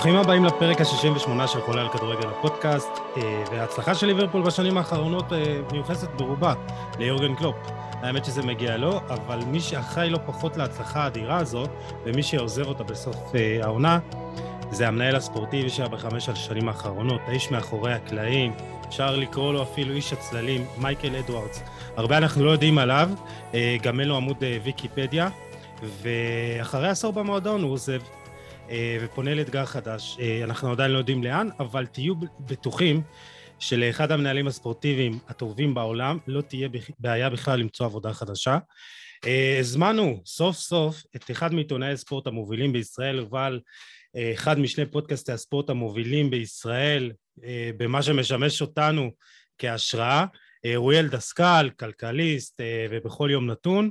ברוכים 0.00 0.16
הבאים 0.16 0.44
לפרק 0.44 0.80
ה-68 0.80 1.46
של 1.46 1.60
חולה 1.60 1.82
על 1.82 1.88
כדורגל 1.88 2.28
הפודקאסט, 2.28 2.88
אה, 3.16 3.44
וההצלחה 3.50 3.94
של 3.94 4.06
ליברפול 4.06 4.42
בשנים 4.42 4.78
האחרונות 4.78 5.32
אה, 5.32 5.60
מיוחסת 5.72 6.08
ברובה 6.16 6.54
ליורגן 6.98 7.34
קלופ. 7.34 7.56
האמת 8.02 8.24
שזה 8.24 8.42
מגיע 8.42 8.76
לו, 8.76 9.00
אבל 9.08 9.38
מי 9.46 9.60
שאחראי 9.60 10.10
לא 10.10 10.18
פחות 10.26 10.56
להצלחה 10.56 11.04
האדירה 11.04 11.36
הזאת, 11.36 11.70
ומי 12.04 12.22
שעוזב 12.22 12.66
אותה 12.66 12.84
בסוף 12.84 13.34
אה, 13.34 13.58
העונה, 13.62 13.98
זה 14.70 14.88
המנהל 14.88 15.16
הספורטיבי 15.16 15.70
שהיה 15.70 15.88
בחמש 15.88 16.28
השנים 16.28 16.68
האחרונות, 16.68 17.20
האיש 17.26 17.50
מאחורי 17.50 17.92
הקלעים, 17.92 18.52
אפשר 18.88 19.16
לקרוא 19.16 19.52
לו 19.52 19.62
אפילו 19.62 19.94
איש 19.94 20.12
הצללים, 20.12 20.64
מייקל 20.78 21.16
אדוארדס. 21.16 21.62
הרבה 21.96 22.16
אנחנו 22.16 22.44
לא 22.44 22.50
יודעים 22.50 22.78
עליו, 22.78 23.10
גם 23.82 24.00
אין 24.00 24.08
לו 24.08 24.16
עמוד 24.16 24.36
ויקיפדיה, 24.62 25.28
ואחרי 25.82 26.88
עשור 26.88 27.12
במועדון 27.12 27.62
הוא 27.62 27.72
עוזב. 27.72 28.00
אה, 28.70 28.98
ופונה 29.00 29.34
לאתגר 29.34 29.66
חדש. 29.66 30.16
אה, 30.20 30.44
אנחנו 30.44 30.72
עדיין 30.72 30.90
לא 30.90 30.98
יודעים 30.98 31.24
לאן, 31.24 31.48
אבל 31.58 31.86
תהיו 31.86 32.14
בטוחים 32.40 33.02
שלאחד 33.58 34.12
המנהלים 34.12 34.46
הספורטיביים 34.46 35.18
הטובים 35.28 35.74
בעולם 35.74 36.18
לא 36.26 36.40
תהיה 36.40 36.68
בעיה 36.98 37.30
בכלל 37.30 37.60
למצוא 37.60 37.86
עבודה 37.86 38.12
חדשה. 38.12 38.58
אה, 39.26 39.56
הזמנו 39.60 40.22
סוף 40.26 40.56
סוף 40.56 41.02
את 41.16 41.30
אחד 41.30 41.54
מעיתונאי 41.54 41.92
הספורט 41.92 42.26
המובילים 42.26 42.72
בישראל, 42.72 43.18
יובל, 43.18 43.60
אחד 44.34 44.58
משני 44.58 44.86
פודקאסטי 44.86 45.32
הספורט 45.32 45.70
המובילים 45.70 46.30
בישראל, 46.30 47.12
במה 47.76 48.02
שמשמש 48.02 48.60
אותנו 48.60 49.10
כהשראה, 49.58 50.24
אוריאל 50.76 51.08
דסקל, 51.08 51.70
כלכליסט 51.78 52.60
ובכל 52.90 53.28
יום 53.32 53.50
נתון. 53.50 53.90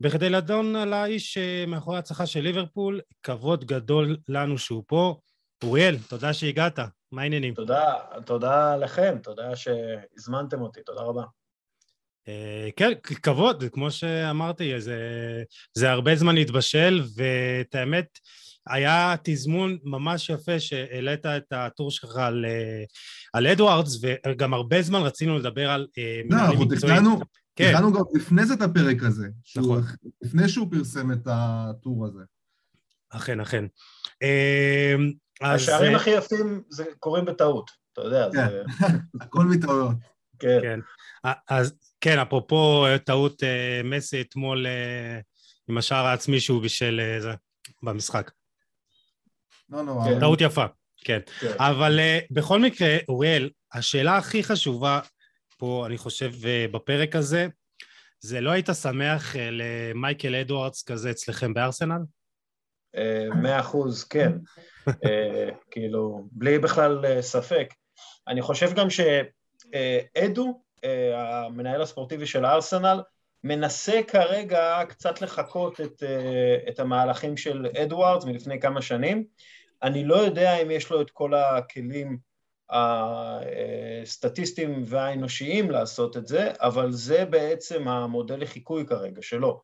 בכדי 0.00 0.30
לדון 0.30 0.76
על 0.76 0.92
האיש 0.92 1.38
אה, 1.38 1.64
מאחורי 1.66 1.96
ההצלחה 1.96 2.26
של 2.26 2.40
ליברפול, 2.40 3.00
כבוד 3.22 3.64
גדול 3.64 4.16
לנו 4.28 4.58
שהוא 4.58 4.84
פה. 4.86 5.20
אוריאל, 5.64 5.96
תודה 6.08 6.32
שהגעת, 6.32 6.78
מה 7.12 7.22
העניינים? 7.22 7.54
תודה, 7.54 7.94
תודה 8.26 8.76
לכם, 8.76 9.16
תודה 9.22 9.56
שהזמנתם 9.56 10.60
אותי, 10.60 10.80
תודה 10.86 11.00
רבה. 11.00 11.22
Uh, 12.26 12.72
כן, 12.76 12.92
כבוד, 13.22 13.64
כמו 13.72 13.90
שאמרתי, 13.90 14.80
זה, 14.80 14.98
זה 15.74 15.90
הרבה 15.90 16.16
זמן 16.16 16.34
להתבשל, 16.34 17.02
ואת 17.16 17.74
האמת, 17.74 18.06
היה 18.68 19.14
תזמון 19.22 19.78
ממש 19.84 20.30
יפה 20.30 20.60
שהעלית 20.60 21.26
את 21.26 21.52
הטור 21.52 21.90
שלך 21.90 22.16
על, 22.16 22.44
אה, 22.48 22.84
על 23.32 23.46
אדוארדס, 23.46 24.00
וגם 24.26 24.54
הרבה 24.54 24.82
זמן 24.82 25.00
רצינו 25.00 25.38
לדבר 25.38 25.70
על 25.70 25.86
לא, 26.30 26.36
אנחנו 26.36 26.64
תכננו, 26.64 27.20
כן. 27.58 27.74
הכנו 27.74 27.92
גם 27.92 28.02
לפני 28.14 28.46
זה 28.46 28.54
את 28.54 28.62
הפרק 28.62 29.02
הזה. 29.02 29.28
נכון. 29.56 29.82
לפני 30.22 30.48
שהוא 30.48 30.70
פרסם 30.70 31.12
את 31.12 31.26
הטור 31.26 32.06
הזה. 32.06 32.22
אכן, 33.10 33.40
אכן. 33.40 33.64
אמ, 34.22 35.12
השערים 35.40 35.94
הכי 35.94 36.10
יפים 36.10 36.62
זה 36.70 36.84
קורים 36.98 37.24
בטעות, 37.24 37.70
אתה 37.92 38.00
יודע. 38.00 38.28
כן, 38.32 38.48
הכל 39.20 39.44
מטעויות. 39.44 39.96
כן. 40.38 40.58
כן. 40.62 40.80
אז 41.48 41.78
כן, 42.00 42.18
אפרופו 42.18 42.86
טעות 43.04 43.42
אה, 43.42 43.80
מסי 43.84 44.20
אתמול 44.20 44.66
אה, 44.66 45.20
עם 45.68 45.78
השער 45.78 46.06
העצמי 46.06 46.40
שהוא 46.40 46.62
בישל 46.62 47.00
אה, 47.00 47.34
במשחק. 47.82 48.30
לא 49.68 49.82
נורא. 49.82 50.04
כן. 50.04 50.20
טעות 50.20 50.40
יפה, 50.40 50.64
כן. 51.04 51.20
כן. 51.40 51.52
אבל 51.58 52.00
בכל 52.30 52.60
מקרה, 52.60 52.96
אוריאל, 53.08 53.50
השאלה 53.72 54.16
הכי 54.16 54.44
חשובה 54.44 55.00
פה, 55.58 55.84
אני 55.86 55.98
חושב, 55.98 56.32
אה, 56.46 56.66
בפרק 56.72 57.16
הזה, 57.16 57.46
זה 58.20 58.40
לא 58.40 58.50
היית 58.50 58.68
שמח 58.82 59.36
אה, 59.36 59.48
למייקל 59.52 60.34
אדוארדס 60.34 60.82
כזה 60.82 61.10
אצלכם 61.10 61.54
בארסנל? 61.54 62.00
אה, 62.96 63.28
מאה 63.42 63.60
אחוז, 63.60 64.04
כן. 64.04 64.32
כאילו, 65.70 66.28
בלי 66.32 66.58
בכלל 66.58 67.20
ספק. 67.20 67.74
אני 68.28 68.42
חושב 68.42 68.74
גם 68.74 68.86
שאדו, 68.90 70.62
המנהל 71.14 71.82
הספורטיבי 71.82 72.26
של 72.26 72.44
הארסנל, 72.44 73.02
מנסה 73.44 74.00
כרגע 74.08 74.80
קצת 74.88 75.20
לחקות 75.22 75.80
את, 75.80 76.02
את 76.68 76.80
המהלכים 76.80 77.36
של 77.36 77.66
אדוארדס 77.82 78.24
מלפני 78.24 78.60
כמה 78.60 78.82
שנים. 78.82 79.24
אני 79.82 80.04
לא 80.04 80.16
יודע 80.16 80.62
אם 80.62 80.70
יש 80.70 80.90
לו 80.90 81.00
את 81.00 81.10
כל 81.10 81.34
הכלים 81.34 82.18
הסטטיסטיים 82.70 84.82
והאנושיים 84.86 85.70
לעשות 85.70 86.16
את 86.16 86.26
זה, 86.26 86.52
אבל 86.60 86.92
זה 86.92 87.24
בעצם 87.24 87.88
המודל 87.88 88.40
לחיקוי 88.40 88.86
כרגע 88.86 89.22
שלו, 89.22 89.62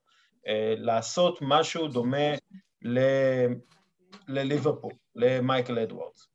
לעשות 0.76 1.38
משהו 1.41 1.88
דומה 1.88 2.34
לליברפול, 4.28 4.93
למייקל 5.14 5.78
אדוארדס. 5.78 6.28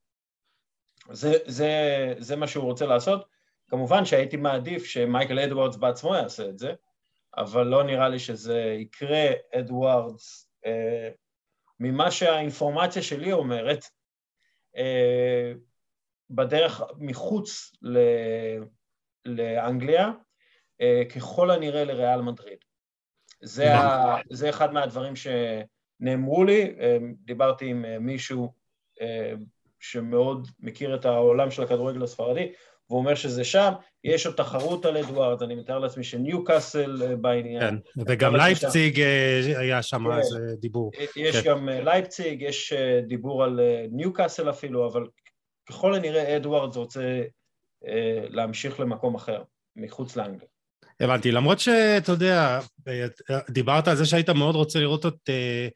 זה, 1.12 1.34
זה, 1.46 1.74
זה 2.18 2.36
מה 2.36 2.48
שהוא 2.48 2.64
רוצה 2.64 2.86
לעשות. 2.86 3.26
כמובן 3.70 4.06
שהייתי 4.06 4.38
מעדיף 4.38 4.86
שמייקל 4.86 5.40
אדוארדס 5.40 5.76
בעצמו 5.76 6.16
יעשה 6.16 6.50
את 6.50 6.60
זה, 6.60 6.74
אבל 7.38 7.68
לא 7.68 7.84
נראה 7.84 8.10
לי 8.10 8.20
שזה 8.20 8.76
יקרה. 8.80 9.32
אדוארדס, 9.56 10.50
אה, 10.66 11.10
ממה 11.80 12.12
שהאינפורמציה 12.12 13.02
שלי 13.02 13.32
אומרת, 13.32 13.86
אה, 14.78 15.54
בדרך 16.30 16.82
מחוץ 16.98 17.72
ל... 17.82 17.98
לאנגליה, 19.26 20.12
אה, 20.82 21.04
ככל 21.16 21.52
הנראה 21.52 21.84
לריאל 21.84 22.22
מדריד. 22.22 22.58
זה, 23.42 23.76
ה... 23.76 24.16
זה 24.30 24.50
אחד 24.50 24.74
מהדברים 24.74 25.14
שנאמרו 25.16 26.44
לי, 26.44 26.76
אה, 26.80 26.98
דיברתי 27.26 27.66
עם 27.66 27.86
אה, 27.86 28.00
מישהו 28.00 28.60
שמאוד 29.80 30.48
מכיר 30.60 30.96
את 30.96 31.06
העולם 31.06 31.52
של 31.52 31.64
הכדורגל 31.64 32.04
הספרדי, 32.04 32.52
והוא 32.90 33.00
אומר 33.00 33.16
שזה 33.16 33.44
שם, 33.44 33.74
יש 34.04 34.26
עוד 34.26 34.36
תחרות 34.36 34.86
על 34.86 34.98
אדוארד, 34.98 35.44
אני 35.44 35.56
מתאר 35.56 35.80
לעצמי 35.80 36.04
שניו 36.04 36.44
קאסל 36.44 37.16
בעניין. 37.16 37.62
כן, 37.62 37.76
וגם 38.08 38.36
לייפציג 38.36 39.00
היה 39.58 39.82
שם 39.82 40.12
כן, 40.12 40.18
איזה 40.18 40.56
דיבור. 40.60 40.92
יש 41.16 41.36
כן. 41.36 41.50
גם 41.50 41.70
לייפציג, 41.70 42.42
יש 42.42 42.74
דיבור 43.08 43.44
על 43.44 43.60
ניו 43.92 44.14
קאסל 44.14 44.50
אפילו, 44.50 44.88
אבל 44.88 45.08
ככל 45.70 45.96
הנראה 45.96 46.38
אדוארדס 46.38 46.76
רוצה 46.76 47.22
אה, 47.88 48.26
להמשיך 48.30 48.80
למקום 48.80 49.16
אחר, 49.16 49.44
מחוץ 49.76 50.16
לאנגליה. 50.16 50.48
הבנתי, 51.00 51.32
למרות 51.32 51.60
שאתה 51.60 52.12
יודע, 52.12 52.60
דיברת 53.50 53.88
על 53.88 53.96
זה 53.96 54.06
שהיית 54.06 54.30
מאוד 54.30 54.56
רוצה 54.56 54.80
לראות 54.80 55.06
את 55.06 55.30
אה, 55.30 55.68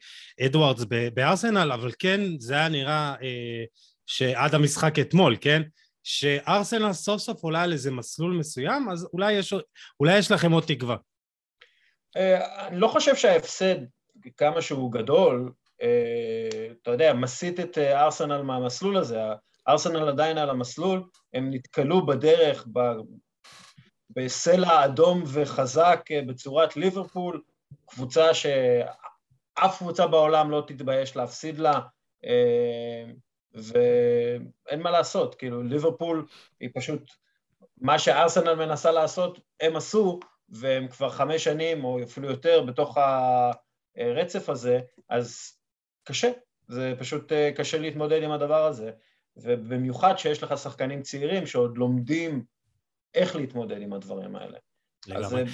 אדוארדס 0.46 0.84
בארסנל, 1.14 1.72
אבל 1.72 1.90
כן, 1.98 2.20
זה 2.38 2.54
היה 2.54 2.68
נראה 2.68 3.14
אה, 3.22 3.64
שעד 4.06 4.54
המשחק 4.54 4.98
אתמול, 4.98 5.36
כן? 5.40 5.62
שארסנל 6.02 6.92
סוף 6.92 7.20
סוף 7.20 7.42
עולה 7.42 7.62
על 7.62 7.72
איזה 7.72 7.90
מסלול 7.90 8.36
מסוים, 8.36 8.88
אז 8.90 9.08
אולי 9.12 9.32
יש, 9.32 9.54
אולי 10.00 10.18
יש 10.18 10.30
לכם 10.30 10.52
עוד 10.52 10.64
תקווה. 10.66 10.96
אה, 12.16 12.66
אני 12.66 12.80
לא 12.80 12.88
חושב 12.88 13.16
שההפסד, 13.16 13.76
כמה 14.36 14.62
שהוא 14.62 14.92
גדול, 14.92 15.52
אה, 15.82 16.68
אתה 16.82 16.90
יודע, 16.90 17.14
מסיט 17.14 17.60
את 17.60 17.78
אה, 17.78 18.04
ארסנל 18.04 18.42
מהמסלול 18.42 18.96
הזה. 18.96 19.20
ארסנל 19.68 20.08
עדיין 20.08 20.38
על 20.38 20.50
המסלול, 20.50 21.02
הם 21.34 21.50
נתקלו 21.50 22.06
בדרך 22.06 22.66
ב... 22.72 22.80
בסלע 24.10 24.84
אדום 24.84 25.22
וחזק 25.26 26.00
אה, 26.10 26.22
בצורת 26.26 26.76
ליברפול, 26.76 27.42
קבוצה 27.86 28.34
שאף 28.34 29.78
קבוצה 29.78 30.06
בעולם 30.06 30.50
לא 30.50 30.64
תתבייש 30.66 31.16
להפסיד 31.16 31.58
לה, 31.58 31.80
אה, 32.24 33.04
ואין 33.54 34.82
מה 34.82 34.90
לעשות, 34.90 35.34
כאילו 35.34 35.62
ליברפול 35.62 36.26
היא 36.60 36.70
פשוט, 36.74 37.10
מה 37.80 37.98
שארסנל 37.98 38.54
מנסה 38.54 38.92
לעשות, 38.92 39.40
הם 39.60 39.76
עשו, 39.76 40.20
והם 40.48 40.88
כבר 40.88 41.10
חמש 41.10 41.44
שנים 41.44 41.84
או 41.84 42.02
אפילו 42.02 42.30
יותר 42.30 42.62
בתוך 42.62 42.98
הרצף 43.96 44.48
הזה, 44.48 44.80
אז 45.08 45.52
קשה, 46.04 46.30
זה 46.68 46.94
פשוט 46.98 47.32
אה, 47.32 47.50
קשה 47.56 47.78
להתמודד 47.78 48.22
עם 48.22 48.30
הדבר 48.30 48.64
הזה. 48.64 48.90
ובמיוחד 49.36 50.14
שיש 50.18 50.42
לך 50.42 50.58
שחקנים 50.58 51.02
צעירים 51.02 51.46
שעוד 51.46 51.78
לומדים 51.78 52.44
איך 53.14 53.36
להתמודד 53.36 53.82
עם 53.82 53.92
הדברים 53.92 54.36
האלה. 54.36 54.58
לגמרי. 55.06 55.42
אז... 55.42 55.48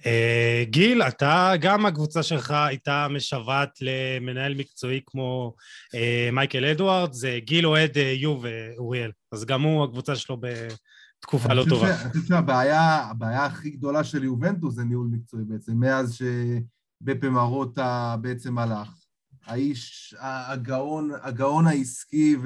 Uh, 0.00 0.64
גיל, 0.64 1.02
אתה, 1.02 1.52
גם 1.60 1.86
הקבוצה 1.86 2.22
שלך 2.22 2.50
הייתה 2.50 3.06
משוועת 3.10 3.78
למנהל 3.80 4.54
מקצועי 4.54 5.00
כמו 5.06 5.54
uh, 5.94 6.32
מייקל 6.32 6.64
אדוארד, 6.64 7.12
זה 7.12 7.38
גיל 7.42 7.66
אוהד 7.66 7.96
uh, 7.96 7.98
יוב 7.98 8.44
אוריאל, 8.78 9.10
אז 9.32 9.44
גם 9.44 9.62
הוא, 9.62 9.84
הקבוצה 9.84 10.16
שלו 10.16 10.36
בתקופה 10.40 11.54
לא 11.54 11.64
טובה. 11.68 12.02
אני 12.02 12.12
חושב 12.12 12.26
שהבעיה 12.28 13.46
הכי 13.46 13.70
גדולה 13.70 14.04
של 14.04 14.24
יובנטוס 14.24 14.74
זה 14.74 14.84
ניהול 14.84 15.08
מקצועי 15.10 15.44
בעצם, 15.44 15.80
מאז 15.80 16.14
שבפה 16.14 17.28
מרוטה 17.30 18.16
בעצם 18.20 18.58
הלך. 18.58 19.01
האיש 19.46 20.14
הגאון, 20.18 21.10
הגאון 21.22 21.66
העסקי 21.66 22.36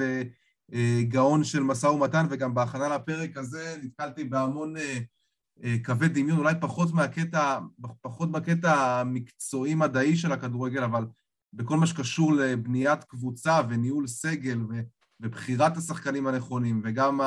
וגאון 0.71 1.45
של 1.45 1.63
משא 1.63 1.87
ומתן, 1.87 2.27
וגם 2.31 2.55
בהכנה 2.55 2.89
לפרק 2.89 3.37
הזה 3.37 3.77
נתקלתי 3.83 4.25
בהמון 4.25 4.77
אה, 4.77 4.99
אה, 5.65 5.77
קווי 5.85 6.09
דמיון, 6.09 6.39
אולי 6.39 6.55
פחות 6.61 6.93
מהקטע, 6.93 7.59
פחות 8.01 8.33
בקטע 8.33 9.01
המקצועי-מדעי 9.01 10.17
של 10.17 10.33
הכדורגל, 10.33 10.85
אבל 10.85 11.07
בכל 11.53 11.77
מה 11.77 11.87
שקשור 11.87 12.33
לבניית 12.33 13.05
קבוצה 13.05 13.61
וניהול 13.69 14.07
סגל 14.07 14.59
ובחירת 15.21 15.77
השחקנים 15.77 16.27
הנכונים, 16.27 16.81
וגם 16.85 17.21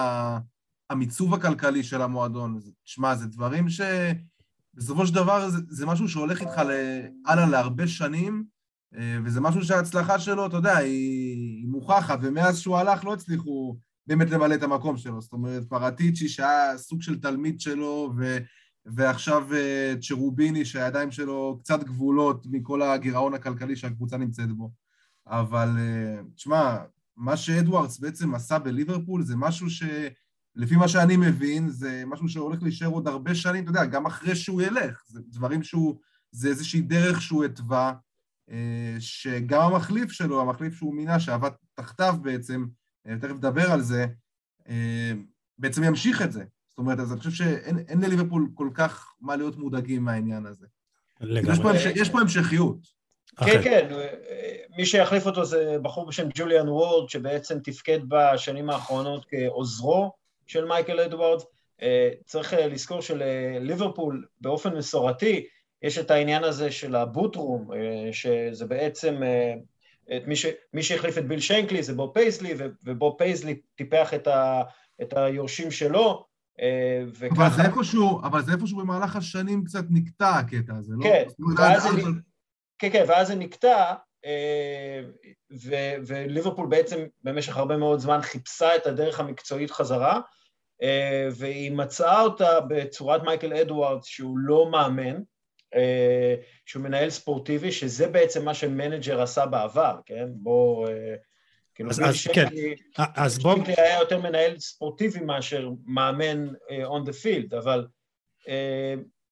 המיצוב 0.90 1.34
הכלכלי 1.34 1.84
של 1.84 2.02
המועדון. 2.02 2.60
תשמע, 2.84 3.16
זה 3.16 3.28
דברים 3.28 3.66
שבסופו 3.70 5.08
של 5.08 5.14
דבר 5.14 5.50
זה, 5.50 5.58
זה 5.70 5.86
משהו 5.86 6.10
שהולך 6.10 6.42
איתך 6.42 6.58
הלאה 7.26 7.46
להרבה 7.46 7.88
שנים, 7.88 8.44
וזה 9.26 9.42
משהו 9.42 9.64
שההצלחה 9.64 10.20
שלו, 10.20 10.46
אתה 10.46 10.58
יודע, 10.58 10.78
היא, 10.78 11.68
מוכחת, 11.68 12.20
ומאז 12.22 12.60
שהוא 12.60 12.78
הלך 12.78 13.06
לא 13.06 13.14
הצליחו 13.14 13.78
באמת 14.08 14.30
למלא 14.30 14.56
את 14.56 14.64
המקום 14.64 14.98
שלו. 14.98 15.22
זאת 15.22 15.34
אומרת, 15.34 15.66
פרטיצ'י 15.70 16.30
שהיה 16.30 16.78
סוג 16.78 17.02
של 17.02 17.20
תלמיד 17.20 17.60
שלו, 17.60 18.14
ו... 18.18 18.38
ועכשיו 18.86 19.54
אה, 19.54 19.94
צ'רוביני 20.02 20.66
שהידיים 20.66 21.12
שלו 21.12 21.60
קצת 21.60 21.84
גבולות 21.84 22.46
מכל 22.52 22.82
הגירעון 22.82 23.34
הכלכלי 23.34 23.76
שהקבוצה 23.76 24.18
נמצאת 24.18 24.52
בו. 24.52 24.72
אבל 25.28 25.70
אה, 25.78 26.22
תשמע, 26.36 26.78
מה 27.18 27.38
שאדוארדס 27.38 28.00
בעצם 28.00 28.36
עשה 28.36 28.60
בליברפול 28.60 29.24
זה 29.24 29.36
משהו 29.36 29.70
ש... 29.70 29.84
לפי 30.56 30.76
מה 30.76 30.88
שאני 30.88 31.18
מבין, 31.18 31.70
זה 31.70 32.04
משהו 32.08 32.30
שהולך 32.30 32.64
להישאר 32.64 32.88
עוד 32.88 33.08
הרבה 33.08 33.36
שנים, 33.36 33.64
אתה 33.64 33.70
יודע, 33.70 33.86
גם 33.86 34.06
אחרי 34.06 34.36
שהוא 34.36 34.62
ילך. 34.62 35.04
זה 35.08 35.20
דברים 35.28 35.64
שהוא, 35.64 36.00
זה 36.32 36.50
איזושהי 36.50 36.82
דרך 36.82 37.22
שהוא 37.22 37.44
התווה, 37.44 37.88
אה, 37.88 37.94
שגם 39.00 39.62
המחליף 39.62 40.12
שלו, 40.12 40.42
המחליף 40.42 40.74
שהוא 40.74 40.96
מינה, 40.96 41.20
שעבד 41.20 41.50
תחתיו 41.76 42.16
בעצם, 42.22 42.66
תכף 43.22 43.32
נדבר 43.32 43.72
על 43.72 43.82
זה, 43.82 44.06
בעצם 45.58 45.84
ימשיך 45.84 46.22
את 46.22 46.32
זה. 46.32 46.40
זאת 46.40 46.78
אומרת, 46.78 47.00
אז 47.00 47.12
אני 47.12 47.20
חושב 47.20 47.32
שאין 47.32 48.02
לליברפול 48.02 48.50
כל 48.54 48.70
כך 48.74 49.14
מה 49.22 49.36
להיות 49.36 49.58
מודאגים 49.58 50.04
מהעניין 50.04 50.46
הזה. 50.46 50.66
לגמרי. 51.22 51.54
יש 51.54 51.60
פה, 51.60 51.92
יש 51.96 52.10
פה 52.10 52.20
המשכיות. 52.20 52.78
כן, 53.46 53.64
כן, 53.64 53.88
מי 54.78 54.86
שיחליף 54.86 55.26
אותו 55.26 55.46
זה 55.46 55.78
בחור 55.82 56.08
בשם 56.08 56.28
ג'וליאן 56.36 56.70
וורד, 56.70 57.10
שבעצם 57.10 57.60
תפקד 57.60 58.00
בשנים 58.08 58.70
האחרונות 58.70 59.26
כעוזרו 59.30 60.12
של 60.48 60.66
מייקל 60.66 61.00
אדוארדס. 61.00 61.46
אה, 61.82 62.10
צריך 62.26 62.54
אה, 62.54 62.68
לזכור 62.68 63.02
שלליברפול 63.02 64.26
באופן 64.42 64.78
מסורתי 64.78 65.46
יש 65.82 65.98
את 65.98 66.12
העניין 66.12 66.44
הזה 66.44 66.72
של 66.72 66.96
ה 66.96 67.04
boot 67.04 67.35
room, 67.35 67.74
אה, 67.74 68.14
שזה 68.14 68.66
בעצם, 68.66 69.22
את 70.18 70.28
מי, 70.28 70.36
ש, 70.36 70.46
מי 70.74 70.84
שהחליף 70.84 71.18
את 71.18 71.28
ביל 71.28 71.40
שיינקלי 71.40 71.84
זה 71.84 71.94
בוב 71.94 72.14
פייסלי, 72.14 72.54
ובוב 72.84 73.16
פייסלי 73.18 73.62
טיפח 73.76 74.14
את, 74.14 74.28
ה, 74.28 74.62
את 75.02 75.14
היורשים 75.18 75.72
שלו, 75.72 76.26
אה, 76.62 77.04
וככה... 77.20 77.48
אבל 77.48 77.56
זה 77.56 77.62
איפשהו, 77.62 78.22
אבל 78.24 78.42
זה 78.42 78.52
איפשהו 78.52 78.78
במהלך 78.78 79.16
השנים 79.16 79.64
קצת 79.64 79.84
נקטע 79.90 80.30
הקטע 80.30 80.74
הזה, 80.76 80.94
לא? 80.98 81.04
כן, 81.04 81.24
ואז 81.58 81.84
זה, 81.84 81.90
כן, 82.80 82.90
כן, 82.92 83.04
ואז 83.08 83.28
זה 83.28 83.36
נקטע, 83.36 83.94
אה, 84.26 85.02
ו, 85.64 85.76
וליברפול 86.08 86.68
בעצם 86.68 87.06
במשך 87.24 87.58
הרבה 87.58 87.78
מאוד 87.78 88.00
זמן 88.00 88.22
חיפשה 88.22 88.76
את 88.76 88.88
הדרך 88.88 89.20
המקצועית 89.20 89.72
חזרה, 89.72 90.20
אה, 90.84 91.28
והיא 91.36 91.72
מצאה 91.72 92.22
אותה 92.22 92.60
בצורת 92.70 93.24
מייקל 93.24 93.54
אדוארדס, 93.54 94.06
שהוא 94.06 94.38
לא 94.38 94.72
מאמן, 94.72 95.22
שהוא 96.66 96.84
מנהל 96.84 97.10
ספורטיבי, 97.10 97.72
שזה 97.72 98.08
בעצם 98.08 98.46
מה 98.46 98.54
שמנג'ר 98.54 99.22
עשה 99.22 99.46
בעבר, 99.46 99.96
כן? 100.06 100.28
בוא... 100.32 100.88
כאילו, 101.76 101.90
אז, 101.90 102.02
אז 102.02 102.28
כן, 102.34 102.46
אז 103.16 103.40
בוא... 103.40 103.56
שקלי 103.56 103.74
היה 103.78 104.00
יותר 104.00 104.22
מנהל 104.22 104.60
ספורטיבי 104.60 105.20
מאשר 105.20 105.70
מאמן 105.86 106.48
און 106.84 107.06
דה 107.06 107.14
פילד, 107.14 107.54
אבל 107.54 107.88
uh, 108.44 108.50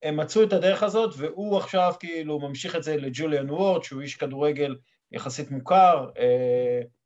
הם 0.04 0.18
מצאו 0.18 0.44
את 0.44 0.54
הדרך 0.54 0.84
הזאת, 0.84 1.14
והוא 1.18 1.58
עכשיו 1.58 1.94
כאילו 2.00 2.40
ממשיך 2.40 2.76
את 2.76 2.84
זה 2.84 2.98
לג'וליאן 2.98 3.50
וורד, 3.50 3.84
שהוא 3.84 4.02
איש 4.02 4.16
כדורגל 4.16 4.76
יחסית 5.12 5.52
מוכר 5.52 6.10
uh, 6.14 6.20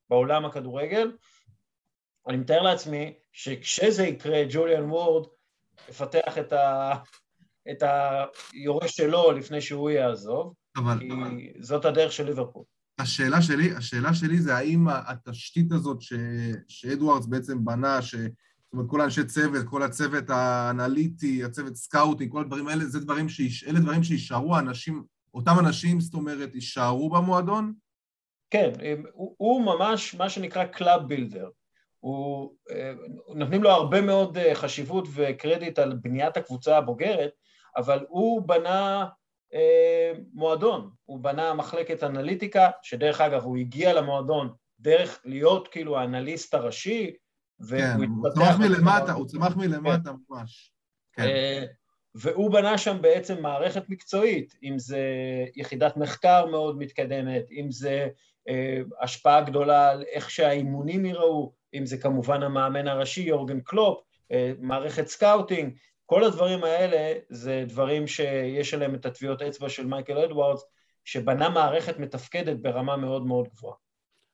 בעולם 0.10 0.46
הכדורגל. 0.46 1.12
אני 2.28 2.38
מתאר 2.38 2.62
לעצמי 2.62 3.14
שכשזה 3.32 4.04
יקרה, 4.04 4.44
ג'וליאן 4.50 4.92
וורד 4.92 5.28
יפתח 5.90 6.38
את, 6.38 6.54
ה, 6.54 6.94
את 7.72 7.84
היורש 8.54 8.92
שלו 8.92 9.32
לפני 9.32 9.62
שהוא 9.62 9.90
יעזוב, 9.90 10.54
אבל... 10.78 11.00
כי 11.00 11.54
זאת 11.60 11.86
הדרך 11.86 12.12
של 12.12 12.26
ליברפול. 12.26 12.64
השאלה 13.00 13.42
שלי, 13.42 13.72
השאלה 13.76 14.14
שלי 14.14 14.40
זה 14.40 14.56
האם 14.56 14.88
התשתית 14.90 15.72
הזאת 15.72 16.02
ש, 16.02 16.14
שאדוארדס 16.68 17.26
בעצם 17.26 17.66
בנה, 17.66 18.02
ש... 18.02 18.16
זאת 18.16 18.74
אומרת, 18.74 18.90
כל 18.90 19.02
האנשי 19.02 19.24
צוות, 19.24 19.66
כל 19.66 19.84
הצוות 19.84 20.30
האנליטי, 20.30 21.44
הצוות 21.44 21.76
סקאוטי, 21.76 22.30
כל 22.30 22.42
הדברים 22.42 22.68
האלה, 22.68 22.86
זה 22.86 23.00
דברים 23.00 23.30
שיש... 23.30 23.64
אלה 23.64 23.80
דברים 23.80 24.04
שיישארו 24.04 24.56
האנשים, 24.56 25.04
אותם 25.34 25.56
אנשים, 25.60 26.00
זאת 26.00 26.14
אומרת, 26.14 26.56
יישארו 26.56 27.10
במועדון? 27.10 27.74
כן, 28.50 28.72
הוא, 29.12 29.36
הוא 29.38 29.66
ממש 29.66 30.16
מה 30.16 30.30
שנקרא 30.30 30.66
club 30.66 31.08
builder. 31.08 31.50
הוא, 32.00 32.54
אה, 32.72 32.92
נותנים 33.36 33.64
לו 33.64 33.70
הרבה 33.70 34.02
מאוד 34.02 34.38
אה, 34.38 34.56
חשיבות 34.56 35.08
וקרדיט 35.14 35.80
על 35.80 35.94
בניית 36.02 36.38
הקבוצה 36.38 36.78
הבוגרת, 36.78 37.32
אבל 37.78 38.06
הוא 38.10 38.42
בנה 38.48 39.08
אה, 39.54 40.12
מועדון, 40.34 40.90
הוא 41.06 41.20
בנה 41.20 41.54
מחלקת 41.54 42.04
אנליטיקה, 42.04 42.70
שדרך 42.82 43.22
אגב 43.22 43.44
הוא 43.44 43.58
הגיע 43.58 43.94
למועדון 43.94 44.54
דרך 44.80 45.22
להיות 45.26 45.68
כאילו 45.68 45.98
האנליסט 45.98 46.54
הראשי, 46.54 47.14
כן, 47.70 47.96
הוא 48.22 48.30
צמח 48.30 48.60
מלמטה, 48.60 49.12
הוא 49.12 49.28
צמח 49.28 49.56
מלמטה 49.56 50.10
כן. 50.10 50.16
ממש. 50.30 50.72
כן. 51.14 51.24
אה, 51.24 51.66
והוא 52.16 52.52
בנה 52.52 52.78
שם 52.78 52.98
בעצם 53.02 53.42
מערכת 53.42 53.90
מקצועית, 53.90 54.56
אם 54.64 54.80
זה 54.80 55.02
יחידת 55.56 55.98
מחקר 55.98 56.46
מאוד 56.46 56.78
מתקדמת, 56.78 57.52
אם 57.52 57.72
זה 57.72 58.08
אה, 58.50 58.82
השפעה 59.02 59.42
גדולה 59.42 59.90
על 59.90 60.04
איך 60.12 60.30
שהאימונים 60.30 61.06
ייראו, 61.06 61.54
אם 61.74 61.86
זה 61.86 61.98
כמובן 61.98 62.44
המאמן 62.44 62.88
הראשי 62.88 63.22
יורגן 63.22 63.60
קלופ, 63.60 64.04
אה, 64.32 64.52
מערכת 64.60 65.08
scouting, 65.08 65.74
כל 66.12 66.24
הדברים 66.24 66.64
האלה 66.64 67.14
זה 67.30 67.64
דברים 67.68 68.08
שיש 68.08 68.74
עליהם 68.74 68.96
את 68.96 69.06
הטביעות 69.06 69.42
אצבע 69.42 69.70
של 69.70 69.86
מייקל 69.86 70.18
אדוארדס, 70.18 70.62
שבנה 71.06 71.50
מערכת 71.50 72.00
מתפקדת 72.00 72.58
ברמה 72.62 72.98
מאוד 72.98 73.26
מאוד 73.26 73.48
גבוהה. 73.48 73.76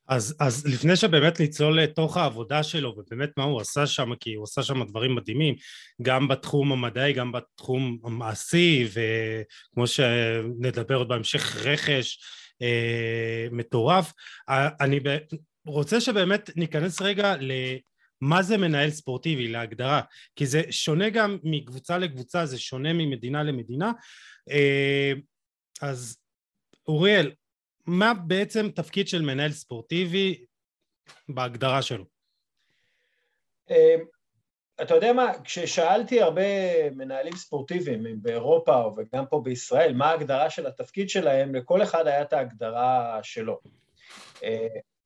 אז, 0.07 0.35
אז 0.39 0.67
לפני 0.67 0.95
שבאמת 0.95 1.39
נצלול 1.41 1.81
לתוך 1.81 2.17
העבודה 2.17 2.63
שלו 2.63 2.95
ובאמת 2.97 3.29
מה 3.37 3.43
הוא 3.43 3.61
עשה 3.61 3.87
שם, 3.87 4.15
כי 4.15 4.33
הוא 4.33 4.43
עשה 4.43 4.63
שם 4.63 4.83
דברים 4.83 5.15
מדהימים, 5.15 5.55
גם 6.01 6.27
בתחום 6.27 6.71
המדעי, 6.71 7.13
גם 7.13 7.31
בתחום 7.31 7.97
המעשי, 8.03 8.87
וכמו 8.87 9.87
שנדבר 9.87 10.95
עוד 10.95 11.07
בהמשך, 11.07 11.65
רכש 11.65 12.19
אה, 12.61 13.47
מטורף. 13.51 14.13
אני 14.81 14.99
רוצה 15.65 16.01
שבאמת 16.01 16.49
ניכנס 16.55 17.01
רגע. 17.01 17.35
מה 18.21 18.43
זה 18.43 18.57
מנהל 18.57 18.89
ספורטיבי 18.89 19.47
להגדרה, 19.47 20.01
כי 20.35 20.45
זה 20.45 20.61
שונה 20.69 21.09
גם 21.09 21.37
מקבוצה 21.43 21.97
לקבוצה, 21.97 22.45
זה 22.45 22.59
שונה 22.59 22.93
ממדינה 22.93 23.43
למדינה. 23.43 23.91
אה, 24.49 25.13
אז 25.81 26.17
אוריאל, 26.87 27.31
מה 27.85 28.13
בעצם 28.13 28.69
תפקיד 28.75 29.07
של 29.07 29.21
מנהל 29.21 29.51
ספורטיבי 29.51 30.45
בהגדרה 31.29 31.81
שלו? 31.81 32.05
אה, 33.71 33.95
אתה 34.81 34.95
יודע 34.95 35.13
מה, 35.13 35.31
כששאלתי 35.43 36.21
הרבה 36.21 36.41
מנהלים 36.91 37.35
ספורטיביים 37.35 38.21
באירופה 38.21 38.93
וגם 38.97 39.25
פה 39.25 39.41
בישראל, 39.43 39.93
מה 39.93 40.05
ההגדרה 40.05 40.49
של 40.49 40.67
התפקיד 40.67 41.09
שלהם, 41.09 41.55
לכל 41.55 41.83
אחד 41.83 42.07
היה 42.07 42.21
את 42.21 42.33
ההגדרה 42.33 43.19
שלו. 43.23 43.59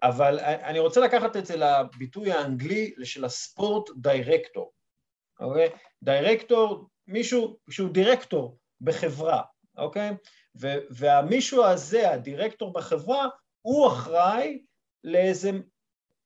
אבל 0.04 0.40
אני 0.40 0.80
רוצה 0.80 1.02
לקחת 1.02 1.36
את 1.36 1.46
זה 1.46 1.56
לביטוי 1.58 2.32
האנגלי 2.32 2.94
של 3.04 3.26
הספורט 3.26 3.90
דירקטור, 3.98 4.72
אוקיי? 5.40 5.70
דירקטור, 6.04 6.88
מישהו 7.08 7.58
שהוא 7.70 7.90
דירקטור 7.90 8.58
בחברה, 8.82 9.42
אוקיי? 9.78 10.10
והמישהו 10.90 11.66
הזה, 11.66 12.12
הדירקטור 12.12 12.74
בחברה, 12.74 13.28
הוא 13.62 13.88
אחראי 13.88 14.62
לאיזה, 15.04 15.52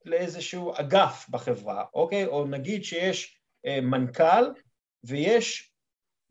לאיזשהו 0.06 0.74
אגף 0.76 1.26
בחברה, 1.30 1.86
אוקיי? 1.94 2.26
או 2.26 2.46
נגיד 2.46 2.84
שיש 2.84 3.40
אה, 3.66 3.82
מנכ"ל 3.82 4.52
ויש 5.04 5.72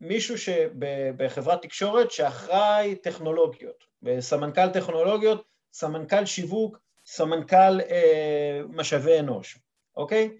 מישהו 0.01 0.37
שבחברת 0.37 1.61
תקשורת 1.61 2.11
שאחראי 2.11 2.95
טכנולוגיות, 2.95 3.83
סמנכ"ל 4.19 4.69
טכנולוגיות, 4.69 5.45
סמנכ"ל 5.73 6.25
שיווק, 6.25 6.84
סמנכ"ל 7.05 7.81
אה, 7.81 8.61
משאבי 8.69 9.19
אנוש, 9.19 9.59
אוקיי? 9.97 10.37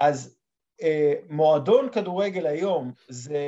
אז 0.00 0.38
אה, 0.82 1.14
מועדון 1.28 1.88
כדורגל 1.92 2.46
היום 2.46 2.92
זה 3.08 3.44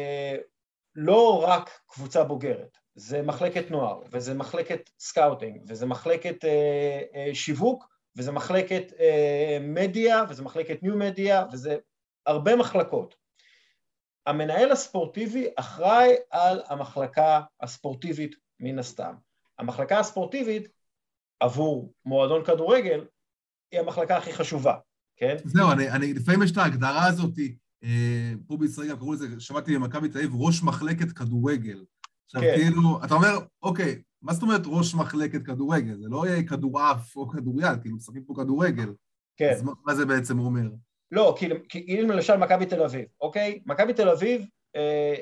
לא 0.94 1.44
רק 1.48 1.80
קבוצה 1.86 2.24
בוגרת, 2.24 2.78
זה 2.94 3.22
מחלקת 3.22 3.70
נוער, 3.70 4.02
וזה 4.12 4.34
מחלקת 4.34 4.90
scouting, 4.98 5.62
וזה 5.68 5.86
מחלקת 5.86 6.44
אה, 6.44 7.00
אה, 7.14 7.34
שיווק, 7.34 7.88
וזה 8.16 8.32
מחלקת 8.32 8.92
אה, 9.00 9.58
מדיה, 9.60 10.24
וזה 10.28 10.42
מחלקת 10.42 10.82
new 10.82 10.96
media, 10.96 11.46
וזה 11.52 11.76
הרבה 12.26 12.56
מחלקות. 12.56 13.14
המנהל 14.26 14.72
הספורטיבי 14.72 15.48
אחראי 15.56 16.14
על 16.30 16.62
המחלקה 16.66 17.40
הספורטיבית 17.60 18.34
מן 18.60 18.78
הסתם. 18.78 19.14
המחלקה 19.58 19.98
הספורטיבית 19.98 20.68
עבור 21.40 21.92
מועדון 22.04 22.44
כדורגל 22.44 23.04
היא 23.72 23.80
המחלקה 23.80 24.16
הכי 24.16 24.32
חשובה, 24.32 24.74
כן? 25.16 25.36
זהו, 25.44 25.72
אני, 25.72 25.90
אני, 25.90 26.14
לפעמים 26.14 26.42
יש 26.42 26.52
את 26.52 26.56
ההגדרה 26.56 27.06
הזאת, 27.06 27.38
אה, 27.84 28.32
פה 28.46 28.56
בישראל 28.56 28.88
גם 28.88 28.96
קראו 28.96 29.12
לזה, 29.12 29.40
שמעתי 29.40 29.74
במכבי 29.74 30.08
תל 30.08 30.18
אביב, 30.18 30.30
ראש 30.34 30.62
מחלקת 30.62 31.12
כדורגל. 31.12 31.84
עכשיו, 32.26 32.42
כן. 32.42 32.54
כאילו, 32.56 33.04
אתה 33.04 33.14
אומר, 33.14 33.38
אוקיי, 33.62 34.02
מה 34.22 34.32
זאת 34.32 34.42
אומרת 34.42 34.62
ראש 34.66 34.94
מחלקת 34.94 35.42
כדורגל? 35.42 35.96
זה 35.96 36.08
לא 36.08 36.26
יהיה 36.26 36.42
כדורעף 36.42 37.16
או 37.16 37.28
כדוריד, 37.28 37.80
כאילו, 37.82 37.96
משחקים 37.96 38.24
פה 38.24 38.34
כדורגל. 38.36 38.92
כן. 39.36 39.50
אז 39.50 39.62
מה 39.86 39.94
זה 39.94 40.06
בעצם 40.06 40.38
אומר? 40.38 40.68
לא, 41.12 41.34
כאילו, 41.38 41.56
כאילו 41.68 42.08
למשל 42.08 42.36
מכבי 42.36 42.66
תל 42.66 42.82
אביב, 42.82 43.04
אוקיי? 43.20 43.60
מכבי 43.66 43.92
תל 43.94 44.08
אביב, 44.08 44.46
אה, 44.76 45.14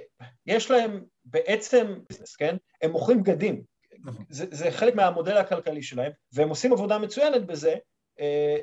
יש 0.46 0.70
להם 0.70 1.04
בעצם 1.24 1.94
כן? 2.38 2.56
הם 2.82 2.90
מוכרים 2.90 3.22
בגדים. 3.22 3.62
נכון. 4.04 4.24
זה, 4.28 4.46
זה 4.50 4.70
חלק 4.70 4.94
מהמודל 4.94 5.36
הכלכלי 5.36 5.82
שלהם, 5.82 6.12
והם 6.32 6.48
עושים 6.48 6.72
עבודה 6.72 6.98
מצוינת 6.98 7.46
בזה, 7.46 7.76
אה, 8.20 8.56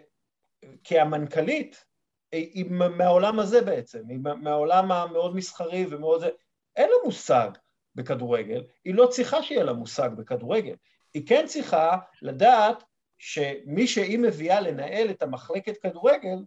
כי 0.83 0.99
המנכ"לית 0.99 1.85
היא, 2.31 2.51
היא 2.53 2.65
מהעולם 2.71 3.39
הזה 3.39 3.61
בעצם, 3.61 4.03
היא 4.09 4.19
מהעולם 4.19 4.91
המאוד 4.91 5.35
מסחרי 5.35 5.85
ומאוד 5.89 6.19
זה, 6.19 6.29
אין 6.75 6.89
לה 6.89 6.95
מושג 7.05 7.49
בכדורגל, 7.95 8.63
היא 8.85 8.95
לא 8.95 9.07
צריכה 9.07 9.43
שיהיה 9.43 9.63
לה 9.63 9.73
מושג 9.73 10.09
בכדורגל, 10.17 10.75
היא 11.13 11.27
כן 11.27 11.45
צריכה 11.47 11.97
לדעת 12.21 12.83
שמי 13.17 13.87
שהיא 13.87 14.19
מביאה 14.19 14.61
לנהל 14.61 15.09
את 15.09 15.21
המחלקת 15.23 15.77
כדורגל, 15.77 16.37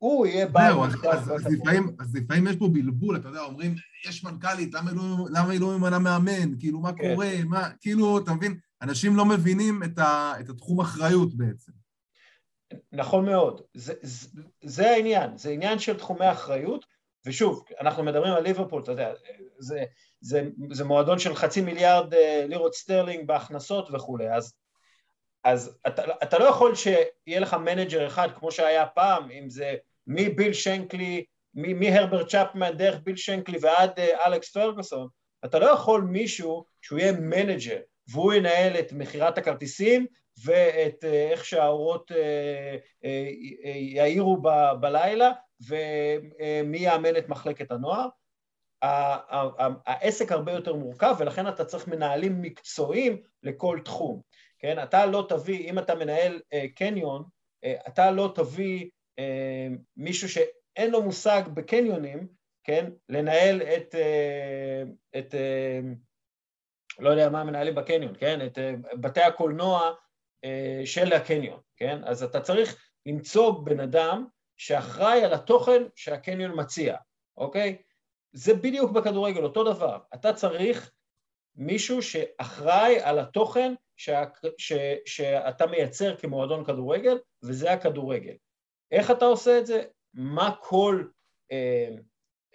הוא 0.00 0.26
יהיה 0.26 0.46
בעל 0.46 0.74
מושג 0.74 1.06
אז, 1.06 1.46
לפעמים, 2.14 2.46
יש 2.46 2.56
פה 2.56 2.68
בלבול, 2.68 3.16
אתה 3.16 3.28
יודע, 3.28 3.40
אומרים, 3.40 3.74
יש 4.08 4.24
מנכ"לית, 4.24 4.74
למה, 4.74 4.92
לא, 4.92 5.02
למה 5.30 5.52
היא 5.52 5.60
לא 5.60 5.78
ממנה 5.78 5.98
מאמן? 5.98 6.58
כאילו, 6.58 6.80
מה 6.80 6.92
כן. 6.92 7.14
קורה? 7.14 7.30
מה, 7.44 7.68
כאילו, 7.80 8.18
אתה 8.18 8.34
מבין? 8.34 8.58
אנשים 8.82 9.16
לא 9.16 9.24
מבינים 9.24 9.82
את, 9.82 9.98
התחום 10.48 10.80
אחריות 10.80 11.34
בעצם. 11.34 11.72
נכון 12.92 13.24
מאוד, 13.24 13.60
זה, 13.74 13.92
זה, 14.02 14.28
זה 14.62 14.90
העניין, 14.90 15.36
זה 15.36 15.50
עניין 15.50 15.78
של 15.78 15.98
תחומי 15.98 16.32
אחריות, 16.32 16.86
ושוב, 17.26 17.64
אנחנו 17.80 18.02
מדברים 18.02 18.32
על 18.32 18.42
ליברפול, 18.42 18.82
אתה 18.82 18.92
יודע, 18.92 19.12
זה, 19.58 19.84
זה, 20.20 20.48
זה 20.70 20.84
מועדון 20.84 21.18
של 21.18 21.34
חצי 21.34 21.60
מיליארד 21.60 22.14
אה, 22.14 22.44
לירות 22.48 22.74
סטרלינג 22.74 23.26
בהכנסות 23.26 23.88
וכולי, 23.92 24.32
אז, 24.32 24.54
אז 25.44 25.78
אתה, 25.86 26.02
אתה 26.22 26.38
לא 26.38 26.44
יכול 26.44 26.74
שיהיה 26.74 27.40
לך 27.40 27.54
manager 27.54 28.06
אחד 28.06 28.28
כמו 28.38 28.52
שהיה 28.52 28.86
פעם, 28.86 29.30
אם 29.30 29.50
זה 29.50 29.74
מביל 30.12 30.52
שנקלי, 30.52 31.24
מהרברט 31.54 32.28
צ'פמן 32.28 32.76
דרך 32.76 33.00
ביל 33.04 33.16
שנקלי 33.16 33.58
ועד 33.60 33.90
אה, 33.98 34.26
אלכס 34.26 34.52
פרגוסון, 34.52 35.08
אתה 35.44 35.58
לא 35.58 35.66
יכול 35.66 36.00
מישהו 36.00 36.64
שהוא 36.82 36.98
יהיה 36.98 37.12
manager 37.12 37.78
והוא 38.08 38.32
ינהל 38.32 38.76
את 38.78 38.92
מכירת 38.92 39.38
הכרטיסים 39.38 40.06
ואת 40.44 41.04
אה, 41.04 41.30
איך 41.30 41.44
שהאורות 41.44 42.10
יאירו 43.74 44.36
בלילה 44.80 45.30
ומי 45.68 46.78
יאמן 46.78 47.16
את 47.16 47.28
מחלקת 47.28 47.70
הנוער 47.70 48.08
העסק 48.82 50.32
הרבה 50.32 50.52
יותר 50.52 50.74
מורכב 50.74 51.14
ולכן 51.18 51.48
אתה 51.48 51.64
צריך 51.64 51.88
מנהלים 51.88 52.42
מקצועיים 52.42 53.22
לכל 53.42 53.78
תחום, 53.84 54.20
כן? 54.58 54.82
אתה 54.82 55.06
לא 55.06 55.26
תביא, 55.28 55.70
אם 55.70 55.78
אתה 55.78 55.94
מנהל 55.94 56.40
אה, 56.52 56.66
קניון, 56.74 57.24
אה, 57.64 57.74
אתה 57.88 58.10
לא 58.10 58.32
תביא 58.34 58.84
אה, 58.84 58.88
מישהו 59.96 60.28
שאין 60.28 60.90
לו 60.90 61.02
מושג 61.02 61.42
בקניונים, 61.54 62.28
כן? 62.64 62.90
לנהל 63.08 63.62
את, 63.62 63.94
את 65.18 65.34
לא 66.98 67.10
יודע 67.10 67.28
מה 67.28 67.44
מנהלים 67.44 67.74
בקניון, 67.74 68.14
כן? 68.18 68.46
את 68.46 68.58
בתי 69.00 69.20
הקולנוע 69.20 69.92
של 70.84 71.12
הקניון, 71.12 71.60
כן? 71.76 72.04
אז 72.04 72.22
אתה 72.22 72.40
צריך 72.40 72.90
למצוא 73.06 73.64
בן 73.64 73.80
אדם 73.80 74.26
שאחראי 74.56 75.24
על 75.24 75.32
התוכן 75.32 75.82
שהקניון 75.96 76.60
מציע, 76.60 76.96
אוקיי? 77.36 77.82
זה 78.32 78.54
בדיוק 78.54 78.90
בכדורגל, 78.90 79.42
אותו 79.42 79.64
דבר. 79.64 79.98
אתה 80.14 80.32
צריך 80.32 80.90
מישהו 81.56 82.02
שאחראי 82.02 83.00
על 83.00 83.18
התוכן 83.18 83.74
שה, 83.96 84.24
ש, 84.58 84.72
שאתה 85.06 85.66
מייצר 85.66 86.16
כמועדון 86.16 86.64
כדורגל, 86.64 87.18
וזה 87.42 87.72
הכדורגל. 87.72 88.34
איך 88.92 89.10
אתה 89.10 89.24
עושה 89.24 89.58
את 89.58 89.66
זה? 89.66 89.82
מה 90.14 90.54
כל 90.60 91.04
אה, 91.52 91.88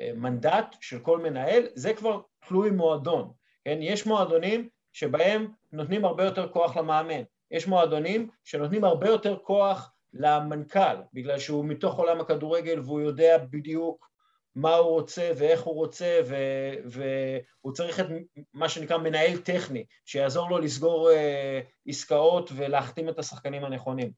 אה, 0.02 0.12
מנדט 0.16 0.76
של 0.82 1.00
כל 1.00 1.20
מנהל? 1.20 1.64
זה 1.74 1.94
כבר 1.94 2.22
תלוי 2.48 2.70
מועדון. 2.70 3.32
כן? 3.66 3.78
יש 3.82 4.06
מועדונים 4.06 4.70
שבהם 4.94 5.48
נותנים 5.72 6.06
הרבה 6.06 6.24
יותר 6.26 6.50
כוח 6.50 6.78
למאמן. 6.78 7.22
יש 7.52 7.68
מועדונים 7.68 8.30
שנותנים 8.44 8.84
הרבה 8.84 9.10
יותר 9.10 9.38
כוח 9.38 9.92
למנכ"ל, 10.14 10.96
בגלל 11.14 11.40
שהוא 11.40 11.66
מתוך 11.66 11.98
עולם 11.98 12.22
הכדורגל 12.22 12.80
והוא 12.80 13.02
יודע 13.02 13.38
בדיוק 13.38 14.10
מה 14.56 14.76
הוא 14.76 14.90
רוצה 14.90 15.32
ואיך 15.38 15.62
הוא 15.62 15.76
רוצה 15.76 16.20
ו- 16.26 16.74
והוא 16.86 17.74
צריך 17.74 18.00
את 18.00 18.06
מה 18.54 18.70
שנקרא 18.70 18.98
מנהל 18.98 19.38
טכני 19.38 19.86
שיעזור 20.06 20.50
לו 20.50 20.60
לסגור 20.60 21.10
uh, 21.10 21.90
עסקאות 21.90 22.50
ולהחתים 22.56 23.10
את 23.10 23.20
השחקנים 23.20 23.64
הנכונים 23.64 24.12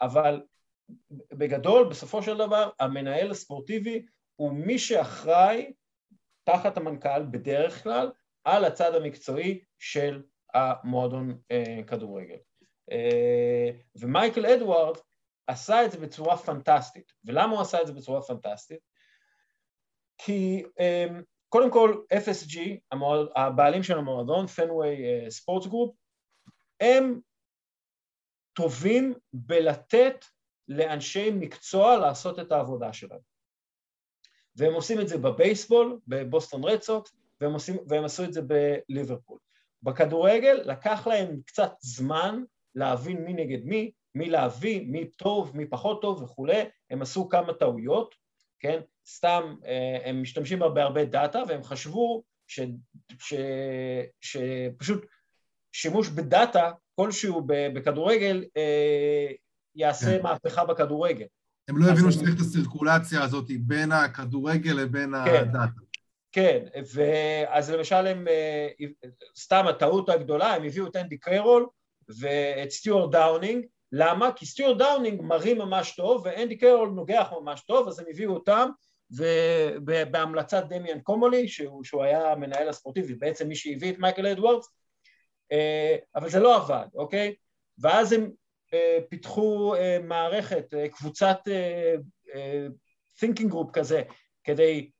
אבל 0.00 0.40
בגדול 1.32 1.88
בסופו 1.88 2.22
של 2.22 2.38
דבר 2.38 2.70
המנהל 2.80 3.30
הספורטיבי 3.30 4.06
הוא 4.36 4.52
מי 4.52 4.78
שאחראי 4.78 5.72
תחת 6.44 6.76
המנכ"ל 6.76 7.22
בדרך 7.30 7.82
כלל 7.82 8.10
על 8.44 8.64
הצד 8.64 8.94
המקצועי 8.94 9.64
של 9.78 10.22
המועדון 10.54 11.30
אה, 11.30 11.84
כדורגל 11.84 12.38
אה, 12.90 13.74
ומייקל 14.00 14.46
אדוארד 14.46 14.96
עשה 15.46 15.84
את 15.84 15.92
זה 15.92 15.98
בצורה 15.98 16.36
פנטסטית 16.36 17.12
ולמה 17.24 17.52
הוא 17.52 17.60
עשה 17.60 17.82
את 17.82 17.86
זה 17.86 17.92
בצורה 17.92 18.22
פנטסטית? 18.22 18.80
כי 20.18 20.64
אמ, 20.80 21.22
קודם 21.48 21.70
כל 21.70 22.02
FSG, 22.14 22.58
המועד, 22.92 23.26
הבעלים 23.36 23.82
של 23.82 23.98
המועדון, 23.98 24.46
Fenway 24.46 25.30
Sports 25.30 25.66
Group, 25.66 25.96
הם 26.80 27.20
טובים 28.52 29.14
בלתת 29.32 30.24
לאנשי 30.70 31.30
מקצוע 31.30 31.96
לעשות 31.96 32.38
את 32.38 32.52
העבודה 32.52 32.92
שלהם. 32.92 33.20
והם 34.56 34.74
עושים 34.74 35.00
את 35.00 35.08
זה 35.08 35.18
בבייסבול, 35.18 35.98
בבוסטון 36.06 36.64
רדסוקס, 36.64 37.12
והם, 37.40 37.54
והם 37.88 38.04
עשו 38.04 38.24
את 38.24 38.32
זה 38.32 38.40
בליברפול. 38.42 39.38
בכדורגל 39.82 40.60
לקח 40.64 41.06
להם 41.06 41.40
קצת 41.46 41.72
זמן 41.80 42.42
להבין 42.74 43.24
מי 43.24 43.32
נגד 43.32 43.64
מי, 43.64 43.90
מי 44.14 44.30
להביא, 44.30 44.86
מי 44.86 45.10
טוב, 45.10 45.56
מי 45.56 45.66
פחות 45.66 46.02
טוב 46.02 46.22
וכולי, 46.22 46.62
הם 46.90 47.02
עשו 47.02 47.28
כמה 47.28 47.52
טעויות, 47.52 48.14
כן? 48.58 48.80
סתם 49.06 49.54
אה, 49.66 49.98
הם 50.04 50.22
משתמשים 50.22 50.58
בהרבה 50.58 51.04
דאטה 51.04 51.42
והם 51.48 51.62
חשבו 51.62 52.22
ש, 52.46 52.60
ש, 53.18 53.34
שפשוט 54.20 55.06
שימוש 55.72 56.08
בדאטה 56.08 56.72
כלשהו 56.94 57.42
בכדורגל 57.46 58.44
אה, 58.56 59.32
יעשה 59.74 60.16
כן. 60.18 60.22
מהפכה 60.22 60.64
בכדורגל. 60.64 61.26
הם 61.68 61.78
לא 61.78 61.90
הבינו 61.90 62.12
שצריך 62.12 62.34
את 62.34 62.40
הסירקולציה 62.40 63.22
הזאת 63.22 63.46
בין 63.60 63.92
הכדורגל 63.92 64.72
לבין 64.72 65.14
כן. 65.24 65.34
הדאטה. 65.34 65.80
כן, 66.32 66.64
ואז 66.94 67.70
למשל 67.70 68.06
הם, 68.06 68.28
אה, 68.28 68.68
סתם 69.38 69.66
הטעות 69.66 70.08
הגדולה, 70.08 70.54
הם 70.54 70.64
הביאו 70.64 70.86
את 70.86 70.96
אנדי 70.96 71.18
קיירול 71.18 71.66
ואת 72.18 72.70
סטיואר 72.70 73.06
דאונינג, 73.06 73.66
למה? 73.92 74.32
כי 74.32 74.46
סטיואר 74.46 74.72
דאונינג 74.72 75.22
מרים 75.22 75.58
ממש 75.58 75.96
טוב 75.96 76.22
ואנדי 76.24 76.56
קיירול 76.56 76.88
נוגח 76.88 77.28
ממש 77.40 77.60
טוב, 77.60 77.88
אז 77.88 77.98
הם 77.98 78.04
הביאו 78.10 78.34
אותם 78.34 78.68
ובהמלצת 79.10 80.64
דמיאן 80.68 81.00
קומולי, 81.00 81.48
שהוא, 81.48 81.84
שהוא 81.84 82.02
היה 82.02 82.32
המנהל 82.32 82.68
הספורטיבי, 82.68 83.14
בעצם 83.14 83.48
מי 83.48 83.54
שהביא 83.54 83.92
את 83.92 83.98
מייקל 83.98 84.26
אדוורדס, 84.26 84.68
אה, 85.52 85.96
אבל 86.14 86.30
זה 86.30 86.40
לא 86.40 86.56
עבד, 86.56 86.86
אוקיי? 86.94 87.34
ואז 87.78 88.12
הם 88.12 88.30
פיתחו 89.08 89.74
אה, 89.74 89.98
מערכת, 90.02 90.74
קבוצת 90.92 91.38
thinking 93.24 93.52
group 93.52 93.70
כזה, 93.72 94.02
כדי 94.44 94.90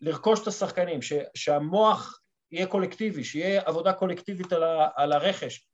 לרכוש 0.00 0.42
את 0.42 0.46
השחקנים, 0.46 1.00
שהמוח 1.34 2.20
יהיה 2.52 2.66
קולקטיבי, 2.66 3.24
שיהיה 3.24 3.62
עבודה 3.64 3.92
קולקטיבית 3.92 4.52
על, 4.96 5.12
הרכש. 5.12 5.68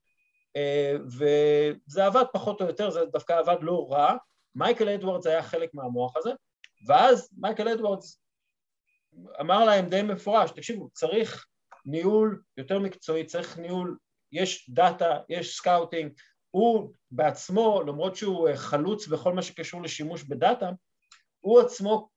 וזה 1.06 2.06
עבד 2.06 2.24
פחות 2.32 2.60
או 2.60 2.66
יותר, 2.66 2.90
זה 2.90 3.04
דווקא 3.04 3.32
עבד 3.32 3.56
לא 3.60 3.86
רע. 3.90 4.16
מייקל 4.54 4.88
אדוורדס 4.88 5.26
היה 5.26 5.42
חלק 5.42 5.70
מהמוח 5.74 6.16
הזה, 6.16 6.30
ואז 6.86 7.30
מייקל 7.38 7.68
אדוורדס 7.68 8.20
אמר 9.40 9.64
להם 9.64 9.88
די 9.88 10.02
מפורש, 10.02 10.50
תקשיבו, 10.50 10.90
צריך 10.92 11.46
ניהול 11.86 12.42
יותר 12.56 12.78
מקצועי, 12.78 13.24
צריך 13.24 13.58
ניהול, 13.58 13.96
יש 14.32 14.70
דאטה, 14.70 15.18
יש 15.28 15.56
scouting, 15.56 16.12
הוא 16.50 16.92
בעצמו, 17.10 17.82
למרות 17.86 18.16
שהוא 18.16 18.48
חלוץ 18.54 19.06
בכל 19.06 19.34
מה 19.34 19.42
שקשור 19.42 19.82
לשימוש 19.82 20.22
בדאטה, 20.22 20.70
הוא 21.40 21.60
עצמו 21.60 22.08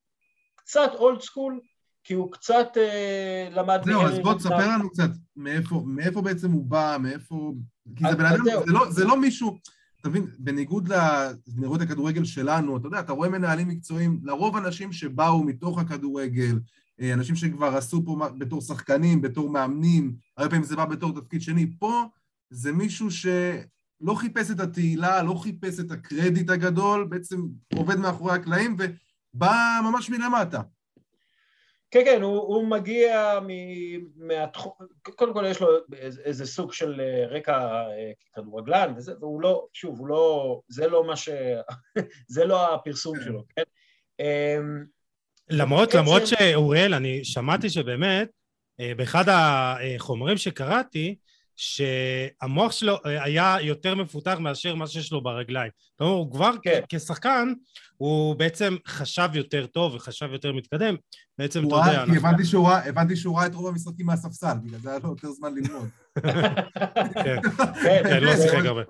קצת 0.56 0.92
old 0.94 1.22
school, 1.22 1.60
כי 2.04 2.14
הוא 2.14 2.32
קצת 2.32 2.68
אה, 2.78 3.48
למד... 3.52 3.82
זהו, 3.86 4.02
אז 4.02 4.20
בוא 4.20 4.34
תספר 4.34 4.68
לנו 4.68 4.90
קצת 4.90 5.10
מאיפה, 5.36 5.84
מאיפה 5.86 6.22
בעצם 6.22 6.52
הוא 6.52 6.66
בא, 6.66 6.98
מאיפה... 7.00 7.54
כי 7.96 8.04
זה 8.10 8.16
בן 8.16 8.26
אדם, 8.26 8.44
זה 8.66 8.72
לא, 8.74 8.92
זה 8.92 9.06
לא 9.06 9.22
מישהו... 9.22 9.58
אתה 10.02 10.10
מבין, 10.10 10.28
בניגוד 10.40 10.94
לנראות 11.58 11.82
הכדורגל 11.82 12.26
שלנו, 12.26 12.78
אתה 12.78 12.88
יודע, 12.88 13.00
אתה 13.00 13.14
רואה 13.14 13.30
מנהלים 13.30 13.68
מקצועיים, 13.68 14.20
לרוב 14.24 14.58
אנשים 14.58 14.94
שבאו 14.94 15.44
מתוך 15.44 15.80
הכדורגל, 15.80 16.60
אה, 17.02 17.14
אנשים 17.14 17.36
שכבר 17.36 17.78
עשו 17.78 18.06
פה 18.06 18.18
בתור 18.38 18.62
שחקנים, 18.62 19.22
בתור 19.22 19.50
מאמנים, 19.50 20.16
הרבה 20.38 20.50
פעמים 20.50 20.66
זה 20.66 20.76
בא 20.76 20.86
בתור 20.86 21.22
תפקיד 21.22 21.42
שני. 21.42 21.78
פה 21.80 22.04
זה 22.50 22.72
מישהו 22.72 23.12
שלא 24.02 24.14
חיפש 24.14 24.52
את 24.52 24.60
התהילה, 24.60 25.24
לא 25.24 25.34
חיפש 25.34 25.80
את 25.80 25.92
הקרדיט 25.92 26.50
הגדול, 26.50 27.08
בעצם 27.10 27.38
עובד 27.76 27.96
מאחורי 27.96 28.34
הקלעים 28.34 28.78
ובא 28.80 29.80
ממש 29.84 30.10
מלמטה. 30.10 30.62
כן, 31.92 32.02
כן, 32.06 32.22
הוא, 32.22 32.40
הוא 32.40 32.68
מגיע 32.68 33.40
מהתחום, 34.16 34.72
קודם 35.02 35.34
כל 35.34 35.46
יש 35.48 35.62
לו 35.62 35.68
איזה 36.24 36.46
סוג 36.46 36.74
של 36.74 37.02
אה, 37.02 37.28
רקע 37.28 37.58
אה, 37.72 38.12
כדורגלן, 38.36 38.94
וזה, 38.98 39.14
והוא 39.20 39.42
לא, 39.42 39.68
שוב, 39.74 40.00
הוא 40.00 40.08
לא, 40.08 40.62
זה 40.68 40.88
לא 40.88 41.08
מה 41.08 41.16
ש... 41.16 41.30
זה 42.36 42.46
לא 42.46 42.74
הפרסום 42.74 43.18
כן. 43.18 43.24
שלו, 43.24 43.44
כן? 43.56 43.64
אמ, 44.20 44.86
למרות, 45.50 45.88
בעצם... 45.88 45.98
למרות 45.98 46.28
שאוריאל, 46.28 46.94
אני 46.94 47.24
שמעתי 47.24 47.70
שבאמת, 47.70 48.30
אה, 48.80 48.94
באחד 48.98 49.26
החומרים 49.28 50.38
שקראתי, 50.38 51.16
שהמוח 51.56 52.72
שלו 52.72 52.98
אה, 53.06 53.24
היה 53.24 53.58
יותר 53.62 53.96
מפותח 53.96 54.38
מאשר 54.40 54.76
מה 54.76 54.88
שיש 54.88 55.12
לו 55.12 55.24
ברגליים. 55.24 55.72
אומרת, 56.00 56.16
הוא 56.16 56.32
כבר 56.32 56.52
כן. 56.62 56.82
כשחקן, 56.90 57.54
הוא 57.98 58.36
בעצם 58.36 58.76
חשב 58.88 59.30
יותר 59.34 59.66
טוב 59.66 59.96
וחשב 59.96 60.30
יותר 60.32 60.54
מתקדם. 60.54 60.96
בעצם, 61.38 61.68
אתה 61.68 61.76
יודע... 61.76 62.06
כי 62.12 62.18
הבנתי 62.18 62.46
שהוא, 62.46 62.68
ראה, 62.68 62.88
הבנתי 62.88 63.16
שהוא 63.16 63.38
ראה 63.38 63.46
את 63.46 63.56
רוב 63.56 63.68
המשחקים 63.68 64.06
מהספסל, 64.06 64.54
בגלל 64.64 64.80
זה 64.80 64.90
היה 64.90 65.00
לו 65.04 65.10
יותר 65.10 65.32
זמן 65.32 65.54
ללמוד. 65.56 65.90
כן, 67.24 67.38
כן, 67.84 68.04
כן, 68.04 68.24
לא 68.24 68.36
שיחק 68.36 68.66
הרבה. 68.66 68.82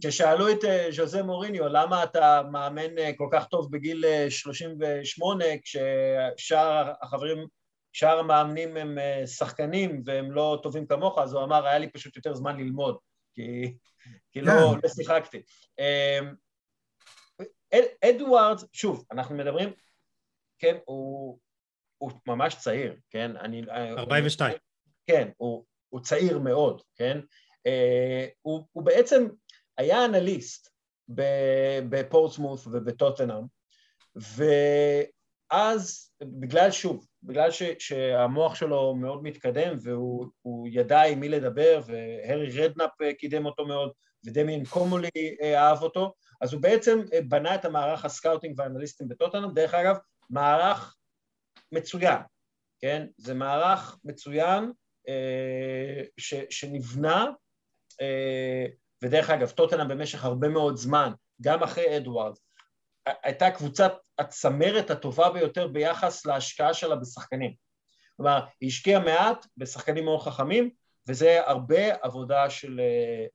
כששאלו 0.00 0.50
את 0.50 0.64
אה, 0.64 0.88
ז'וזה 0.90 1.22
מוריניו 1.22 1.68
למה 1.68 2.04
אתה 2.04 2.42
מאמן 2.52 2.98
אה, 2.98 3.10
כל 3.16 3.28
כך 3.32 3.46
טוב 3.46 3.70
בגיל 3.70 4.04
38 4.28 5.44
כששאר 5.62 6.92
החברים 7.02 7.46
שאר 7.96 8.18
המאמנים 8.18 8.76
הם 8.76 8.98
אה, 8.98 9.26
שחקנים 9.26 10.02
והם 10.04 10.32
לא 10.32 10.60
טובים 10.62 10.86
כמוך, 10.86 11.18
אז 11.18 11.34
הוא 11.34 11.44
אמר, 11.44 11.66
היה 11.66 11.78
לי 11.78 11.90
פשוט 11.90 12.16
יותר 12.16 12.34
זמן 12.34 12.56
ללמוד, 12.56 12.98
כי, 13.34 13.76
כי 14.32 14.40
לא, 14.40 14.52
כן. 14.52 14.80
לא 14.82 14.88
שיחקתי. 14.88 15.42
אמ, 15.78 16.34
אדוארד, 18.04 18.56
שוב, 18.72 19.04
אנחנו 19.10 19.34
מדברים, 19.34 19.72
כן, 20.58 20.76
הוא, 20.84 21.38
הוא 21.98 22.10
ממש 22.26 22.54
צעיר, 22.54 22.96
כן? 23.10 23.36
אני... 23.36 23.62
42. 23.70 24.52
הוא, 24.52 24.60
כן, 25.06 25.28
הוא, 25.36 25.64
הוא 25.88 26.00
צעיר 26.00 26.38
מאוד, 26.38 26.82
כן? 26.96 27.20
אה, 27.68 28.30
הוא, 28.42 28.66
הוא 28.72 28.84
בעצם 28.84 29.28
היה 29.78 30.04
אנליסט 30.04 30.70
בפורטסמוט 31.88 32.60
ובטוטנאם, 32.66 33.42
ואז 35.50 36.10
בגלל, 36.22 36.70
שוב, 36.70 37.06
בגלל 37.22 37.50
ש, 37.50 37.62
שהמוח 37.78 38.54
שלו 38.54 38.94
מאוד 38.94 39.22
מתקדם 39.22 39.76
והוא 39.82 40.68
ידע 40.70 41.02
עם 41.02 41.20
מי 41.20 41.28
לדבר 41.28 41.80
והרי 41.86 42.60
רדנאפ 42.60 42.90
אה, 43.02 43.14
קידם 43.14 43.46
אותו 43.46 43.66
מאוד 43.66 43.92
ודמיאן 44.26 44.64
קומולי 44.64 45.08
אה, 45.42 45.68
אהב 45.68 45.82
אותו, 45.82 46.14
אז 46.40 46.52
הוא 46.52 46.62
בעצם 46.62 47.00
אה, 47.12 47.20
בנה 47.28 47.54
את 47.54 47.64
המערך 47.64 48.04
ה 48.04 48.10
scouting 48.10 48.58
והאנליסטים 48.58 49.08
בטוטנאם, 49.08 49.54
דרך 49.54 49.74
אגב, 49.74 49.96
מערך 50.30 50.96
מצוין, 51.72 52.18
כן? 52.80 53.06
זה 53.16 53.34
מערך 53.34 53.98
מצוין 54.04 54.72
ש, 56.16 56.34
שנבנה, 56.50 57.26
ודרך 59.02 59.30
אגב, 59.30 59.50
טוטנאם 59.50 59.88
במשך 59.88 60.24
הרבה 60.24 60.48
מאוד 60.48 60.76
זמן, 60.76 61.12
גם 61.42 61.62
אחרי 61.62 61.96
אדוארד, 61.96 62.32
הייתה 63.22 63.50
קבוצת 63.50 63.92
הצמרת 64.18 64.90
הטובה 64.90 65.30
ביותר 65.30 65.68
ביחס 65.68 66.26
להשקעה 66.26 66.74
שלה 66.74 66.96
בשחקנים. 66.96 67.54
כלומר, 68.16 68.44
היא 68.60 68.68
השקיעה 68.68 69.00
מעט 69.00 69.46
בשחקנים 69.56 70.04
מאוד 70.04 70.20
חכמים, 70.20 70.70
וזה 71.08 71.40
הרבה 71.46 71.94
עבודה 72.02 72.50
של, 72.50 72.80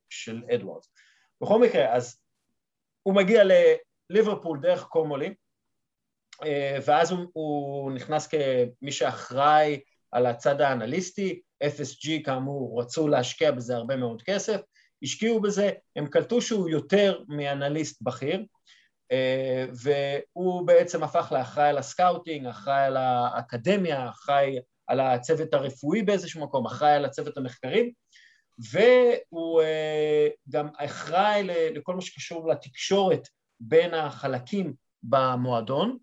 של 0.10 0.44
אדוארדס. 0.56 0.88
בכל 1.42 1.60
מקרה, 1.60 1.96
אז 1.96 2.20
הוא 3.04 3.16
מגיע 3.16 3.44
לליברפול 3.44 4.60
דרך 4.62 4.84
קומולי, 4.84 5.34
ואז 6.86 7.12
הוא, 7.12 7.26
הוא 7.34 7.92
נכנס 7.92 8.28
כמי 8.28 8.92
שאחראי 8.92 9.80
על 10.12 10.26
הצד 10.26 10.62
האנליסטי, 10.62 11.42
FSG 11.64 12.10
כאמור 12.26 12.82
רצו 12.82 13.08
להשקיע 13.08 13.52
בזה 13.52 13.76
הרבה 13.76 13.96
מאוד 13.96 14.22
כסף, 14.22 14.62
השקיעו 15.04 15.42
בזה, 15.42 15.72
הם 15.96 16.08
קלטו 16.08 16.42
שהוא 16.42 16.70
יותר 16.70 17.24
מאנליסט 17.28 18.02
בכיר, 18.02 18.36
אה, 18.36 18.46
והוא 19.84 20.67
בעצם 20.67 21.04
הפך 21.04 21.32
לאחראי 21.32 21.69
על 21.69 21.78
הסקאוטינג, 21.78 22.45
אחראי 22.47 22.84
על 22.84 22.97
האקדמיה, 22.97 24.10
אחראי 24.10 24.60
על 24.88 25.00
הצוות 25.00 25.54
הרפואי 25.54 26.04
באיזשהו 26.04 26.43
מקום, 26.43 26.65
אחראי 26.65 26.91
על 26.91 27.06
הצוות 27.06 27.38
המחקרים, 27.38 27.91
והוא 28.71 29.62
אה, 29.62 30.28
גם 30.50 30.67
אחראי 30.78 31.43
לכל 31.76 31.95
מה 31.95 32.02
שקשור 32.02 32.47
לתקשורת 32.47 33.28
בין 33.60 33.93
החלקים 33.93 34.74
במועדון. 35.04 35.97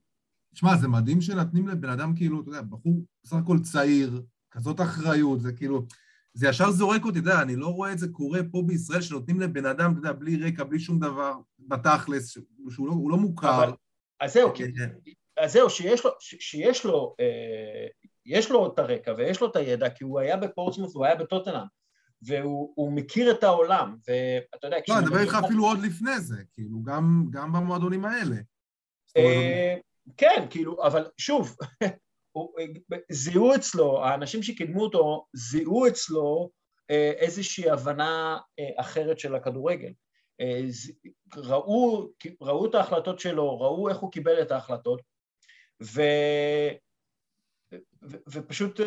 תשמע, 0.54 0.76
זה 0.76 0.88
מדהים 0.88 1.20
שנותנים 1.20 1.68
לבן 1.68 1.88
אדם 1.88 2.16
כאילו, 2.16 2.40
אתה 2.40 2.48
יודע, 2.48 2.62
בחור 2.62 2.92
בסך 3.24 3.36
הכל 3.36 3.58
צעיר, 3.58 4.22
כזאת 4.50 4.80
אחריות, 4.80 5.40
זה 5.40 5.52
כאילו... 5.52 5.86
זה 6.34 6.48
ישר 6.48 6.70
זורק 6.70 7.04
אותי, 7.04 7.18
אתה 7.18 7.28
יודע, 7.28 7.42
אני 7.42 7.56
לא 7.56 7.66
רואה 7.66 7.92
את 7.92 7.98
זה 7.98 8.08
קורה 8.12 8.40
פה 8.52 8.62
בישראל, 8.66 9.00
שנותנים 9.00 9.40
לבן 9.40 9.66
אדם, 9.66 9.92
אתה 9.92 9.98
יודע, 9.98 10.12
בלי 10.12 10.36
רקע, 10.36 10.64
בלי 10.64 10.80
שום 10.80 10.98
דבר, 10.98 11.34
בתכלס, 11.58 12.30
שהוא 12.70 12.88
לא, 12.88 12.94
לא 13.10 13.16
מוכר. 13.16 13.56
אבל, 13.56 13.72
אז 14.20 14.32
זהו, 14.32 14.54
כי, 14.54 14.74
כן. 14.74 14.90
אז 15.38 15.52
זהו, 15.52 15.70
שיש 15.70 16.04
לו, 16.04 16.10
שיש 16.20 16.84
לו, 16.84 17.14
אה, 17.20 17.86
יש 18.26 18.50
לו 18.50 18.66
את 18.66 18.78
הרקע 18.78 19.14
ויש 19.16 19.40
לו 19.40 19.50
את 19.50 19.56
הידע, 19.56 19.90
כי 19.90 20.04
הוא 20.04 20.20
היה 20.20 20.36
בפורצמוס, 20.36 20.94
הוא 20.94 21.04
היה 21.04 21.14
בטוטנאם, 21.14 21.66
והוא 22.22 22.92
מכיר 22.92 23.30
את 23.30 23.44
העולם, 23.44 23.96
ואתה 24.08 24.66
יודע... 24.66 24.76
לא, 24.88 24.98
אני 24.98 25.06
מדבר 25.06 25.20
איתך 25.20 25.38
אפילו 25.44 25.64
עוד 25.64 25.78
לפני 25.78 26.20
זה, 26.20 26.36
כאילו, 26.52 26.82
גם, 26.82 27.26
גם 27.30 27.52
במועדונים 27.52 28.04
האלה. 28.04 28.36
אה, 29.16 29.76
כן, 30.16 30.46
כאילו, 30.50 30.86
אבל 30.86 31.06
שוב, 31.18 31.56
זיהו 33.10 33.54
אצלו, 33.54 34.04
האנשים 34.04 34.42
שקידמו 34.42 34.82
אותו, 34.82 35.26
זיהו 35.32 35.86
אצלו 35.86 36.50
אה, 36.90 37.12
איזושהי 37.16 37.70
הבנה 37.70 38.38
אה, 38.58 38.70
אחרת 38.76 39.18
של 39.18 39.34
הכדורגל. 39.34 39.92
אה, 40.40 40.60
ראו, 41.36 42.08
ראו 42.40 42.66
את 42.66 42.74
ההחלטות 42.74 43.20
שלו, 43.20 43.60
ראו 43.60 43.88
איך 43.88 43.98
הוא 43.98 44.12
קיבל 44.12 44.42
את 44.42 44.50
ההחלטות, 44.50 45.02
ו, 45.82 46.02
ו, 48.02 48.16
ופשוט, 48.32 48.80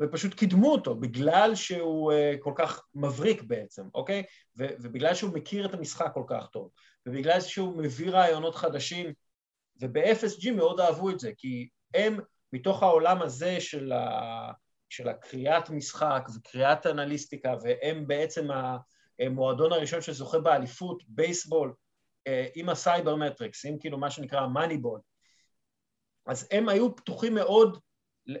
ופשוט 0.00 0.34
קידמו 0.34 0.72
אותו, 0.72 0.94
בגלל 0.94 1.54
שהוא 1.54 2.12
כל 2.40 2.52
כך 2.56 2.82
מבריק 2.94 3.42
בעצם, 3.42 3.82
אוקיי? 3.94 4.22
ו, 4.58 4.66
ובגלל 4.80 5.14
שהוא 5.14 5.34
מכיר 5.34 5.66
את 5.66 5.74
המשחק 5.74 6.10
כל 6.14 6.24
כך 6.26 6.46
טוב, 6.52 6.70
ובגלל 7.06 7.40
שהוא 7.40 7.82
מביא 7.82 8.10
רעיונות 8.10 8.54
חדשים 8.54 9.12
וב-FSG 9.80 10.50
מאוד 10.56 10.80
אהבו 10.80 11.10
את 11.10 11.20
זה, 11.20 11.32
כי 11.36 11.68
הם, 11.94 12.20
מתוך 12.52 12.82
העולם 12.82 13.22
הזה 13.22 13.60
של, 13.60 13.92
ה, 13.92 14.52
של 14.88 15.08
הקריאת 15.08 15.70
משחק 15.70 16.28
וקריאת 16.36 16.86
אנליסטיקה, 16.86 17.54
והם 17.62 18.06
בעצם 18.06 18.48
המועדון 19.20 19.72
הראשון 19.72 20.00
שזוכה 20.00 20.38
באליפות, 20.38 21.02
בייסבול, 21.08 21.74
אה, 22.26 22.46
עם 22.54 22.68
ה 22.68 22.76
saber 22.76 23.16
metrics, 23.16 23.64
עם 23.64 23.78
כאילו 23.80 23.98
מה 23.98 24.10
שנקרא 24.10 24.46
Moneyball, 24.46 25.00
אז 26.26 26.48
הם 26.50 26.68
היו 26.68 26.96
פתוחים 26.96 27.34
מאוד 27.34 27.78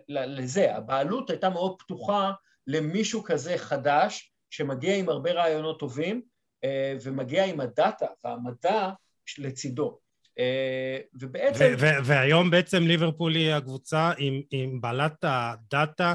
לזה, 0.08 0.76
הבעלות 0.76 1.30
הייתה 1.30 1.50
מאוד 1.50 1.82
פתוחה 1.82 2.32
למישהו 2.66 3.24
כזה 3.24 3.58
חדש, 3.58 4.32
שמגיע 4.50 4.96
עם 4.96 5.08
הרבה 5.08 5.32
רעיונות 5.32 5.78
טובים, 5.78 6.22
אה, 6.64 6.96
ומגיע 7.02 7.44
עם 7.44 7.60
הדאטה 7.60 8.06
והמדע 8.24 8.90
לצידו. 9.38 9.99
אה, 10.38 10.98
ובעצם... 11.14 11.74
והיום 12.04 12.50
בעצם 12.50 12.82
ליברפול 12.82 13.34
היא 13.34 13.52
הקבוצה 13.52 14.12
עם, 14.18 14.40
עם 14.50 14.80
בעלת 14.80 15.16
הדאטה 15.22 16.14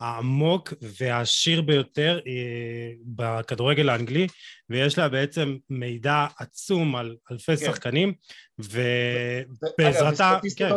העמוק 0.00 0.72
והעשיר 1.00 1.62
ביותר 1.62 2.20
אה, 2.26 2.92
בכדורגל 3.04 3.88
האנגלי, 3.88 4.26
ויש 4.70 4.98
לה 4.98 5.08
בעצם 5.08 5.56
מידע 5.70 6.26
עצום 6.38 6.96
על 6.96 7.16
אלפי 7.30 7.56
כן. 7.56 7.66
שחקנים, 7.66 8.14
ובעזרתה... 8.58 10.38
כן. 10.56 10.70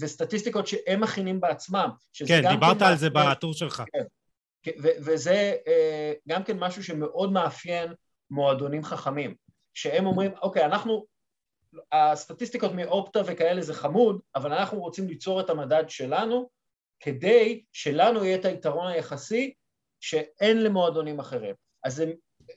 וסטטיסטיקות 0.00 0.66
שהם 0.66 1.00
מכינים 1.00 1.40
בעצמם. 1.40 1.88
כן, 2.26 2.48
דיברת 2.50 2.78
כן 2.78 2.84
על 2.84 2.96
זה 2.96 3.10
בטור 3.10 3.54
שלך. 3.54 3.82
כן. 3.92 4.02
כן 4.62 4.70
וזה 4.76 5.54
אה, 5.66 6.12
גם 6.28 6.44
כן 6.44 6.58
משהו 6.58 6.84
שמאוד 6.84 7.32
מאפיין 7.32 7.92
מועדונים 8.30 8.84
חכמים, 8.84 9.34
שהם 9.74 10.06
אומרים, 10.06 10.30
אוקיי, 10.42 10.64
אנחנו 10.64 11.04
הסטטיסטיקות 11.92 12.72
מאופטה 12.72 13.20
וכאלה 13.26 13.62
זה 13.62 13.74
חמוד, 13.74 14.20
אבל 14.34 14.52
אנחנו 14.52 14.80
רוצים 14.80 15.08
ליצור 15.08 15.40
את 15.40 15.50
המדד 15.50 15.84
שלנו 15.88 16.48
כדי 17.00 17.64
שלנו 17.72 18.24
יהיה 18.24 18.36
את 18.36 18.44
היתרון 18.44 18.86
היחסי 18.86 19.54
שאין 20.00 20.62
למועדונים 20.62 21.20
אחרים. 21.20 21.54
אז 21.84 22.00
הם, 22.00 22.10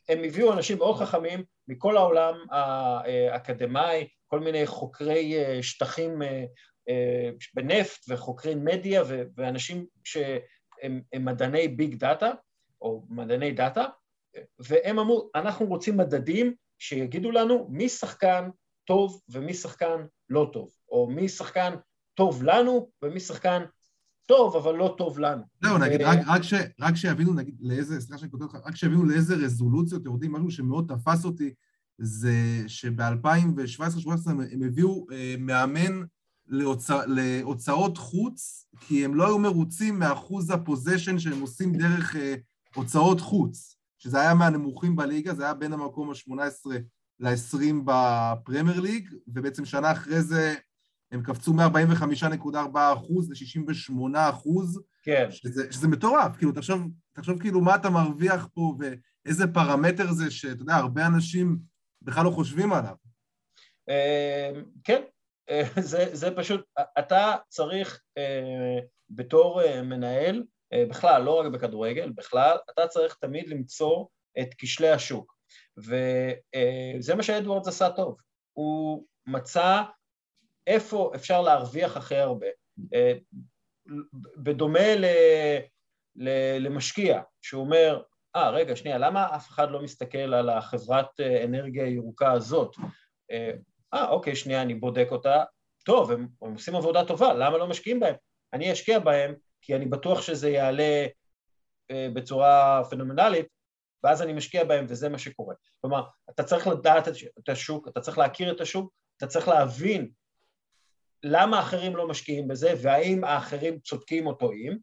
הם 0.09 0.23
הביאו 0.23 0.53
אנשים 0.53 0.77
מאוד 0.77 0.95
חכמים 0.95 1.43
מכל 1.67 1.97
העולם 1.97 2.45
האקדמאי, 2.51 4.07
כל 4.27 4.39
מיני 4.39 4.67
חוקרי 4.67 5.35
אה, 5.35 5.63
שטחים 5.63 6.21
אה, 6.21 6.45
אה, 6.89 7.29
בנפט 7.53 8.05
וחוקרי 8.09 8.55
מדיה 8.55 9.03
ואנשים 9.35 9.85
שהם 10.03 11.01
מדעני 11.19 11.67
big 11.67 11.95
data 11.95 12.31
או 12.81 13.03
מדעני 13.09 13.51
דאטה, 13.51 13.85
והם 14.59 14.99
אמרו, 14.99 15.29
אנחנו 15.35 15.65
רוצים 15.65 15.97
מדדים 15.97 16.55
שיגידו 16.79 17.31
לנו 17.31 17.67
מי 17.69 17.89
שחקן 17.89 18.49
טוב 18.85 19.21
ומי 19.29 19.53
שחקן 19.53 20.05
לא 20.29 20.49
טוב, 20.53 20.69
או 20.89 21.07
מי 21.07 21.29
שחקן 21.29 21.73
טוב 22.13 22.43
לנו 22.43 22.89
ומי 23.01 23.19
שחקן 23.19 23.63
טוב 24.25 24.55
אבל 24.55 24.75
לא 24.75 24.95
טוב 24.97 25.19
לנו. 25.19 25.43
זהו, 25.63 25.77
נגיד, 25.77 26.01
רק, 26.01 26.19
רק, 26.27 26.41
ש, 26.41 26.53
רק 26.81 26.95
שיבינו, 26.95 27.33
נגיד, 27.33 27.55
לאיזה, 27.61 28.01
סליחה 28.01 28.17
שאני 28.17 28.31
כותב 28.31 28.45
לך, 28.45 28.57
רק 28.65 28.75
שיבינו 28.75 29.05
לאיזה 29.05 29.35
רזולוציות 29.35 30.05
יורדים, 30.05 30.31
משהו 30.31 30.51
שמאוד 30.51 30.93
תפס 30.95 31.25
אותי, 31.25 31.53
זה 31.97 32.63
שב-2017-2018 32.67 34.29
הם 34.29 34.63
הביאו 34.65 35.05
אה, 35.11 35.35
מאמן 35.39 36.03
להוצא, 36.47 37.05
להוצאות 37.05 37.97
חוץ, 37.97 38.67
כי 38.79 39.05
הם 39.05 39.15
לא 39.15 39.27
היו 39.27 39.39
מרוצים 39.39 39.99
מאחוז 39.99 40.49
הפוזיישן 40.49 41.19
שהם 41.19 41.41
עושים 41.41 41.73
דרך 41.73 42.15
אה, 42.15 42.35
הוצאות 42.75 43.21
חוץ, 43.21 43.75
שזה 43.97 44.21
היה 44.21 44.33
מהנמוכים 44.33 44.95
בליגה, 44.95 45.33
זה 45.33 45.43
היה 45.43 45.53
בין 45.53 45.73
המקום 45.73 46.09
ה-18 46.09 46.69
ל-20 47.23 47.73
בפרמייר 47.85 48.79
ליג, 48.79 49.09
ובעצם 49.27 49.65
שנה 49.65 49.91
אחרי 49.91 50.21
זה 50.21 50.55
הם 51.11 51.23
קפצו 51.23 51.53
מ-45.4% 51.53 52.57
ל-68%. 53.29 54.79
כן. 55.03 55.27
שזה, 55.31 55.71
שזה 55.71 55.87
מטורף, 55.87 56.37
כאילו, 56.37 56.51
תחשוב, 56.51 56.81
תחשוב 57.13 57.39
כאילו 57.41 57.61
מה 57.61 57.75
אתה 57.75 57.89
מרוויח 57.89 58.47
פה 58.53 58.75
ואיזה 58.79 59.47
פרמטר 59.47 60.11
זה 60.11 60.31
שאתה 60.31 60.61
יודע, 60.61 60.75
הרבה 60.75 61.07
אנשים 61.07 61.57
בכלל 62.01 62.25
לא 62.25 62.29
חושבים 62.29 62.73
עליו. 62.73 62.95
אה, 63.89 64.51
כן, 64.83 65.01
אה, 65.49 65.63
זה, 65.91 66.05
זה 66.11 66.35
פשוט, 66.35 66.65
אתה 66.99 67.35
צריך 67.49 68.01
אה, 68.17 68.79
בתור 69.09 69.61
מנהל, 69.83 70.43
בכלל, 70.89 71.23
לא 71.23 71.39
רק 71.39 71.51
בכדורגל, 71.51 72.11
בכלל, 72.15 72.57
אתה 72.73 72.87
צריך 72.87 73.17
תמיד 73.21 73.49
למצוא 73.49 74.05
את 74.39 74.47
כשלי 74.57 74.89
השוק. 74.89 75.33
וזה 75.77 77.15
מה 77.15 77.23
שאדוארדס 77.23 77.67
עשה 77.67 77.89
טוב. 77.89 78.17
הוא 78.53 79.05
מצא 79.27 79.81
איפה 80.67 81.11
אפשר 81.15 81.41
להרוויח 81.41 81.97
הכי 81.97 82.15
הרבה. 82.15 82.47
בדומה 84.37 84.95
ל, 84.95 85.05
ל, 86.15 86.29
למשקיע, 86.59 87.21
שהוא 87.41 87.63
אומר, 87.63 88.01
אה, 88.35 88.49
ah, 88.49 88.51
רגע, 88.51 88.75
שנייה, 88.75 88.97
למה 88.97 89.35
אף 89.35 89.49
אחד 89.49 89.71
לא 89.71 89.81
מסתכל 89.81 90.33
על 90.33 90.49
החברת 90.49 91.19
אנרגיה 91.43 91.85
הירוקה 91.85 92.31
הזאת? 92.31 92.75
אה, 93.31 94.09
אוקיי, 94.09 94.35
שנייה, 94.35 94.61
אני 94.61 94.75
בודק 94.75 95.07
אותה. 95.11 95.43
טוב, 95.85 96.11
הם, 96.11 96.27
הם 96.41 96.53
עושים 96.53 96.75
עבודה 96.75 97.05
טובה, 97.05 97.33
למה 97.33 97.57
לא 97.57 97.67
משקיעים 97.67 97.99
בהם? 97.99 98.15
אני 98.53 98.71
אשקיע 98.71 98.99
בהם 98.99 99.35
כי 99.61 99.75
אני 99.75 99.85
בטוח 99.85 100.21
שזה 100.21 100.49
יעלה 100.49 101.05
אה, 101.91 102.07
בצורה 102.13 102.81
פנומנלית, 102.89 103.47
ואז 104.03 104.21
אני 104.21 104.33
משקיע 104.33 104.63
בהם 104.63 104.85
וזה 104.89 105.09
מה 105.09 105.17
שקורה. 105.17 105.55
כלומר, 105.83 106.03
אתה 106.29 106.43
צריך 106.43 106.67
לדעת 106.67 107.07
את 107.39 107.49
השוק, 107.49 107.87
אתה 107.87 108.01
צריך 108.01 108.17
להכיר 108.17 108.51
את 108.51 108.61
השוק, 108.61 108.93
אתה 109.17 109.27
צריך 109.27 109.47
להבין 109.47 110.11
למה 111.23 111.57
האחרים 111.57 111.95
לא 111.95 112.07
משקיעים 112.07 112.47
בזה 112.47 112.73
והאם 112.81 113.23
האחרים 113.23 113.79
צודקים 113.79 114.27
או 114.27 114.33
טועים, 114.33 114.79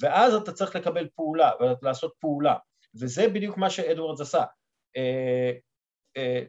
ואז 0.00 0.34
אתה 0.34 0.52
צריך 0.52 0.76
לקבל 0.76 1.08
פעולה 1.14 1.50
ולעשות 1.82 2.14
פעולה, 2.20 2.54
וזה 3.00 3.28
בדיוק 3.28 3.56
מה 3.56 3.70
שאדוארדס 3.70 4.20
עשה. 4.20 4.44
אה, 4.96 5.52
אה, 6.16 6.42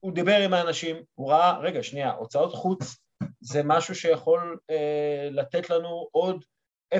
הוא 0.00 0.12
דיבר 0.12 0.36
עם 0.44 0.54
האנשים, 0.54 0.96
הוא 1.14 1.30
ראה, 1.30 1.58
רגע, 1.58 1.82
שנייה, 1.82 2.12
הוצאות 2.12 2.52
חוץ 2.52 2.96
זה 3.40 3.62
משהו 3.64 3.94
שיכול 3.94 4.58
אה, 4.70 5.28
לתת 5.30 5.70
לנו 5.70 6.08
עוד 6.12 6.44
0.3 6.94 6.98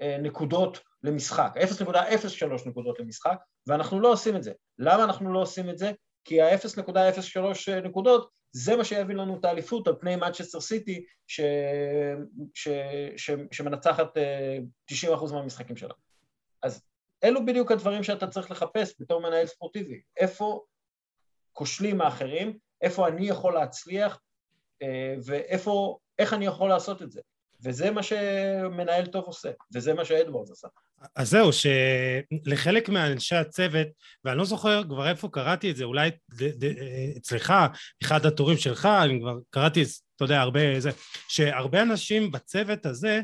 אה, 0.00 0.16
נקודות 0.18 0.80
למשחק, 1.02 1.52
0.03 1.56 2.68
נקודות 2.68 3.00
למשחק, 3.00 3.38
ואנחנו 3.66 4.00
לא 4.00 4.12
עושים 4.12 4.36
את 4.36 4.42
זה. 4.42 4.52
למה 4.78 5.04
אנחנו 5.04 5.32
לא 5.32 5.42
עושים 5.42 5.70
את 5.70 5.78
זה? 5.78 5.92
כי 6.24 6.40
ה-0.03 6.42 7.70
נקודות 7.84 8.30
זה 8.52 8.76
מה 8.76 8.84
שיביא 8.84 9.14
לנו 9.14 9.38
את 9.38 9.44
האליפות 9.44 9.88
על 9.88 9.94
פני 10.00 10.16
מנצ'סטר 10.16 10.60
סיטי 10.60 11.04
ש... 11.26 11.40
ש... 12.54 12.68
ש... 13.16 13.30
שמנצחת 13.52 14.16
90% 14.16 14.20
אה, 15.04 15.32
מהמשחקים 15.32 15.76
שלה. 15.76 15.94
אז 16.62 16.82
אלו 17.24 17.46
בדיוק 17.46 17.72
הדברים 17.72 18.02
שאתה 18.02 18.26
צריך 18.26 18.50
לחפש 18.50 18.94
בתור 19.00 19.20
מנהל 19.20 19.46
ספורטיבי. 19.46 20.00
איפה 20.16 20.64
כושלים 21.52 22.00
האחרים, 22.00 22.58
איפה 22.80 23.08
אני 23.08 23.28
יכול 23.28 23.54
להצליח 23.54 24.20
אה, 24.82 25.14
ואיפה, 25.24 25.98
איך 26.18 26.32
אני 26.32 26.46
יכול 26.46 26.68
לעשות 26.68 27.02
את 27.02 27.12
זה. 27.12 27.20
וזה 27.64 27.90
מה 27.90 28.02
שמנהל 28.02 29.06
טוב 29.06 29.24
עושה, 29.24 29.50
וזה 29.74 29.94
מה 29.94 30.04
שאדוורדס 30.04 30.50
עשה. 30.50 30.68
אז 31.16 31.30
זהו, 31.30 31.50
שלחלק 31.52 32.88
מאנשי 32.88 33.34
הצוות, 33.34 33.86
ואני 34.24 34.38
לא 34.38 34.44
זוכר 34.44 34.82
כבר 34.84 35.08
איפה 35.08 35.28
קראתי 35.32 35.70
את 35.70 35.76
זה, 35.76 35.84
אולי 35.84 36.10
אצלך, 37.16 37.54
אחד 38.02 38.26
הטורים 38.26 38.58
שלך, 38.58 38.86
אני 39.02 39.20
כבר 39.20 39.34
קראתי, 39.50 39.82
אתה 40.16 40.24
יודע, 40.24 40.40
הרבה 40.40 40.80
זה, 40.80 40.90
שהרבה 41.28 41.82
אנשים 41.82 42.30
בצוות 42.30 42.86
הזה, 42.86 43.20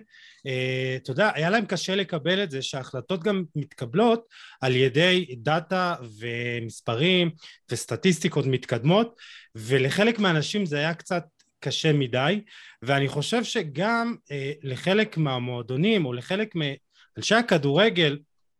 אה, 0.47 0.97
אתה 0.97 1.11
יודע, 1.11 1.31
היה 1.35 1.51
להם 1.51 1.67
קשה 1.67 1.95
לקבל 1.95 2.43
את 2.43 2.51
זה 2.51 2.63
שההחלטות 2.63 3.23
גם 3.23 3.45
מתקבלות 3.57 4.25
על 4.61 4.77
ידי 4.77 5.27
דאטה 5.37 5.95
ומספרים 6.19 7.31
וסטטיסטיקות 7.71 8.47
מתקדמות, 8.47 9.15
ולחלק 9.55 10.19
מהאנשים 10.19 10.67
זה 10.67 10.79
היה 10.79 10.95
קצת 10.95 11.25
קשה 11.65 11.93
מדי, 11.93 12.41
ואני 12.83 13.09
חושב 13.09 13.45
שגם 13.45 14.17
אה, 14.31 14.53
לחלק 14.63 15.17
מהמועדונים 15.17 16.07
או 16.07 16.13
לחלק 16.13 16.55
מאנשי 16.55 17.35
הכדורגל, 17.35 18.19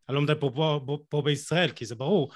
אני 0.09 0.15
לא 0.15 0.21
מדבר 0.21 0.49
פה, 0.49 0.81
פה, 0.85 0.97
פה, 1.09 1.21
בישראל 1.21 1.71
כי 1.71 1.85
זה 1.85 1.95
ברור, 1.95 2.31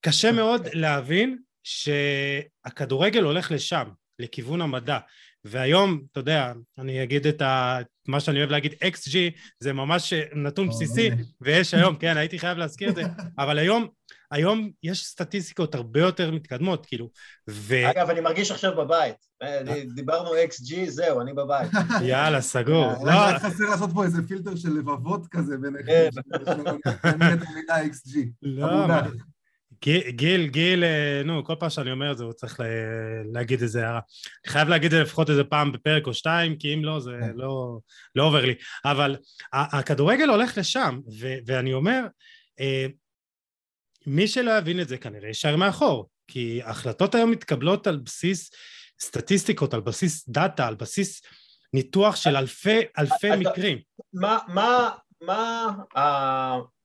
קשה 0.00 0.32
מאוד 0.32 0.68
להבין 0.72 1.38
שהכדורגל 1.64 3.22
הולך 3.22 3.50
לשם, 3.50 3.88
לכיוון 4.18 4.60
המדע. 4.60 4.98
והיום, 5.44 6.00
אתה 6.12 6.20
יודע, 6.20 6.52
אני 6.78 7.02
אגיד 7.02 7.26
את 7.26 7.42
ה... 7.42 7.78
מה 8.08 8.20
שאני 8.20 8.38
אוהב 8.38 8.50
להגיד, 8.50 8.72
XG, 8.72 9.16
זה 9.60 9.72
ממש 9.72 10.12
נתון 10.34 10.68
בסיסי, 10.68 11.10
ויש 11.40 11.74
היום, 11.74 11.96
כן, 11.96 12.16
הייתי 12.16 12.38
חייב 12.38 12.58
להזכיר 12.58 12.88
את 12.88 12.94
זה, 12.94 13.02
אבל 13.38 13.58
היום, 13.58 13.88
היום 14.30 14.70
יש 14.82 15.04
סטטיסטיקות 15.04 15.74
הרבה 15.74 16.00
יותר 16.00 16.30
מתקדמות, 16.30 16.86
כאילו, 16.86 17.10
ו... 17.50 17.90
אגב, 17.90 18.10
אני 18.10 18.20
מרגיש 18.20 18.50
עכשיו 18.50 18.76
בבית. 18.76 19.16
אה, 19.42 19.62
דיברנו 19.94 20.30
XG, 20.30 20.74
זהו, 20.88 21.20
אני 21.20 21.32
בבית. 21.32 21.70
יאללה, 22.02 22.40
סגור. 22.40 22.92
לא... 23.04 23.38
חסר 23.38 23.64
לעשות 23.70 23.90
פה 23.94 24.04
איזה 24.04 24.22
פילטר 24.28 24.56
של 24.56 24.70
לבבות 24.70 25.26
כזה 25.30 25.56
ביניכם, 25.58 26.08
כן. 27.02 27.32
XG. 27.68 28.18
לא, 28.42 28.86
גיל, 30.08 30.46
גיל, 30.46 30.84
אה, 30.84 31.22
נו, 31.24 31.44
כל 31.44 31.54
פעם 31.58 31.70
שאני 31.70 31.92
אומר 31.92 32.12
את 32.12 32.18
זה 32.18 32.24
הוא 32.24 32.32
צריך 32.32 32.60
להגיד 33.32 33.62
איזה 33.62 33.86
הערה. 33.86 34.00
אני 34.44 34.52
חייב 34.52 34.68
להגיד 34.68 34.92
את 34.92 34.98
זה 34.98 35.02
לפחות 35.02 35.30
איזה 35.30 35.44
פעם 35.44 35.72
בפרק 35.72 36.06
או 36.06 36.14
שתיים, 36.14 36.56
כי 36.56 36.74
אם 36.74 36.84
לא, 36.84 37.00
זה 37.00 37.10
כן. 37.20 37.32
לא, 37.34 37.78
לא 38.14 38.24
עובר 38.24 38.44
לי. 38.44 38.54
אבל 38.84 39.16
הכדורגל 39.52 40.28
הולך 40.28 40.58
לשם, 40.58 41.00
ו- 41.20 41.36
ואני 41.46 41.72
אומר, 41.72 42.00
אה, 42.60 42.86
מי 44.06 44.28
שלא 44.28 44.58
יבין 44.58 44.80
את 44.80 44.88
זה 44.88 44.98
כנראה 44.98 45.28
יישאר 45.28 45.56
מאחור, 45.56 46.08
כי 46.28 46.60
ההחלטות 46.64 47.14
היום 47.14 47.30
מתקבלות 47.30 47.86
על 47.86 47.96
בסיס 47.96 48.50
סטטיסטיקות, 49.00 49.74
על 49.74 49.80
בסיס 49.80 50.28
דאטה, 50.28 50.66
על 50.66 50.74
בסיס 50.74 51.22
ניתוח 51.72 52.16
של 52.16 52.36
אלפי, 52.36 52.80
אלפי 52.98 53.30
מקרים. 53.38 53.78
מה, 54.12 54.38
מה, 54.48 54.90
מה 55.22 55.72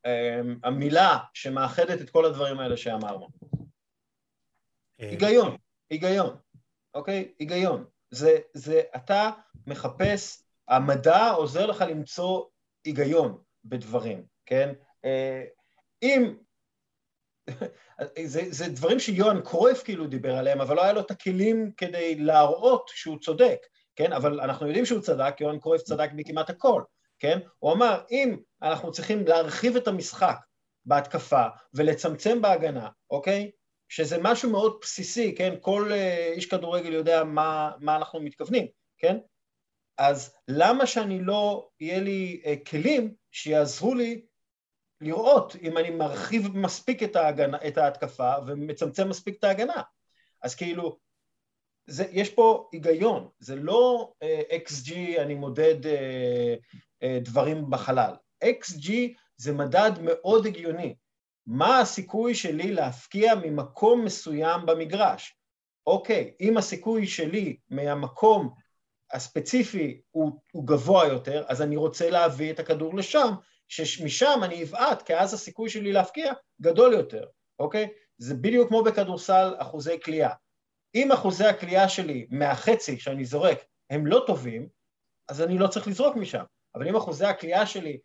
אמ, 0.07 0.55
המילה 0.63 1.17
שמאחדת 1.33 2.01
את 2.01 2.09
כל 2.09 2.25
הדברים 2.25 2.59
האלה 2.59 2.77
שאמרנו. 2.77 3.27
אה, 5.01 5.09
היגיון, 5.09 5.57
היגיון, 5.89 6.37
אוקיי? 6.93 7.33
היגיון. 7.39 7.85
זה, 8.11 8.37
זה, 8.53 8.81
אתה 8.95 9.29
מחפש, 9.67 10.43
המדע 10.67 11.29
עוזר 11.29 11.65
לך 11.65 11.81
למצוא 11.81 12.45
היגיון 12.85 13.37
בדברים, 13.65 14.25
כן? 14.45 14.73
אה, 15.05 15.43
אם... 16.03 16.37
זה, 18.25 18.41
זה 18.49 18.69
דברים 18.69 18.99
שיוהאן 18.99 19.41
קרויף 19.41 19.83
כאילו 19.83 20.07
דיבר 20.07 20.35
עליהם, 20.35 20.61
אבל 20.61 20.75
לא 20.75 20.83
היה 20.83 20.93
לו 20.93 21.01
את 21.01 21.11
הכלים 21.11 21.71
כדי 21.77 22.15
להראות 22.15 22.91
שהוא 22.93 23.19
צודק, 23.19 23.57
כן? 23.95 24.13
אבל 24.13 24.41
אנחנו 24.41 24.67
יודעים 24.67 24.85
שהוא 24.85 25.01
צדק, 25.01 25.41
יוהאן 25.41 25.59
קרויף 25.59 25.81
צדק 25.81 26.09
בכמעט 26.15 26.49
הכל. 26.49 26.83
כן? 27.19 27.39
הוא 27.59 27.73
אמר, 27.73 28.01
אם 28.11 28.37
אנחנו 28.61 28.91
צריכים 28.91 29.27
להרחיב 29.27 29.75
את 29.75 29.87
המשחק 29.87 30.37
בהתקפה 30.85 31.45
ולצמצם 31.73 32.41
בהגנה, 32.41 32.89
אוקיי? 33.09 33.51
שזה 33.89 34.17
משהו 34.21 34.49
מאוד 34.49 34.77
בסיסי, 34.81 35.35
כן? 35.35 35.53
כל 35.61 35.91
אה, 35.91 36.33
איש 36.33 36.45
כדורגל 36.45 36.93
יודע 36.93 37.23
מה, 37.23 37.71
מה 37.79 37.95
אנחנו 37.95 38.19
מתכוונים, 38.19 38.67
כן? 38.97 39.17
אז 39.97 40.35
למה 40.47 40.87
שאני 40.87 41.19
לא, 41.21 41.69
יהיה 41.79 41.99
לי 41.99 42.41
אה, 42.45 42.55
כלים 42.67 43.13
שיעזרו 43.31 43.95
לי 43.95 44.25
לראות 45.01 45.55
אם 45.61 45.77
אני 45.77 45.89
מרחיב 45.89 46.57
מספיק 46.57 47.03
את, 47.03 47.15
ההגנה, 47.15 47.57
את 47.67 47.77
ההתקפה 47.77 48.33
ומצמצם 48.47 49.09
מספיק 49.09 49.37
את 49.39 49.43
ההגנה? 49.43 49.81
אז 50.43 50.55
כאילו, 50.55 50.97
זה, 51.87 52.05
יש 52.11 52.29
פה 52.29 52.69
היגיון, 52.71 53.27
זה 53.39 53.55
לא 53.55 54.11
XG, 54.65 54.89
uh, 54.89 55.21
אני 55.21 55.35
מודד 55.35 55.85
uh, 55.85 55.89
uh, 57.03 57.07
דברים 57.21 57.69
בחלל. 57.69 58.13
XG 58.43 58.91
זה 59.37 59.53
מדד 59.53 59.91
מאוד 60.01 60.45
הגיוני. 60.45 60.95
מה 61.45 61.79
הסיכוי 61.79 62.35
שלי 62.35 62.71
להפקיע 62.71 63.35
ממקום 63.35 64.05
מסוים 64.05 64.65
במגרש? 64.65 65.35
אוקיי, 65.87 66.33
אם 66.41 66.57
הסיכוי 66.57 67.07
שלי 67.07 67.57
מהמקום 67.69 68.53
הספציפי 69.11 70.01
הוא, 70.11 70.31
הוא 70.51 70.67
גבוה 70.67 71.07
יותר, 71.07 71.43
אז 71.47 71.61
אני 71.61 71.75
רוצה 71.75 72.09
להביא 72.09 72.51
את 72.51 72.59
הכדור 72.59 72.95
לשם, 72.95 73.33
שמשם 73.67 74.39
אני 74.43 74.63
אבעט, 74.63 75.01
כי 75.01 75.15
אז 75.15 75.33
הסיכוי 75.33 75.69
שלי 75.69 75.91
להפקיע 75.91 76.33
גדול 76.61 76.93
יותר, 76.93 77.25
אוקיי? 77.59 77.87
זה 78.17 78.35
בדיוק 78.35 78.67
כמו 78.67 78.83
בכדורסל 78.83 79.55
אחוזי 79.57 79.99
קליעה. 79.99 80.33
אם 80.95 81.11
אחוזי 81.11 81.45
הקליעה 81.45 81.89
שלי 81.89 82.27
מהחצי 82.29 82.99
שאני 82.99 83.25
זורק 83.25 83.57
הם 83.89 84.05
לא 84.05 84.23
טובים, 84.27 84.67
אז 85.29 85.41
אני 85.41 85.57
לא 85.57 85.67
צריך 85.67 85.87
לזרוק 85.87 86.15
משם. 86.15 86.43
אבל 86.75 86.87
אם 86.87 86.95
אחוזי 86.95 87.25
הקליעה 87.25 87.65
שלי 87.65 87.99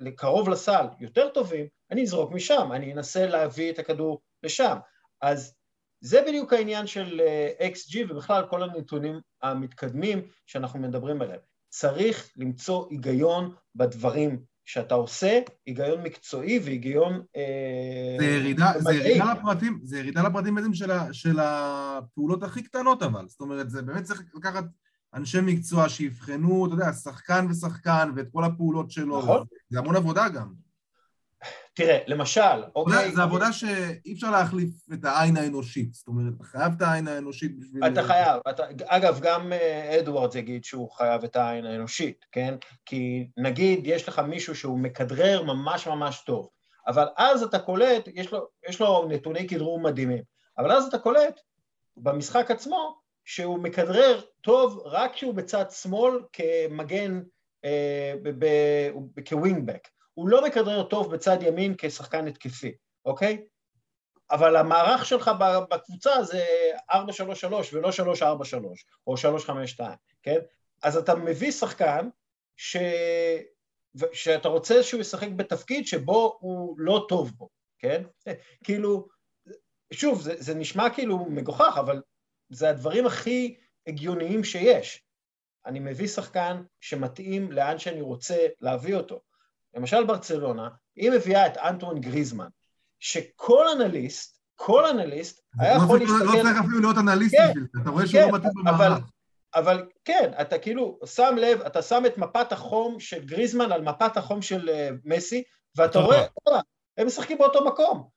מקרוב 0.00 0.48
לסל 0.48 0.86
יותר 1.00 1.28
טובים, 1.28 1.66
אני 1.90 2.02
אזרוק 2.02 2.32
משם, 2.32 2.72
אני 2.72 2.92
אנסה 2.92 3.26
להביא 3.26 3.72
את 3.72 3.78
הכדור 3.78 4.20
לשם. 4.42 4.78
אז 5.20 5.54
זה 6.00 6.22
בדיוק 6.26 6.52
העניין 6.52 6.86
של 6.86 7.20
אה, 7.20 7.68
XG 7.68 7.98
ובכלל 8.08 8.46
כל 8.50 8.62
הנתונים 8.62 9.20
המתקדמים 9.42 10.28
שאנחנו 10.46 10.78
מדברים 10.78 11.22
עליהם. 11.22 11.40
צריך 11.68 12.32
למצוא 12.36 12.86
היגיון 12.90 13.54
בדברים 13.74 14.44
שאתה 14.68 14.94
עושה, 14.94 15.40
היגיון 15.66 16.02
מקצועי 16.02 16.58
והיגיון... 16.64 17.22
אה, 17.36 18.16
זה 18.18 18.26
ירידה, 18.26 18.72
זה 18.78 18.94
ירידה 18.94 19.32
לפרטים, 19.32 19.80
זה 19.82 19.98
ירידה 19.98 20.22
לפרטים 20.22 20.54
בעצם 20.54 20.74
של, 20.74 20.90
של 21.12 21.38
הפעולות 21.40 22.42
הכי 22.42 22.62
קטנות 22.62 23.02
אבל, 23.02 23.28
זאת 23.28 23.40
אומרת, 23.40 23.70
זה 23.70 23.82
באמת 23.82 24.02
צריך 24.04 24.22
לקחת 24.34 24.64
אנשי 25.14 25.38
מקצוע 25.42 25.88
שיבחנו, 25.88 26.66
אתה 26.66 26.74
יודע, 26.74 26.92
שחקן 26.92 27.46
ושחקן 27.50 28.10
ואת 28.16 28.26
כל 28.32 28.44
הפעולות 28.44 28.90
שלו, 28.90 29.18
נכון. 29.18 29.44
זה 29.68 29.78
המון 29.78 29.96
עבודה 29.96 30.28
גם. 30.28 30.67
תראה, 31.78 31.98
למשל, 32.06 32.62
אוקיי... 32.76 33.12
זה 33.12 33.22
עבודה 33.22 33.52
שאי 33.52 34.12
אפשר 34.12 34.30
להחליף 34.30 34.70
את 34.92 35.04
העין 35.04 35.36
האנושית, 35.36 35.94
זאת 35.94 36.08
אומרת, 36.08 36.32
אתה 36.36 36.44
חייב 36.44 36.72
את 36.76 36.82
העין 36.82 37.08
האנושית 37.08 37.58
בשביל... 37.58 37.86
אתה 37.86 38.02
חייב, 38.02 38.40
אתה, 38.50 38.64
אגב, 38.86 39.18
גם 39.22 39.52
אה, 39.52 39.98
אדוארדס 39.98 40.34
יגיד 40.34 40.64
שהוא 40.64 40.90
חייב 40.90 41.24
את 41.24 41.36
העין 41.36 41.66
האנושית, 41.66 42.26
כן? 42.32 42.54
כי 42.86 43.28
נגיד 43.36 43.80
יש 43.84 44.08
לך 44.08 44.18
מישהו 44.18 44.54
שהוא 44.54 44.78
מכדרר 44.78 45.42
ממש 45.42 45.86
ממש 45.86 46.22
טוב, 46.26 46.48
אבל 46.86 47.06
אז 47.16 47.42
אתה 47.42 47.58
קולט, 47.58 48.08
יש 48.14 48.32
לו, 48.32 48.48
יש 48.68 48.80
לו 48.80 49.08
נתוני 49.08 49.48
כדרור 49.48 49.80
מדהימים, 49.80 50.22
אבל 50.58 50.72
אז 50.72 50.86
אתה 50.86 50.98
קולט 50.98 51.40
במשחק 51.96 52.50
עצמו 52.50 53.00
שהוא 53.24 53.58
מכדרר 53.58 54.20
טוב 54.40 54.82
רק 54.84 55.12
כשהוא 55.12 55.34
בצד 55.34 55.64
שמאל 55.70 56.20
כמגן, 56.32 57.20
אה, 57.64 58.14
כווינגבק. 59.28 59.88
הוא 60.18 60.28
לא 60.28 60.46
מכדרר 60.46 60.82
טוב 60.82 61.14
בצד 61.14 61.38
ימין 61.42 61.74
כשחקן 61.78 62.28
התקפי, 62.28 62.72
אוקיי? 63.04 63.44
אבל 64.30 64.56
המערך 64.56 65.06
שלך 65.06 65.30
בקבוצה 65.70 66.22
זה 66.22 66.44
4-3-3 66.90 66.94
ולא 67.72 67.90
3-4-3 68.20 68.24
או 69.06 69.14
3-5-2, 69.14 69.80
כן? 70.22 70.38
אז 70.82 70.96
אתה 70.96 71.14
מביא 71.14 71.50
שחקן 71.50 72.08
ש... 72.56 72.76
שאתה 74.12 74.48
רוצה 74.48 74.82
שהוא 74.82 75.00
ישחק 75.00 75.28
בתפקיד 75.36 75.86
שבו 75.86 76.38
הוא 76.40 76.74
לא 76.78 77.06
טוב 77.08 77.32
בו, 77.36 77.48
כן? 77.78 78.02
כאילו, 78.64 79.08
שוב, 79.92 80.22
זה, 80.22 80.34
זה 80.38 80.54
נשמע 80.54 80.90
כאילו 80.90 81.18
מגוחך, 81.18 81.76
אבל 81.80 82.02
זה 82.48 82.70
הדברים 82.70 83.06
הכי 83.06 83.56
הגיוניים 83.86 84.44
שיש. 84.44 85.04
אני 85.66 85.80
מביא 85.80 86.08
שחקן 86.08 86.62
שמתאים 86.80 87.52
לאן 87.52 87.78
שאני 87.78 88.00
רוצה 88.00 88.46
להביא 88.60 88.94
אותו. 88.94 89.20
למשל 89.74 90.04
ברצלונה, 90.04 90.68
היא 90.96 91.10
מביאה 91.10 91.46
את 91.46 91.56
אנטואן 91.56 92.00
גריזמן, 92.00 92.48
שכל 93.00 93.68
אנליסט, 93.68 94.38
כל 94.56 94.86
אנליסט 94.86 95.42
היה 95.58 95.76
לא 95.76 95.82
יכול 95.82 95.98
להסתכל... 95.98 96.24
לא 96.24 96.42
צריך 96.42 96.58
אפילו 96.60 96.80
להיות 96.80 96.98
אנליסט 96.98 97.34
כן, 97.36 97.48
בשביל 97.48 97.66
זה, 97.74 97.82
אתה 97.82 97.90
רואה 97.90 98.06
שהוא 98.06 98.20
לא 98.20 98.26
כן, 98.26 98.34
מתאים 98.34 98.52
במערך. 98.54 99.04
אבל 99.54 99.86
כן, 100.04 100.30
אתה 100.40 100.58
כאילו 100.58 100.98
שם 101.06 101.36
לב, 101.38 101.60
אתה 101.60 101.82
שם 101.82 102.02
את 102.06 102.18
מפת 102.18 102.52
החום 102.52 103.00
של 103.00 103.24
גריזמן 103.24 103.72
על 103.72 103.82
מפת 103.82 104.16
החום 104.16 104.42
של 104.42 104.68
uh, 104.68 104.94
מסי, 105.04 105.42
ואתה 105.76 105.98
רואה, 105.98 106.26
הם 106.98 107.06
משחקים 107.06 107.38
באותו 107.38 107.64
מקום. 107.64 108.08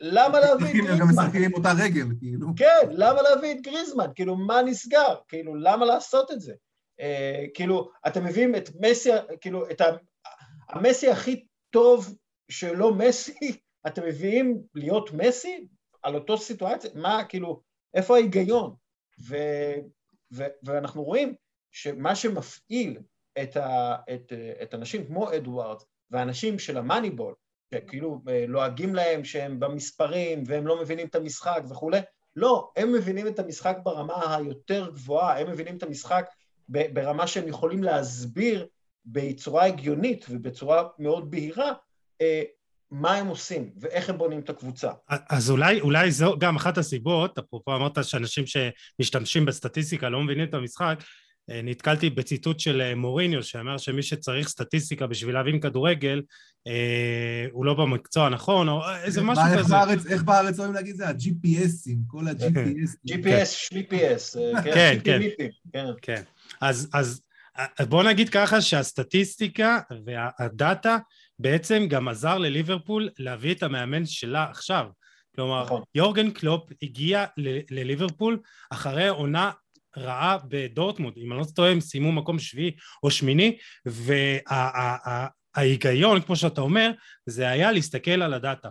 למה 0.00 0.40
להביא 0.40 0.66
את 0.66 0.72
גריזמן? 0.72 0.92
הם 0.92 0.98
גם 0.98 1.08
משחקים 1.08 1.42
עם 1.42 1.54
אותה 1.54 1.72
רגל, 1.78 2.06
כאילו. 2.18 2.48
כן, 2.56 2.88
למה 2.90 3.22
להביא 3.22 3.52
את 3.52 3.60
גריזמן? 3.60 4.06
כאילו, 4.14 4.36
מה 4.36 4.62
נסגר? 4.62 5.14
כאילו, 5.28 5.54
למה 5.54 5.86
לעשות 5.86 6.30
את 6.30 6.40
זה? 6.40 6.52
Uh, 7.00 7.04
כאילו, 7.54 7.90
אתם 8.06 8.24
מביאים 8.24 8.56
את 8.56 8.68
מסי, 8.80 9.10
כאילו, 9.40 9.70
את 9.70 9.82
המסי 10.68 11.10
הכי 11.10 11.44
טוב 11.70 12.14
שלא 12.48 12.94
מסי, 12.94 13.60
אתם 13.86 14.02
מביאים 14.06 14.62
להיות 14.74 15.12
מסי 15.12 15.68
על 16.02 16.14
אותו 16.14 16.38
סיטואציה? 16.38 16.90
מה, 16.94 17.24
כאילו, 17.28 17.62
איפה 17.94 18.14
ההיגיון? 18.14 18.74
ו, 19.28 19.36
ו, 20.32 20.44
ואנחנו 20.62 21.04
רואים 21.04 21.34
שמה 21.72 22.14
שמפעיל 22.14 22.98
את, 23.42 23.56
ה, 23.56 23.96
את, 24.14 24.32
את 24.62 24.74
אנשים 24.74 25.06
כמו 25.06 25.34
אדוארד 25.34 25.78
ואנשים 26.10 26.58
של 26.58 26.78
המאניבול, 26.78 27.34
שכאילו 27.74 28.22
אה, 28.28 28.44
לועגים 28.48 28.94
להם 28.94 29.24
שהם 29.24 29.60
במספרים 29.60 30.42
והם 30.46 30.66
לא 30.66 30.80
מבינים 30.80 31.06
את 31.06 31.14
המשחק 31.14 31.62
וכולי, 31.70 32.00
לא, 32.36 32.70
הם 32.76 32.92
מבינים 32.92 33.26
את 33.26 33.38
המשחק 33.38 33.76
ברמה 33.82 34.36
היותר 34.36 34.90
גבוהה, 34.90 35.40
הם 35.40 35.50
מבינים 35.50 35.76
את 35.76 35.82
המשחק 35.82 36.30
ברמה 36.68 37.26
שהם 37.26 37.48
יכולים 37.48 37.82
להסביר 37.82 38.66
בצורה 39.12 39.64
הגיונית 39.64 40.26
ובצורה 40.30 40.82
מאוד 40.98 41.30
בהירה 41.30 41.72
אה, 42.20 42.42
מה 42.90 43.14
הם 43.14 43.26
עושים 43.26 43.70
ואיך 43.80 44.10
הם 44.10 44.18
בונים 44.18 44.40
את 44.40 44.50
הקבוצה. 44.50 44.90
אז 45.08 45.50
אולי, 45.50 45.80
אולי 45.80 46.10
זו 46.10 46.36
גם 46.38 46.56
אחת 46.56 46.78
הסיבות, 46.78 47.38
אפרופו 47.38 47.76
אמרת 47.76 48.04
שאנשים 48.04 48.44
שמשתמשים 48.46 49.44
בסטטיסטיקה 49.44 50.08
לא 50.08 50.22
מבינים 50.22 50.48
את 50.48 50.54
המשחק, 50.54 50.98
אה, 51.50 51.60
נתקלתי 51.64 52.10
בציטוט 52.10 52.60
של 52.60 52.80
אה, 52.80 52.94
מוריניו 52.94 53.42
שאמר 53.42 53.78
שמי 53.78 54.02
שצריך 54.02 54.48
סטטיסטיקה 54.48 55.06
בשביל 55.06 55.34
להבין 55.34 55.60
כדורגל 55.60 56.22
אה, 56.66 57.46
הוא 57.52 57.64
לא 57.64 57.74
במקצוע 57.74 58.26
הנכון 58.26 58.68
או 58.68 58.80
איזה 59.04 59.22
משהו 59.22 59.44
איך 59.52 59.58
כזה. 59.58 59.74
בארץ, 59.74 60.06
איך 60.06 60.22
בארץ 60.22 60.58
אוהבים 60.58 60.74
להגיד 60.74 60.96
זה? 60.96 61.08
ה-GPSים, 61.08 61.96
כל 62.06 62.28
ה-GPS. 62.28 62.90
GPS, 63.10 63.44
שליפי-אס, 63.44 64.36
כן, 64.64 64.98
כן, 65.04 65.20
כן. 65.72 65.86
כן. 66.02 66.22
אז, 66.60 66.88
אז 66.92 67.22
בוא 67.88 68.02
נגיד 68.02 68.28
ככה 68.28 68.60
שהסטטיסטיקה 68.60 69.78
והדאטה 70.06 70.98
בעצם 71.38 71.86
גם 71.88 72.08
עזר 72.08 72.38
לליברפול 72.38 73.08
להביא 73.18 73.54
את 73.54 73.62
המאמן 73.62 74.06
שלה 74.06 74.44
עכשיו. 74.50 74.86
כלומר, 75.34 75.64
נכון. 75.64 75.82
יורגן 75.94 76.30
קלופ 76.30 76.70
הגיע 76.82 77.24
לליברפול 77.70 78.40
אחרי 78.70 79.08
עונה 79.08 79.50
רעה 79.96 80.38
בדורטמונד, 80.48 81.14
אם 81.16 81.32
אני 81.32 81.40
לא 81.40 81.44
טועה 81.54 81.70
הם 81.70 81.80
סיימו 81.80 82.12
מקום 82.12 82.38
שביעי 82.38 82.76
או 83.02 83.10
שמיני, 83.10 83.56
וההיגיון, 85.56 86.20
כמו 86.20 86.36
שאתה 86.36 86.60
אומר, 86.60 86.90
זה 87.26 87.48
היה 87.48 87.72
להסתכל 87.72 88.22
על 88.22 88.34
הדאטה. 88.34 88.68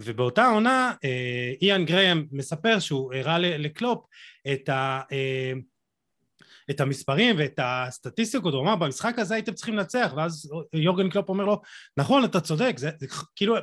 ובאותה 0.00 0.46
עונה 0.46 0.92
אה, 1.04 1.52
איאן 1.62 1.84
גריאם 1.84 2.26
מספר 2.32 2.78
שהוא 2.78 3.14
הראה 3.14 3.38
לקלופ 3.38 4.04
את 4.52 4.68
ה... 4.68 5.00
אה, 6.68 6.74
את 6.74 6.80
המספרים 6.80 7.36
ואת 7.38 7.60
הסטטיסטיקות, 7.62 8.54
הוא 8.54 8.62
אמר 8.62 8.76
במשחק 8.76 9.18
הזה 9.18 9.34
הייתם 9.34 9.52
צריכים 9.52 9.76
לנצח 9.76 10.12
ואז 10.16 10.50
יורגן 10.72 11.10
קלופ 11.10 11.28
אומר 11.28 11.44
לו 11.44 11.60
נכון 11.96 12.24
אתה 12.24 12.40
צודק 12.40 12.74
זה, 12.78 12.90
זה 12.98 13.06
כאילו 13.36 13.56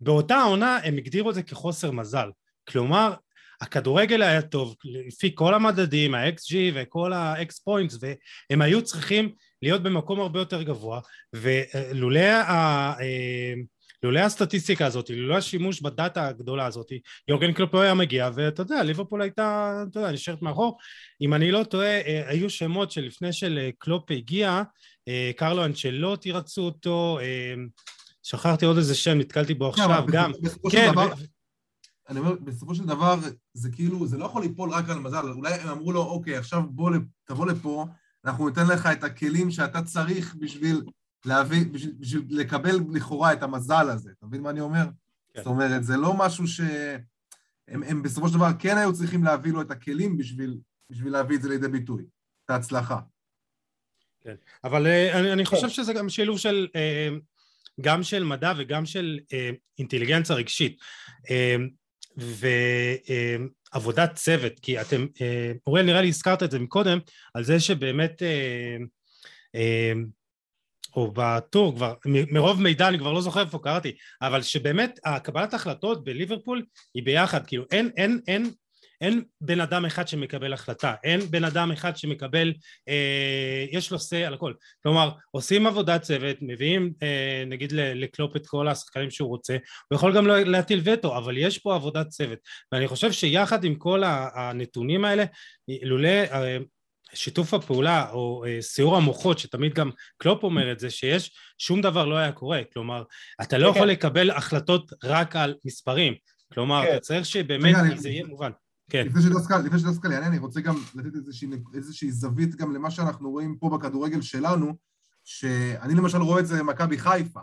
באותה 0.00 0.42
עונה 0.42 0.78
הם 0.84 0.96
הגדירו 0.96 1.30
את 1.30 1.34
זה 1.34 1.42
כחוסר 1.42 1.90
מזל. 1.90 2.30
כלומר 2.68 3.14
הכדורגל 3.60 4.22
היה 4.22 4.42
טוב 4.42 4.74
לפי 4.84 5.32
כל 5.34 5.54
המדדים 5.54 6.14
ה-XG 6.14 6.54
וכל 6.74 7.12
ה-X 7.12 7.52
points 7.68 7.98
והם 8.00 8.62
היו 8.62 8.82
צריכים 8.82 9.32
להיות 9.62 9.82
במקום 9.82 10.20
הרבה 10.20 10.38
יותר 10.38 10.62
גבוה 10.62 11.00
ולולא 11.32 12.20
ה... 12.20 12.94
אה, 14.04 14.08
לולא 14.08 14.20
הסטטיסטיקה 14.20 14.86
הזאת, 14.86 15.10
לולא 15.10 15.36
השימוש 15.36 15.80
בדאטה 15.80 16.28
הגדולה 16.28 16.66
הזאת, 16.66 16.92
יורגן 17.28 17.52
קלופ 17.52 17.74
לא 17.74 17.80
היה 17.80 17.94
מגיע, 17.94 18.30
ואתה 18.34 18.62
יודע, 18.62 18.82
ליברפול 18.82 19.22
הייתה, 19.22 19.82
אתה 19.90 20.00
יודע, 20.00 20.12
נשארת 20.12 20.42
מאחור. 20.42 20.78
אם 21.20 21.34
אני 21.34 21.50
לא 21.50 21.64
טועה, 21.64 22.00
אה, 22.00 22.22
היו 22.26 22.50
שמות 22.50 22.90
שלפני 22.90 23.32
שקלופ 23.32 24.10
הגיע, 24.10 24.62
אה, 25.08 25.30
קרלו 25.36 25.64
אנצ'לוטי 25.64 26.32
רצו 26.32 26.62
אותו, 26.62 27.18
שכחתי 28.22 28.64
עוד 28.64 28.76
איזה 28.76 28.94
שם, 28.94 29.18
נתקלתי 29.18 29.54
בו 29.54 29.68
עכשיו 29.68 30.04
גם. 30.12 30.32
של 30.42 30.70
כן, 30.70 30.92
דבר... 30.92 31.12
אני 32.08 32.18
אומר, 32.18 32.34
בסופו 32.44 32.74
של 32.74 32.84
דבר, 32.84 33.14
זה 33.54 33.70
כאילו, 33.72 34.06
זה 34.06 34.18
לא 34.18 34.24
יכול 34.24 34.42
ליפול 34.42 34.70
רק 34.70 34.88
על 34.88 34.98
מזל. 34.98 35.30
אולי 35.30 35.54
הם 35.54 35.68
אמרו 35.68 35.92
לו, 35.92 36.02
אוקיי, 36.02 36.36
עכשיו 36.36 36.62
בוא, 36.70 36.90
תבוא 37.24 37.46
לפה, 37.46 37.86
אנחנו 38.24 38.48
ניתן 38.48 38.66
לך 38.66 38.86
את 38.86 39.04
הכלים 39.04 39.50
שאתה 39.50 39.82
צריך 39.82 40.34
בשביל 40.38 40.82
להביא, 41.26 41.66
בשביל, 41.72 41.94
בשביל 41.98 42.24
לקבל 42.30 42.80
לכאורה 42.92 43.32
את 43.32 43.42
המזל 43.42 43.90
הזה. 43.90 44.10
אתה 44.18 44.26
מבין 44.26 44.40
מה 44.42 44.50
אני 44.50 44.60
אומר? 44.60 44.84
כן. 45.34 45.40
זאת 45.40 45.46
אומרת, 45.46 45.84
זה 45.84 45.96
לא 45.96 46.14
משהו 46.14 46.48
ש... 46.48 46.60
הם, 47.68 47.82
הם 47.82 48.02
בסופו 48.02 48.28
של 48.28 48.34
דבר 48.34 48.48
כן 48.58 48.78
היו 48.78 48.92
צריכים 48.92 49.24
להביא 49.24 49.52
לו 49.52 49.62
את 49.62 49.70
הכלים 49.70 50.16
בשביל, 50.16 50.58
בשביל 50.90 51.12
להביא 51.12 51.36
את 51.36 51.42
זה 51.42 51.48
לידי 51.48 51.68
ביטוי, 51.68 52.04
את 52.44 52.50
ההצלחה. 52.50 53.00
כן, 54.20 54.34
אבל 54.64 54.86
uh, 54.86 55.16
אני, 55.16 55.32
אני 55.32 55.44
חושב 55.44 55.68
שזה 55.68 55.92
גם 55.92 56.08
שילוב 56.08 56.38
של, 56.38 56.68
uh, 56.70 57.20
גם 57.80 58.02
של 58.02 58.24
מדע 58.24 58.52
וגם 58.56 58.86
של 58.86 59.18
uh, 59.22 59.56
אינטליגנציה 59.78 60.36
רגשית. 60.36 60.80
ועבודת 63.72 64.14
צוות, 64.14 64.60
כי 64.60 64.80
אתם, 64.80 65.06
אוריאל 65.66 65.86
נראה 65.86 66.02
לי 66.02 66.08
הזכרת 66.08 66.42
את 66.42 66.50
זה 66.50 66.58
מקודם, 66.58 66.98
על 67.34 67.44
זה 67.44 67.60
שבאמת, 67.60 68.22
או 70.96 71.12
בטור 71.14 71.74
כבר, 71.74 71.94
מרוב 72.06 72.62
מידע 72.62 72.88
אני 72.88 72.98
כבר 72.98 73.12
לא 73.12 73.20
זוכר 73.20 73.40
איפה 73.40 73.58
קראתי, 73.58 73.92
אבל 74.22 74.42
שבאמת 74.42 74.98
הקבלת 75.04 75.54
החלטות 75.54 76.04
בליברפול 76.04 76.62
היא 76.94 77.02
ביחד, 77.02 77.46
כאילו 77.46 77.64
אין, 77.70 77.90
אין, 77.96 78.20
אין 78.28 78.50
אין 79.02 79.22
בן 79.40 79.60
אדם 79.60 79.84
אחד 79.84 80.08
שמקבל 80.08 80.52
החלטה, 80.52 80.94
אין 81.04 81.20
בן 81.20 81.44
אדם 81.44 81.72
אחד 81.72 81.96
שמקבל, 81.96 82.52
אה, 82.88 83.64
יש 83.70 83.90
לו 83.90 83.98
say 83.98 84.26
על 84.26 84.34
הכל. 84.34 84.52
כלומר, 84.82 85.10
עושים 85.30 85.66
עבודת 85.66 86.02
צוות, 86.02 86.36
מביאים 86.40 86.92
אה, 87.02 87.44
נגיד 87.46 87.72
לקלופ 87.72 88.36
את 88.36 88.46
כל 88.46 88.68
השחקנים 88.68 89.10
שהוא 89.10 89.28
רוצה, 89.28 89.56
הוא 89.88 89.96
יכול 89.96 90.16
גם 90.16 90.26
להטיל 90.26 90.80
וטו, 90.84 91.16
אבל 91.18 91.38
יש 91.38 91.58
פה 91.58 91.74
עבודת 91.74 92.08
צוות. 92.08 92.38
ואני 92.72 92.88
חושב 92.88 93.12
שיחד 93.12 93.64
עם 93.64 93.74
כל 93.74 94.02
הנתונים 94.34 95.04
האלה, 95.04 95.24
לולא 95.82 96.08
אה, 96.08 96.58
שיתוף 97.14 97.54
הפעולה 97.54 98.10
או 98.10 98.44
אה, 98.46 98.62
סיור 98.62 98.96
המוחות, 98.96 99.38
שתמיד 99.38 99.74
גם 99.74 99.90
קלופ 100.18 100.42
אומר 100.42 100.72
את 100.72 100.78
זה, 100.78 100.90
שיש 100.90 101.32
שום 101.58 101.80
דבר 101.80 102.06
לא 102.06 102.16
היה 102.16 102.32
קורה. 102.32 102.60
כלומר, 102.72 103.02
אתה 103.42 103.58
לא 103.58 103.64
כן, 103.64 103.70
יכול 103.70 103.86
כן. 103.86 103.92
לקבל 103.92 104.30
החלטות 104.30 104.92
רק 105.04 105.36
על 105.36 105.54
מספרים. 105.64 106.14
כלומר, 106.52 106.82
כן. 106.82 106.90
אתה 106.92 107.00
צריך 107.00 107.26
שבאמת 107.26 107.98
זה 107.98 108.08
יהיה 108.08 108.26
מובן. 108.26 108.50
כן. 108.90 109.06
לפני 109.06 109.22
שדסקל, 109.22 109.58
לפני 109.58 109.78
שדסקל 109.78 110.12
יענה, 110.12 110.26
אני 110.26 110.38
רוצה 110.38 110.60
גם 110.60 110.76
לתת 110.94 111.14
איזושהי, 111.14 111.48
איזושהי 111.74 112.10
זווית 112.10 112.54
גם 112.54 112.74
למה 112.74 112.90
שאנחנו 112.90 113.30
רואים 113.30 113.56
פה 113.60 113.70
בכדורגל 113.70 114.20
שלנו, 114.20 114.76
שאני 115.24 115.94
למשל 115.94 116.18
רואה 116.18 116.40
את 116.40 116.46
זה 116.46 116.58
במכבי 116.58 116.98
חיפה. 116.98 117.40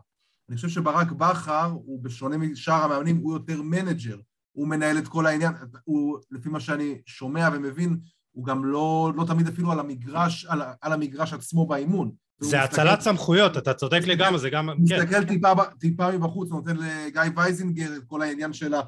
אני 0.49 0.55
חושב 0.55 0.69
שברק 0.69 1.11
בכר, 1.11 1.65
הוא 1.65 2.03
בשונה 2.03 2.37
משאר 2.37 2.83
המאמנים, 2.83 3.17
הוא 3.17 3.33
יותר 3.33 3.61
מנג'ר. 3.61 4.17
הוא 4.51 4.67
מנהל 4.67 4.97
את 4.97 5.07
כל 5.07 5.25
העניין, 5.25 5.53
הוא, 5.83 6.19
לפי 6.31 6.49
מה 6.49 6.59
שאני 6.59 7.01
שומע 7.05 7.49
ומבין, 7.53 7.99
הוא 8.31 8.45
גם 8.45 8.65
לא, 8.65 9.11
לא 9.15 9.23
תמיד 9.27 9.47
אפילו 9.47 9.71
על 9.71 9.79
המגרש, 9.79 10.45
על, 10.45 10.61
על 10.81 10.93
המגרש 10.93 11.33
עצמו 11.33 11.67
באימון. 11.67 12.11
זה 12.39 12.63
האצלת 12.63 13.01
סמכויות, 13.01 13.57
אתה 13.57 13.73
צודק 13.73 14.01
לגמרי, 14.05 14.39
זה 14.39 14.49
גם... 14.49 14.69
מסתכל 14.77 15.05
כן. 15.05 15.25
טיפה, 15.27 15.51
טיפה 15.79 16.11
מבחוץ, 16.11 16.49
נותן 16.49 16.75
לגיא 16.75 17.21
וייזינגר 17.35 17.95
את 17.97 18.03
כל 18.07 18.21
העניין 18.21 18.53
של, 18.53 18.73
ה, 18.73 18.81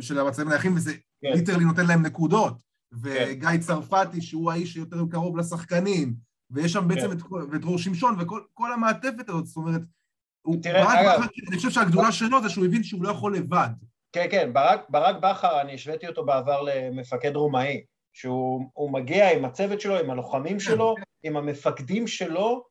של 0.00 0.18
המצבים 0.18 0.48
נייחים, 0.48 0.76
וזה 0.76 0.92
כן. 1.22 1.32
literally 1.34 1.64
נותן 1.64 1.86
להם 1.86 2.02
נקודות, 2.02 2.62
וגיא 3.02 3.48
כן. 3.48 3.58
צרפתי 3.58 4.20
שהוא 4.20 4.50
האיש 4.50 4.72
שיותר 4.72 4.96
קרוב 5.10 5.38
לשחקנים, 5.38 6.14
ויש 6.50 6.72
שם 6.72 6.88
בעצם 6.88 7.10
כן. 7.10 7.12
את, 7.12 7.54
את 7.54 7.60
דרור 7.60 7.78
שמשון 7.78 8.16
וכל 8.18 8.72
המעטפת 8.72 9.28
הזאת, 9.28 9.46
זאת 9.46 9.56
אומרת, 9.56 9.82
הוא, 10.42 10.62
תראה, 10.62 10.84
ברק 10.84 10.98
אגב, 10.98 11.20
בכר, 11.20 11.30
אני 11.48 11.56
חושב 11.56 11.70
שהגדולה 11.70 12.12
שלו 12.12 12.42
זה 12.42 12.48
שהוא 12.48 12.64
הבין 12.64 12.82
שהוא 12.82 13.04
לא 13.04 13.08
יכול 13.08 13.36
לבד. 13.36 13.68
כן, 14.12 14.26
כן, 14.30 14.52
ברק, 14.52 14.80
ברק 14.88 15.16
בכר, 15.22 15.60
אני 15.60 15.74
השוויתי 15.74 16.08
אותו 16.08 16.24
בעבר 16.24 16.62
למפקד 16.62 17.36
רומאי, 17.36 17.84
שהוא 18.16 18.90
מגיע 18.90 19.32
עם 19.32 19.44
הצוות 19.44 19.80
שלו, 19.80 19.98
עם 19.98 20.10
הלוחמים 20.10 20.60
שלו. 20.60 20.94
עם 21.22 21.36
המפקדים 21.36 22.06
שלו, 22.06 22.64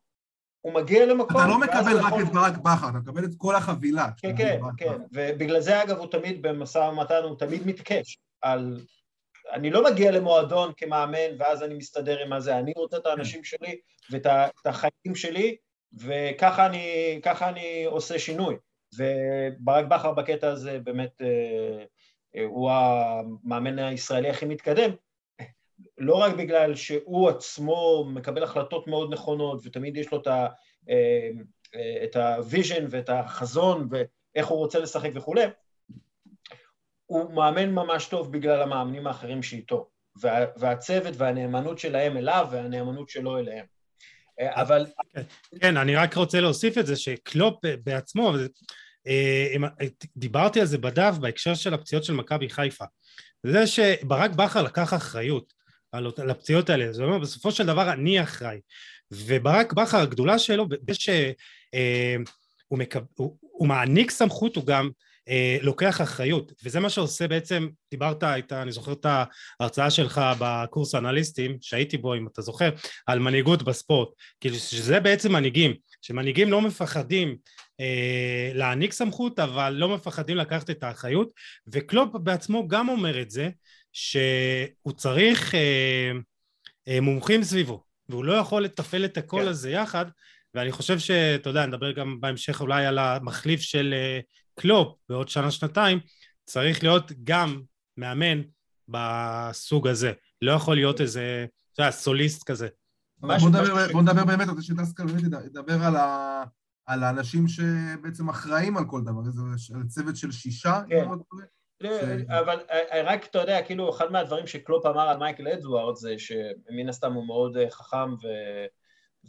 הוא 0.62 0.73
מגיע 0.73 1.05
למקום... 1.05 1.41
אתה 1.41 1.47
לא 1.47 1.60
מקבל 1.60 1.99
רק 1.99 2.13
את 2.21 2.34
ברק 2.34 2.58
בכר, 2.58 2.89
אתה 2.89 2.97
מקבל 2.97 3.23
את 3.25 3.31
כל 3.38 3.55
החבילה. 3.55 4.08
כן, 4.17 4.38
כן, 4.38 4.60
כן, 4.77 4.97
ובגלל 5.12 5.60
זה 5.60 5.84
אגב 5.84 5.97
הוא 5.97 6.08
תמיד 6.12 6.41
במשא 6.41 6.77
ומתן, 6.77 7.23
הוא 7.23 7.38
תמיד 7.38 7.67
מתעקש 7.67 8.17
על... 8.41 8.79
אני 9.53 9.69
לא 9.69 9.84
מגיע 9.84 10.12
למועדון 10.12 10.71
כמאמן 10.77 11.39
ואז 11.39 11.63
אני 11.63 11.73
מסתדר 11.73 12.19
עם 12.19 12.34
הזה, 12.34 12.60
אני 12.60 12.73
רוצה 12.75 12.97
את 12.97 13.05
האנשים 13.05 13.43
שלי 13.43 13.79
ואת 14.12 14.27
החיים 14.65 15.15
שלי 15.15 15.55
וככה 15.93 16.65
אני, 16.65 17.19
אני 17.41 17.84
עושה 17.86 18.19
שינוי. 18.19 18.55
וברק 18.97 19.86
בכר 19.86 20.13
בקטע 20.13 20.49
הזה 20.49 20.79
באמת 20.84 21.21
אה, 21.21 21.84
אה, 22.36 22.45
הוא 22.45 22.71
המאמן 22.71 23.79
הישראלי 23.79 24.29
הכי 24.29 24.45
מתקדם, 24.45 24.91
לא 25.97 26.15
רק 26.15 26.33
בגלל 26.33 26.75
שהוא 26.75 27.29
עצמו 27.29 28.05
מקבל 28.13 28.43
החלטות 28.43 28.88
מאוד 28.88 29.13
נכונות 29.13 29.61
ותמיד 29.63 29.97
יש 29.97 30.11
לו 30.11 30.21
את, 30.21 30.27
ה, 30.27 30.47
אה, 30.89 31.29
את 32.03 32.15
ה 32.15 32.25
vision 32.25 32.85
ואת 32.89 33.09
החזון 33.09 33.88
ואיך 33.91 34.47
הוא 34.47 34.57
רוצה 34.57 34.79
לשחק 34.79 35.09
וכולי, 35.13 35.43
הוא 37.05 37.33
מאמן 37.33 37.71
ממש 37.71 38.05
טוב 38.05 38.31
בגלל 38.31 38.61
המאמנים 38.61 39.07
האחרים 39.07 39.43
שאיתו, 39.43 39.89
וה, 40.21 40.45
והצוות 40.57 41.13
והנאמנות 41.17 41.79
שלהם 41.79 42.17
אליו 42.17 42.47
והנאמנות 42.51 43.09
שלו 43.09 43.38
אליהם. 43.38 43.65
אה, 44.39 44.61
אבל... 44.61 44.85
כן, 45.61 45.77
אני 45.77 45.95
רק 45.95 46.13
רוצה 46.13 46.41
להוסיף 46.41 46.77
את 46.77 46.85
זה 46.85 46.95
שקלופ 46.95 47.55
בעצמו, 47.83 48.33
אה, 49.07 49.53
דיברתי 50.17 50.59
על 50.59 50.65
זה 50.65 50.77
בדף 50.77 51.15
בהקשר 51.21 51.55
של 51.55 51.73
הפציעות 51.73 52.03
של 52.03 52.13
מכבי 52.13 52.49
חיפה. 52.49 52.85
זה 53.43 53.67
שברק 53.67 54.31
בכר 54.31 54.63
לקח 54.63 54.93
אחריות 54.93 55.54
על 55.97 56.29
הפציעות 56.29 56.69
האלה, 56.69 56.93
זאת 56.93 57.03
אומרת 57.03 57.21
בסופו 57.21 57.51
של 57.51 57.65
דבר 57.65 57.91
אני 57.93 58.23
אחראי. 58.23 58.60
וברק 59.12 59.73
בכר 59.73 59.97
הגדולה 59.97 60.39
שלו, 60.39 60.67
בזה 60.69 60.99
שהוא 60.99 61.15
אה, 61.73 62.15
מקב... 62.71 62.99
הוא, 63.13 63.38
הוא 63.41 63.67
מעניק 63.67 64.12
סמכות, 64.12 64.55
הוא 64.55 64.65
גם 64.65 64.89
אה, 65.29 65.58
לוקח 65.62 66.01
אחריות, 66.01 66.51
וזה 66.63 66.79
מה 66.79 66.89
שעושה 66.89 67.27
בעצם, 67.27 67.67
דיברת, 67.91 68.23
הייתה, 68.23 68.62
אני 68.62 68.71
זוכר 68.71 68.93
את 68.93 69.05
ההרצאה 69.60 69.91
שלך 69.91 70.21
בקורס 70.39 70.95
אנליסטים, 70.95 71.58
שהייתי 71.62 71.97
בו 71.97 72.15
אם 72.15 72.27
אתה 72.27 72.41
זוכר, 72.41 72.69
על 73.08 73.19
מנהיגות 73.19 73.63
בספורט, 73.63 74.10
כאילו 74.39 74.55
שזה 74.55 74.99
בעצם 74.99 75.31
מנהיגים, 75.34 75.73
שמנהיגים 76.01 76.51
לא 76.51 76.62
מפחדים 76.62 77.38
אה, 77.79 78.51
להעניק 78.53 78.93
סמכות, 78.93 79.39
אבל 79.39 79.73
לא 79.73 79.89
מפחדים 79.89 80.38
לקחת 80.38 80.69
את 80.69 80.84
האחריות, 80.84 81.29
וקלופ 81.67 82.15
בעצמו 82.15 82.67
גם 82.67 82.89
אומר 82.89 83.21
את 83.21 83.31
זה, 83.31 83.49
שהוא 83.95 84.91
צריך 84.97 85.55
אה, 85.55 86.12
אה, 86.88 87.01
מומחים 87.01 87.43
סביבו, 87.43 87.84
והוא 88.10 88.25
לא 88.25 88.34
יכול 88.34 88.63
לתפעל 88.63 89.05
את 89.05 89.17
הכל 89.17 89.41
כן. 89.41 89.47
הזה 89.47 89.69
יחד, 89.69 90.05
ואני 90.53 90.71
חושב 90.71 90.99
שאתה 90.99 91.49
יודע, 91.49 91.65
נדבר 91.65 91.91
גם 91.91 92.21
בהמשך 92.21 92.62
אולי 92.62 92.86
על 92.86 92.97
המחליף 92.97 93.62
של 93.62 93.93
אה, 93.93 94.19
קלופ 94.60 94.97
בעוד 95.10 95.29
שנה-שנתיים, 95.29 95.99
צריך 96.45 96.84
להיות 96.84 97.12
גם 97.23 97.62
מאמן 97.97 98.41
בסוג 98.88 99.88
הזה. 99.88 100.12
לא 100.41 100.51
יכול 100.51 100.75
להיות 100.75 101.01
איזה, 101.01 101.45
אתה 101.73 101.81
יודע, 101.81 101.91
סוליסט 101.91 102.43
כזה. 102.43 102.67
בוא 103.17 103.49
נדבר, 103.49 103.91
בוא 103.91 104.01
נדבר 104.01 104.25
באמת, 104.25 104.41
אני 104.41 104.49
רוצה 104.49 104.62
שדסקל 104.62 105.05
באמת 105.05 105.45
ידבר 105.45 105.84
על, 105.84 105.95
ה, 105.95 106.43
על 106.86 107.03
האנשים 107.03 107.47
שבעצם 107.47 108.29
אחראים 108.29 108.77
על 108.77 108.86
כל 108.86 109.01
דבר, 109.03 109.21
זה 109.58 109.75
צוות 109.88 110.15
של 110.15 110.31
שישה, 110.31 110.81
כן. 110.89 111.08
אבל 112.29 112.59
אה, 112.71 113.01
רק, 113.03 113.25
אתה 113.25 113.39
יודע, 113.39 113.61
כאילו, 113.61 113.89
אחד 113.89 114.11
מהדברים 114.11 114.47
שקלופ 114.47 114.85
אמר 114.85 115.09
על 115.09 115.17
מייקל 115.17 115.47
אדוארד 115.47 115.95
זה 115.95 116.15
שמן 116.17 116.89
הסתם 116.89 117.13
הוא 117.13 117.27
מאוד 117.27 117.57
אה, 117.57 117.69
חכם 117.69 118.13
ו, 118.13 118.27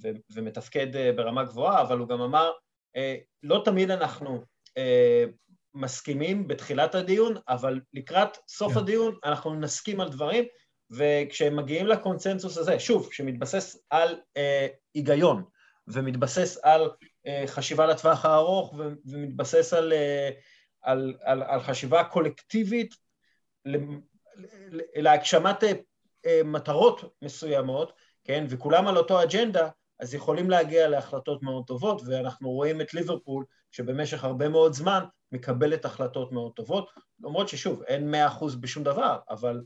ו, 0.03 0.09
ומתפקד 0.35 0.97
אה, 0.97 1.13
ברמה 1.13 1.45
גבוהה, 1.45 1.83
אבל 1.83 1.99
הוא 1.99 2.09
גם 2.09 2.21
אמר, 2.21 2.53
לא 3.43 3.63
תמיד 3.65 3.91
אנחנו 3.91 4.45
מסכימים 5.75 6.49
בתחילת 6.49 6.95
הדיון, 6.95 7.35
אבל 7.49 7.81
לקראת 7.95 8.37
סוף 8.49 8.73
yeah. 8.73 8.75
כן. 8.75 8.81
הדיון 8.81 9.15
אנחנו 9.25 9.55
נסכים 9.55 10.01
על 10.01 10.09
דברים, 10.09 10.45
וכשהם 10.91 11.57
מגיעים 11.57 11.87
לקונצנזוס 11.87 12.59
הזה, 12.59 12.81
שוב, 12.81 13.13
שמתבסס 13.13 13.77
על 13.91 14.21
אה, 14.37 14.67
היגיון, 14.95 15.45
ומתבסס 15.89 16.59
על 16.63 16.91
אה, 17.27 17.45
חשיבה 17.47 17.87
לטווח 17.87 18.25
הארוך, 18.25 18.75
ומתבסס 19.07 19.73
על, 19.73 19.93
אה, 19.93 20.31
על, 20.87 21.15
על, 21.23 21.43
על 21.43 21.61
חשיבה 21.61 22.05
קולקטיבית 22.05 22.95
להגשמת 24.95 25.65
אה, 26.27 26.41
מטרות 26.45 27.15
מסוימות, 27.23 27.93
כן, 28.25 28.45
וכולם 28.49 28.89
על 28.89 28.97
אותו 28.97 29.23
אג'נדה, 29.23 29.69
אז 30.01 30.15
יכולים 30.15 30.51
להגיע 30.51 30.89
להחלטות 30.89 31.43
מאוד 31.43 31.65
טובות, 31.67 32.03
ואנחנו 32.07 32.51
רואים 32.51 32.81
את 32.81 32.95
ליברפול 32.95 33.45
שבמשך 33.71 34.25
הרבה 34.25 34.49
מאוד 34.49 34.73
זמן 34.73 35.05
מקבלת 35.33 35.85
החלטות 35.85 36.33
מאוד 36.33 36.53
טובות, 36.53 36.91
למרות 37.21 37.49
ששוב, 37.49 37.83
אין 37.83 38.11
מאה 38.11 38.27
אחוז 38.27 38.57
בשום 38.57 38.85
דבר, 38.85 39.19
אבל 39.31 39.63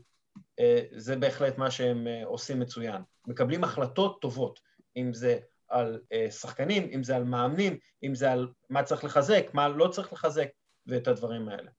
אה, 0.59 0.81
זה 0.91 1.15
בהחלט 1.15 1.57
מה 1.57 1.71
שהם 1.71 2.07
אה, 2.07 2.25
עושים 2.25 2.59
מצוין. 2.59 3.01
מקבלים 3.27 3.63
החלטות 3.63 4.21
טובות, 4.21 4.59
אם 4.97 5.13
זה 5.13 5.39
על 5.67 6.01
אה, 6.11 6.31
שחקנים, 6.31 6.89
אם 6.95 7.03
זה 7.03 7.15
על 7.15 7.23
מאמנים, 7.23 7.77
אם 8.03 8.15
זה 8.15 8.31
על 8.31 8.47
מה 8.69 8.83
צריך 8.83 9.03
לחזק, 9.03 9.45
מה 9.53 9.69
לא 9.69 9.87
צריך 9.87 10.13
לחזק, 10.13 10.47
ואת 10.87 11.07
הדברים 11.07 11.49
האלה. 11.49 11.71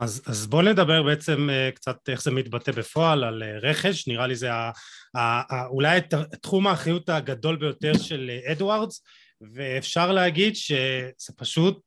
אז, 0.00 0.22
אז 0.26 0.46
בואו 0.46 0.62
נדבר 0.62 1.02
בעצם 1.02 1.48
uh, 1.50 1.74
קצת 1.74 1.96
איך 2.08 2.22
זה 2.22 2.30
מתבטא 2.30 2.72
בפועל 2.72 3.24
על 3.24 3.42
uh, 3.42 3.64
רכש, 3.66 4.08
נראה 4.08 4.26
לי 4.26 4.36
זה 4.36 4.52
ה, 4.52 4.70
ה, 5.16 5.54
ה, 5.54 5.66
אולי 5.66 6.00
תחום 6.42 6.66
האחריות 6.66 7.08
הגדול 7.08 7.56
ביותר 7.56 7.92
של 7.98 8.30
uh, 8.46 8.52
אדוארדס, 8.52 9.02
ואפשר 9.54 10.12
להגיד 10.12 10.56
שזה 10.56 11.32
פשוט 11.36 11.80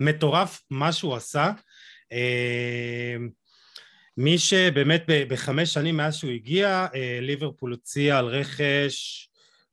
מטורף 0.00 0.60
מה 0.70 0.92
שהוא 0.92 1.16
עשה. 1.16 1.50
מי 4.16 4.38
שבאמת 4.38 5.04
בחמש 5.06 5.74
שנים 5.74 5.96
מאז 5.96 6.16
שהוא 6.16 6.30
הגיע, 6.30 6.86
ליברפול 7.20 7.70
הוציאה 7.70 8.18
על 8.18 8.26
רכש 8.26 9.28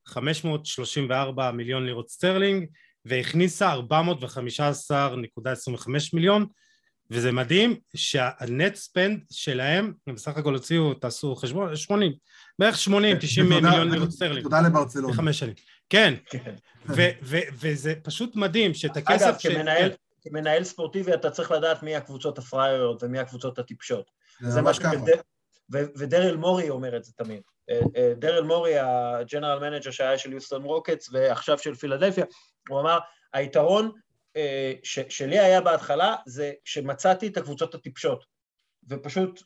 534 0.05 1.51
מיליון 1.51 1.85
לירות 1.85 2.09
סטרלינג, 2.09 2.67
והכניסה 3.05 3.75
415.25 3.75 3.79
מיליון, 6.13 6.45
וזה 7.11 7.31
מדהים 7.31 7.75
שה 7.95 8.35
net 8.35 8.75
spend 8.75 9.19
שלהם, 9.31 9.93
הם 10.07 10.15
בסך 10.15 10.37
הכל 10.37 10.53
הוציאו, 10.53 10.93
תעשו 10.93 11.35
חשבון, 11.35 11.75
80, 11.75 12.13
בערך 12.59 12.77
80, 12.77 13.17
90 13.19 13.49
מיליון 13.49 13.91
לירות 13.91 14.11
סטרלינג. 14.11 14.43
תודה 14.43 14.61
לברצלונה. 14.61 15.13
בחמש 15.13 15.39
שנים. 15.39 15.53
כן, 15.89 16.13
כן. 16.29 16.55
וזה 17.61 17.93
פשוט 18.03 18.35
מדהים 18.35 18.73
שאת 18.73 18.97
הכסף... 18.97 19.25
אגב, 19.25 19.35
כמנהל. 19.39 19.91
כמנהל 20.21 20.63
ספורטיבי 20.63 21.13
אתה 21.13 21.31
צריך 21.31 21.51
לדעת 21.51 21.83
מי 21.83 21.95
הקבוצות 21.95 22.37
הפראיירות 22.37 23.03
ומי 23.03 23.19
הקבוצות 23.19 23.59
הטיפשות. 23.59 24.11
זה 24.41 24.61
ממש 24.61 24.79
ככה. 24.79 24.95
ודריל 25.69 26.35
מורי 26.35 26.69
אומר 26.69 26.97
את 26.97 27.03
זה 27.03 27.11
תמיד. 27.13 27.41
אה, 27.69 27.79
אה, 27.97 28.13
דריל 28.15 28.43
מורי, 28.43 28.79
ה 28.79 28.89
general 28.89 29.59
manager 29.59 29.91
שהיה 29.91 30.17
של 30.17 30.33
יוסטון 30.33 30.63
רוקטס 30.63 31.09
ועכשיו 31.13 31.57
של 31.57 31.75
פילדלפיה, 31.75 32.25
הוא 32.69 32.79
אמר, 32.79 32.99
היתרון 33.33 33.91
אה, 34.35 34.73
ש, 34.83 34.99
שלי 35.09 35.39
היה 35.39 35.61
בהתחלה 35.61 36.15
זה 36.25 36.51
שמצאתי 36.65 37.27
את 37.27 37.37
הקבוצות 37.37 37.75
הטיפשות, 37.75 38.25
ופשוט... 38.89 39.41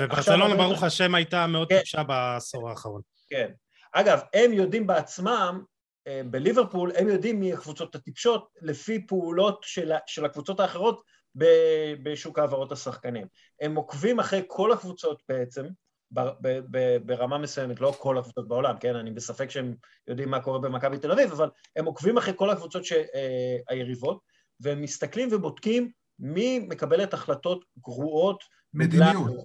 וברצלונה, 0.00 0.56
ברוך 0.56 0.82
השם, 0.82 1.14
הייתה 1.14 1.46
מאוד 1.46 1.68
כן. 1.68 1.78
טיפשה 1.78 2.02
בעשור 2.02 2.70
האחרון. 2.70 3.00
כן. 3.28 3.52
אגב, 3.92 4.20
הם 4.34 4.52
יודעים 4.52 4.86
בעצמם, 4.86 5.64
בליברפול, 6.30 6.92
הם 6.96 7.08
יודעים 7.08 7.40
מי 7.40 7.52
הקבוצות 7.52 7.94
הטיפשות 7.94 8.48
לפי 8.62 9.06
פעולות 9.06 9.60
של, 9.62 9.92
של 10.06 10.24
הקבוצות 10.24 10.60
האחרות 10.60 11.02
בשוק 12.02 12.38
העברות 12.38 12.72
השחקנים. 12.72 13.26
הם 13.60 13.74
עוקבים 13.74 14.20
אחרי 14.20 14.42
כל 14.46 14.72
הקבוצות 14.72 15.22
בעצם, 15.28 15.66
ברמה 17.04 17.38
מסוימת, 17.38 17.80
לא 17.80 17.94
כל 17.98 18.18
הקבוצות 18.18 18.48
בעולם, 18.48 18.76
כן? 18.80 18.96
אני 18.96 19.10
בספק 19.10 19.50
שהם 19.50 19.74
יודעים 20.08 20.30
מה 20.30 20.40
קורה 20.40 20.58
במכבי 20.58 20.98
תל 20.98 21.12
אביב, 21.12 21.32
אבל 21.32 21.50
הם 21.76 21.84
עוקבים 21.84 22.18
אחרי 22.18 22.34
כל 22.36 22.50
הקבוצות 22.50 22.82
אה, 23.14 23.56
היריבות, 23.68 24.20
והם 24.60 24.82
מסתכלים 24.82 25.28
ובודקים 25.32 25.90
מי 26.18 26.58
מקבלת 26.58 27.14
החלטות 27.14 27.64
גרועות. 27.78 28.44
מדיניות. 28.74 29.24
בגלל... 29.24 29.36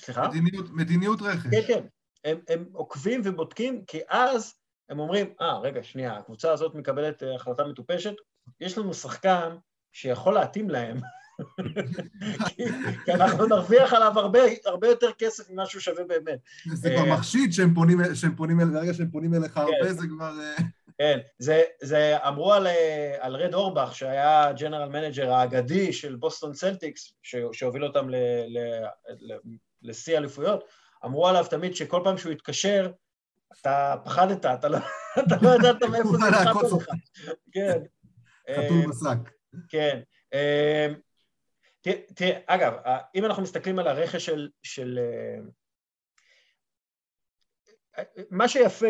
סליחה? 0.00 0.28
מדיניות, 0.28 0.66
מדיניות 0.70 1.22
רכש. 1.22 1.46
כן, 1.50 1.62
כן. 1.66 1.86
הם, 2.24 2.40
הם 2.48 2.64
עוקבים 2.72 3.20
ובודקים, 3.24 3.84
כי 3.84 4.00
אז 4.08 4.54
הם 4.88 4.98
אומרים, 4.98 5.34
אה, 5.40 5.52
ah, 5.52 5.60
רגע, 5.60 5.82
שנייה, 5.82 6.16
הקבוצה 6.16 6.52
הזאת 6.52 6.74
מקבלת 6.74 7.22
אה, 7.22 7.34
החלטה 7.34 7.64
מטופשת, 7.64 8.14
יש 8.60 8.78
לנו 8.78 8.94
שחקן 8.94 9.56
שיכול 9.92 10.34
להתאים 10.34 10.70
להם. 10.70 11.00
כי 13.04 13.12
אנחנו 13.12 13.46
נרוויח 13.46 13.92
עליו 13.92 14.18
הרבה, 14.18 14.40
הרבה 14.66 14.88
יותר 14.88 15.12
כסף 15.18 15.50
ממה 15.50 15.66
שהוא 15.66 15.80
שווה 15.80 16.04
באמת. 16.04 16.38
זה 16.72 16.90
כבר 16.90 17.06
אה, 17.06 17.14
מחשיד 17.14 17.52
שהם 17.52 17.74
פונים, 17.74 17.98
שהם 18.14 18.36
פונים, 18.36 18.58
ברגע 18.72 18.94
שהם 18.94 19.10
פונים 19.10 19.34
אליך 19.34 19.52
כן. 19.52 19.60
הרבה 19.60 19.92
זה 19.92 20.06
כבר... 20.08 20.40
אה, 20.40 20.64
כן, 20.98 21.18
זה, 21.38 21.62
זה 21.82 22.16
אמרו 22.28 22.52
על, 22.52 22.66
אה, 22.66 23.16
על 23.20 23.36
רד 23.36 23.54
אאורבך, 23.54 23.94
שהיה 23.94 24.52
general 24.52 24.88
manager 24.88 25.32
האגדי 25.32 25.92
של 25.92 26.16
בוסטון 26.16 26.52
צלטיקס, 26.52 27.12
שהוביל 27.52 27.84
אותם 27.84 28.08
לשיא 29.82 30.16
אליפויות, 30.16 30.64
אמרו 31.04 31.28
עליו 31.28 31.46
תמיד 31.50 31.76
שכל 31.76 32.00
פעם 32.04 32.18
שהוא 32.18 32.32
התקשר, 32.32 32.90
אתה 33.60 33.94
פחדת, 34.04 34.46
אתה 34.46 34.68
לא, 34.68 34.78
אתה 35.26 35.36
לא 35.42 35.54
ידעת 35.54 35.82
מאיפה 35.82 36.10
זה 36.10 36.30
נחת 36.30 36.72
לך. 36.72 36.86
כן. 37.52 37.78
חתול 38.50 38.86
בשק. 38.90 39.39
כן. 39.68 40.00
תראה, 42.16 42.38
אגב, 42.46 42.72
אם 43.14 43.24
אנחנו 43.24 43.42
מסתכלים 43.42 43.78
על 43.78 43.88
הרכש 43.88 44.26
של, 44.26 44.48
של... 44.62 44.98
אה, 44.98 45.38
מה 48.30 48.48
שיפה 48.48 48.86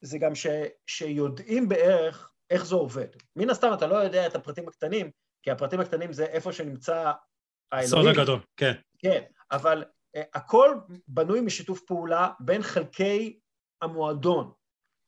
זה 0.00 0.18
גם 0.18 0.34
ש, 0.34 0.46
שיודעים 0.86 1.68
בערך 1.68 2.32
איך 2.50 2.66
זה 2.66 2.74
עובד. 2.74 3.06
מן 3.36 3.50
הסתם 3.50 3.70
אתה 3.74 3.86
לא 3.86 3.94
יודע 3.94 4.26
את 4.26 4.34
הפרטים 4.34 4.68
הקטנים, 4.68 5.10
כי 5.42 5.50
הפרטים 5.50 5.80
הקטנים 5.80 6.12
זה 6.12 6.24
איפה 6.24 6.52
שנמצא 6.52 7.12
האלוהים. 7.72 8.06
הסוד 8.06 8.06
הגדול, 8.06 8.40
כן. 8.56 8.72
כן, 8.98 9.22
אבל 9.50 9.84
uh, 9.84 10.20
הכל 10.34 10.74
בנוי 11.08 11.40
משיתוף 11.40 11.80
פעולה 11.80 12.28
בין 12.40 12.62
חלקי 12.62 13.38
המועדון. 13.82 14.52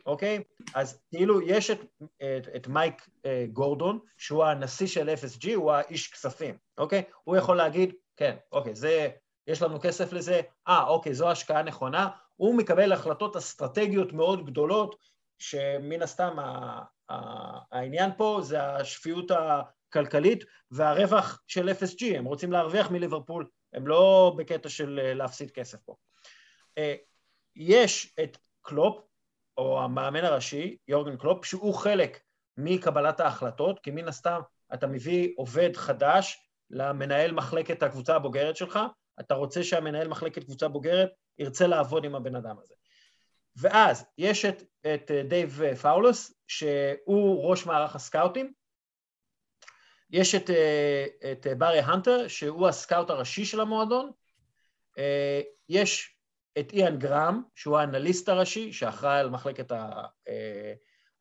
אוקיי? 0.08 0.42
אז 0.74 1.00
כאילו 1.10 1.42
יש 1.42 1.70
את, 1.70 1.80
את, 2.02 2.48
את 2.56 2.66
מייק 2.66 3.08
אה, 3.26 3.46
גורדון, 3.52 3.98
שהוא 4.16 4.44
הנשיא 4.44 4.86
של 4.86 5.08
FSG, 5.08 5.54
הוא 5.54 5.72
האיש 5.72 6.12
כספים, 6.12 6.58
אוקיי? 6.78 7.02
הוא 7.24 7.36
יכול 7.36 7.56
להגיד, 7.56 7.94
כן, 8.16 8.36
אוקיי, 8.52 8.74
זה, 8.74 9.08
יש 9.46 9.62
לנו 9.62 9.80
כסף 9.80 10.12
לזה, 10.12 10.40
אה, 10.68 10.86
אוקיי, 10.86 11.14
זו 11.14 11.30
השקעה 11.30 11.62
נכונה, 11.62 12.08
הוא 12.36 12.54
מקבל 12.54 12.92
החלטות 12.92 13.36
אסטרטגיות 13.36 14.12
מאוד 14.12 14.46
גדולות, 14.46 14.96
שמן 15.38 16.02
הסתם 16.02 16.38
ה, 16.38 16.82
ה, 17.10 17.16
העניין 17.72 18.10
פה 18.16 18.40
זה 18.42 18.62
השפיות 18.62 19.30
הכלכלית 19.30 20.44
והרווח 20.70 21.42
של 21.46 21.68
FSG, 21.68 22.16
הם 22.16 22.24
רוצים 22.24 22.52
להרוויח 22.52 22.90
מליברפול, 22.90 23.46
הם 23.72 23.86
לא 23.86 24.34
בקטע 24.38 24.68
של 24.68 25.00
אה, 25.02 25.14
להפסיד 25.14 25.50
כסף 25.50 25.78
פה. 25.84 25.94
אה, 26.78 26.94
יש 27.56 28.14
את 28.22 28.38
קלופ, 28.62 29.07
או 29.58 29.82
המאמן 29.82 30.24
הראשי, 30.24 30.76
יורגן 30.88 31.16
קלופ, 31.16 31.44
שהוא 31.44 31.74
חלק 31.74 32.20
מקבלת 32.56 33.20
ההחלטות, 33.20 33.78
כי 33.80 33.90
מן 33.90 34.08
הסתם 34.08 34.40
אתה 34.74 34.86
מביא 34.86 35.32
עובד 35.36 35.76
חדש 35.76 36.48
למנהל 36.70 37.32
מחלקת 37.32 37.82
הקבוצה 37.82 38.16
הבוגרת 38.16 38.56
שלך, 38.56 38.78
אתה 39.20 39.34
רוצה 39.34 39.64
שהמנהל 39.64 40.08
מחלקת 40.08 40.44
קבוצה 40.44 40.68
בוגרת 40.68 41.10
ירצה 41.38 41.66
לעבוד 41.66 42.04
עם 42.04 42.14
הבן 42.14 42.34
אדם 42.34 42.56
הזה. 42.58 42.74
ואז 43.56 44.04
יש 44.18 44.44
את, 44.44 44.62
את 44.94 45.10
דייב 45.28 45.74
פאלוס, 45.74 46.34
שהוא 46.46 47.50
ראש 47.50 47.66
מערך 47.66 47.94
הסקאוטים, 47.94 48.52
יש 50.10 50.34
את, 50.34 50.50
את 51.32 51.46
ברי 51.58 51.80
הנטר, 51.80 52.28
שהוא 52.28 52.68
הסקאוט 52.68 53.10
הראשי 53.10 53.44
של 53.44 53.60
המועדון, 53.60 54.10
יש 55.68 56.17
את 56.60 56.72
איאן 56.72 56.98
גרם, 56.98 57.42
שהוא 57.54 57.78
האנליסט 57.78 58.28
הראשי, 58.28 58.72
שאחראי 58.72 59.20
על 59.20 59.30
מחלקת 59.30 59.72
אה, 59.72 60.72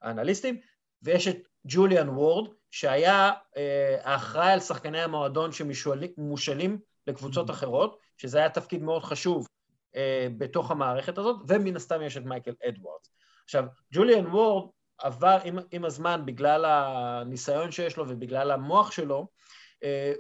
האנליסטים, 0.02 0.60
ויש 1.02 1.28
את 1.28 1.38
ג'וליאן 1.68 2.10
וורד, 2.10 2.50
שהיה 2.72 3.32
אה, 3.58 3.98
האחראי 4.04 4.52
על 4.52 4.60
שחקני 4.60 5.02
המועדון 5.02 5.52
שמושאלים 5.52 6.80
לקבוצות 7.08 7.50
אחרות, 7.50 8.00
שזה 8.18 8.38
היה 8.38 8.50
תפקיד 8.50 8.84
מאוד 8.84 9.04
חשוב 9.04 9.48
אה, 9.96 10.28
בתוך 10.38 10.72
המערכת 10.72 11.18
הזאת, 11.18 11.36
ומן 11.48 11.76
הסתם 11.76 12.02
יש 12.02 12.18
את 12.18 12.24
מייקל 12.26 12.54
אדוארדס. 12.68 13.12
עכשיו, 13.44 13.66
ג'וליאן 13.94 14.28
וורד 14.28 14.70
עבר 14.98 15.38
עם, 15.44 15.60
עם 15.72 15.86
הזמן, 15.86 16.22
בגלל 16.26 16.66
הניסיון 16.66 17.72
שיש 17.72 17.98
לו 17.98 18.10
ובגלל 18.10 18.52
המוח 18.52 18.92
שלו, 18.92 19.28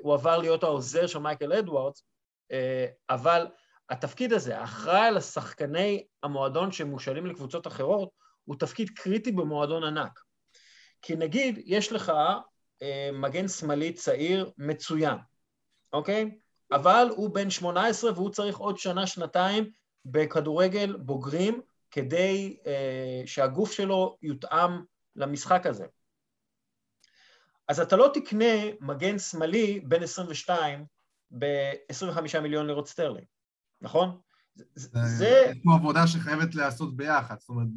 הוא 0.01 0.13
עבר 0.13 0.38
להיות 0.38 0.63
העוזר 0.63 1.07
של 1.07 1.20
מייקל 1.20 1.53
אדוארדס, 1.53 2.03
אבל 3.09 3.47
התפקיד 3.90 4.34
הזה, 4.34 4.60
האחראי 4.60 5.08
על 5.08 5.18
השחקני 5.18 6.06
המועדון 6.24 6.72
שמושאלים 6.72 7.26
לקבוצות 7.26 7.68
אחרות, 7.68 8.10
הוא 8.44 8.56
תפקיד 8.60 8.90
קריטי 8.90 9.32
במועדון 9.32 9.84
ענק. 9.84 10.20
כי 11.02 11.16
נגיד, 11.16 11.62
יש 11.66 11.92
לך 11.92 12.12
אה, 12.82 13.10
מגן 13.14 13.48
שמאלי 13.48 13.94
צעיר 13.94 14.52
מצוין, 14.58 15.18
אוקיי? 15.94 16.38
אבל 16.72 17.08
הוא 17.16 17.30
בן 17.30 17.50
18 17.50 18.12
והוא 18.12 18.30
צריך 18.30 18.58
עוד 18.58 18.78
שנה, 18.78 19.08
שנתיים 19.08 19.72
בכדורגל 20.06 20.98
בוגרים 20.98 21.62
כדי 21.92 22.58
אה, 22.66 23.22
שהגוף 23.26 23.72
שלו 23.72 24.18
יותאם 24.22 24.72
למשחק 25.16 25.66
הזה. 25.66 25.86
אז 27.68 27.80
אתה 27.80 27.96
לא 27.96 28.12
תקנה 28.14 28.56
מגן 28.82 29.20
שמאלי 29.20 29.80
בן 29.80 30.04
22 30.04 30.86
ב-25 31.38 32.40
מיליון 32.40 32.68
לירות 32.68 32.88
סטרלינג. 32.88 33.28
נכון? 33.82 34.18
זה... 34.76 35.46
יש 35.52 35.58
פה 35.64 35.74
עבודה 35.76 36.08
שחייבת 36.08 36.56
להיעשות 36.56 36.98
ביחד, 36.98 37.36
זאת 37.40 37.50
אומרת, 37.50 37.68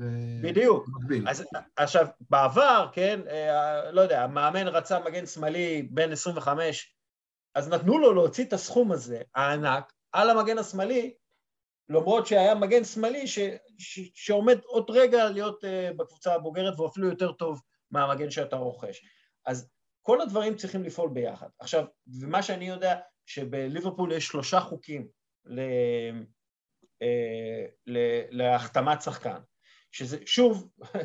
בדיוק. 0.42 0.88
במקביל. 0.88 1.28
אז 1.28 1.44
עכשיו, 1.76 2.06
בעבר, 2.30 2.88
כן, 2.92 3.20
אה, 3.30 3.90
לא 3.92 4.00
יודע, 4.00 4.24
המאמן 4.24 4.68
רצה 4.68 4.98
מגן 4.98 5.26
שמאלי 5.26 5.88
בין 5.90 6.12
25, 6.12 6.94
אז 7.54 7.68
נתנו 7.68 7.98
לו 7.98 8.14
להוציא 8.14 8.44
את 8.44 8.52
הסכום 8.52 8.92
הזה, 8.92 9.22
הענק, 9.34 9.92
על 10.12 10.30
המגן 10.30 10.58
השמאלי, 10.58 11.14
למרות 11.88 12.26
שהיה 12.26 12.54
מגן 12.54 12.84
שמאלי 12.84 13.26
ש, 13.26 13.38
ש, 13.78 14.00
שעומד 14.14 14.58
עוד 14.64 14.90
רגע 14.90 15.30
להיות 15.30 15.64
uh, 15.64 15.96
בקבוצה 15.96 16.34
הבוגרת, 16.34 16.74
והוא 16.76 16.88
אפילו 16.88 17.08
יותר 17.08 17.32
טוב 17.32 17.60
מהמגן 17.90 18.30
שאתה 18.30 18.56
רוכש. 18.56 19.04
אז 19.46 19.68
כל 20.02 20.20
הדברים 20.20 20.56
צריכים 20.56 20.82
לפעול 20.82 21.10
ביחד. 21.12 21.48
עכשיו, 21.58 21.84
ומה 22.20 22.42
שאני 22.42 22.68
יודע, 22.68 22.96
שבליברפול 23.26 24.12
יש 24.12 24.26
שלושה 24.26 24.60
חוקים 24.60 25.08
ל... 25.46 25.60
אה, 27.02 27.66
להחתמת 28.30 29.02
שחקן, 29.02 29.38
שזה, 29.92 30.18
שוב, 30.26 30.70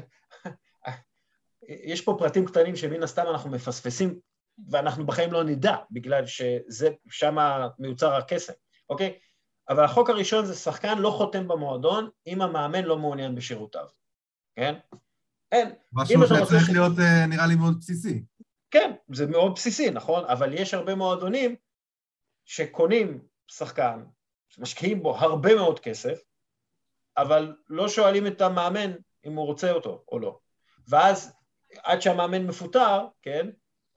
יש 1.94 2.02
פה 2.02 2.16
פרטים 2.20 2.46
קטנים 2.46 2.76
שמן 2.76 3.04
הסתם 3.04 3.24
אנחנו 3.30 3.50
מפספסים 3.50 4.20
ואנחנו 4.70 5.06
בחיים 5.06 5.34
לא 5.34 5.44
נדע, 5.44 5.76
בגלל 5.92 6.26
שזה, 6.26 6.90
שם 7.10 7.36
מיוצר 7.80 8.14
הקסם, 8.14 8.54
אוקיי? 8.90 9.20
אבל 9.70 9.84
החוק 9.84 10.10
הראשון 10.10 10.46
זה 10.46 10.56
שחקן 10.56 10.98
לא 10.98 11.10
חותם 11.10 11.48
במועדון 11.48 12.10
אם 12.28 12.42
המאמן 12.42 12.84
לא 12.84 12.98
מעוניין 12.98 13.36
בשירותיו, 13.36 13.86
כן? 14.56 14.76
אין. 15.52 15.70
משהו 15.94 16.28
שצריך. 16.28 16.70
להיות 16.70 17.00
אה, 17.00 17.26
נראה 17.26 17.48
לי 17.48 17.56
מאוד 17.56 17.78
בסיסי. 17.80 18.24
כן, 18.72 18.92
זה 19.14 19.28
מאוד 19.28 19.54
בסיסי, 19.56 19.90
נכון? 19.90 20.26
אבל 20.26 20.54
יש 20.54 20.74
הרבה 20.74 20.96
מועדונים 20.96 21.56
שקונים 22.46 23.22
שחקן, 23.48 24.04
משקיעים 24.60 25.04
בו 25.04 25.18
הרבה 25.18 25.56
מאוד 25.56 25.80
כסף, 25.80 26.20
אבל 27.18 27.56
לא 27.70 27.90
שואלים 27.90 28.28
את 28.28 28.42
המאמן 28.42 28.92
אם 29.26 29.36
הוא 29.36 29.46
רוצה 29.46 29.72
אותו 29.72 30.04
או 30.12 30.20
לא. 30.20 30.40
ואז 30.88 31.34
עד 31.84 32.02
שהמאמן 32.02 32.48
מפוטר, 32.48 33.06
כן, 33.22 33.50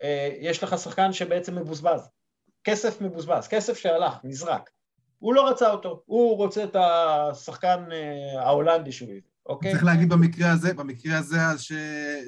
אה, 0.02 0.36
יש 0.40 0.62
לך 0.62 0.78
שחקן 0.78 1.12
שבעצם 1.12 1.58
מבוזבז. 1.58 2.08
כסף 2.64 3.00
מבוזבז, 3.00 3.48
כסף 3.48 3.78
שהלך, 3.78 4.14
נזרק. 4.24 4.70
הוא 5.18 5.34
לא 5.34 5.48
רצה 5.48 5.70
אותו, 5.70 6.02
הוא 6.06 6.36
רוצה 6.36 6.64
את 6.64 6.76
השחקן 6.76 7.84
אה, 7.92 8.42
ההולנדי 8.42 8.92
שהוא 8.92 9.08
הביא, 9.08 9.20
אוקיי? 9.46 9.72
צריך 9.72 9.84
להגיד 9.84 10.08
במקרה 10.08 10.52
הזה, 10.52 10.74
במקרה 10.74 11.18
הזה, 11.18 11.36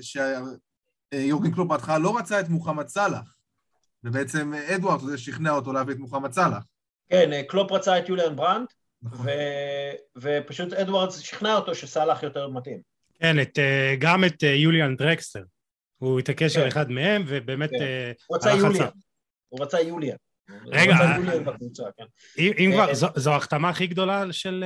שיורגן 0.01 1.51
אה, 1.51 1.55
קלופ 1.55 1.68
בהתחלה 1.68 1.99
לא 1.99 2.18
רצה 2.18 2.41
את 2.41 2.49
מוחמד 2.49 2.89
סאלח, 2.89 3.35
ובעצם 4.05 4.53
אדוארדס 4.55 5.18
שכנע 5.18 5.51
אותו 5.51 5.72
להביא 5.72 5.95
את 5.95 5.99
מוחמד 5.99 6.33
סאלח. 6.33 6.70
כן, 7.11 7.42
קלופ 7.48 7.72
רצה 7.72 7.98
את 7.98 8.08
יוליאן 8.08 8.36
ברנדט, 8.36 8.72
נכון. 9.02 9.26
ו... 9.26 9.30
ופשוט 10.16 10.72
אדוארדס 10.72 11.18
שכנע 11.18 11.56
אותו 11.56 11.74
שסאלח 11.74 12.22
יותר 12.22 12.48
מתאים. 12.48 12.80
כן, 13.20 13.40
את, 13.40 13.58
גם 13.98 14.24
את 14.24 14.42
יוליאן 14.42 14.96
דרקסטר. 14.96 15.42
הוא 15.98 16.20
התעקש 16.20 16.56
על 16.56 16.62
כן. 16.62 16.68
אחד 16.68 16.90
מהם, 16.90 17.24
ובאמת... 17.26 17.70
כן. 17.70 18.12
הוא 18.26 18.36
רצה 18.36 18.50
יוליאן. 18.50 18.88
הוא 19.48 19.62
רצה 19.62 19.80
יוליאן. 19.80 20.16
רגע, 20.66 20.94
כן. 21.96 22.04
אם 22.36 22.70
כבר, 22.74 22.94
זו 23.16 23.32
ההחתמה 23.32 23.68
הכי 23.68 23.86
גדולה 23.86 24.24
של 24.32 24.64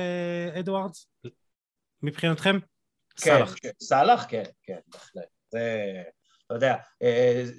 אדוארדס 0.59 1.07
מבחינתכם? 2.03 2.59
סאלח. 3.17 3.55
סאלח, 3.83 4.25
כן, 4.29 4.43
כן, 4.63 4.77
בהחלט. 4.87 5.23
זה, 5.49 6.03
אתה 6.45 6.53
יודע, 6.53 6.75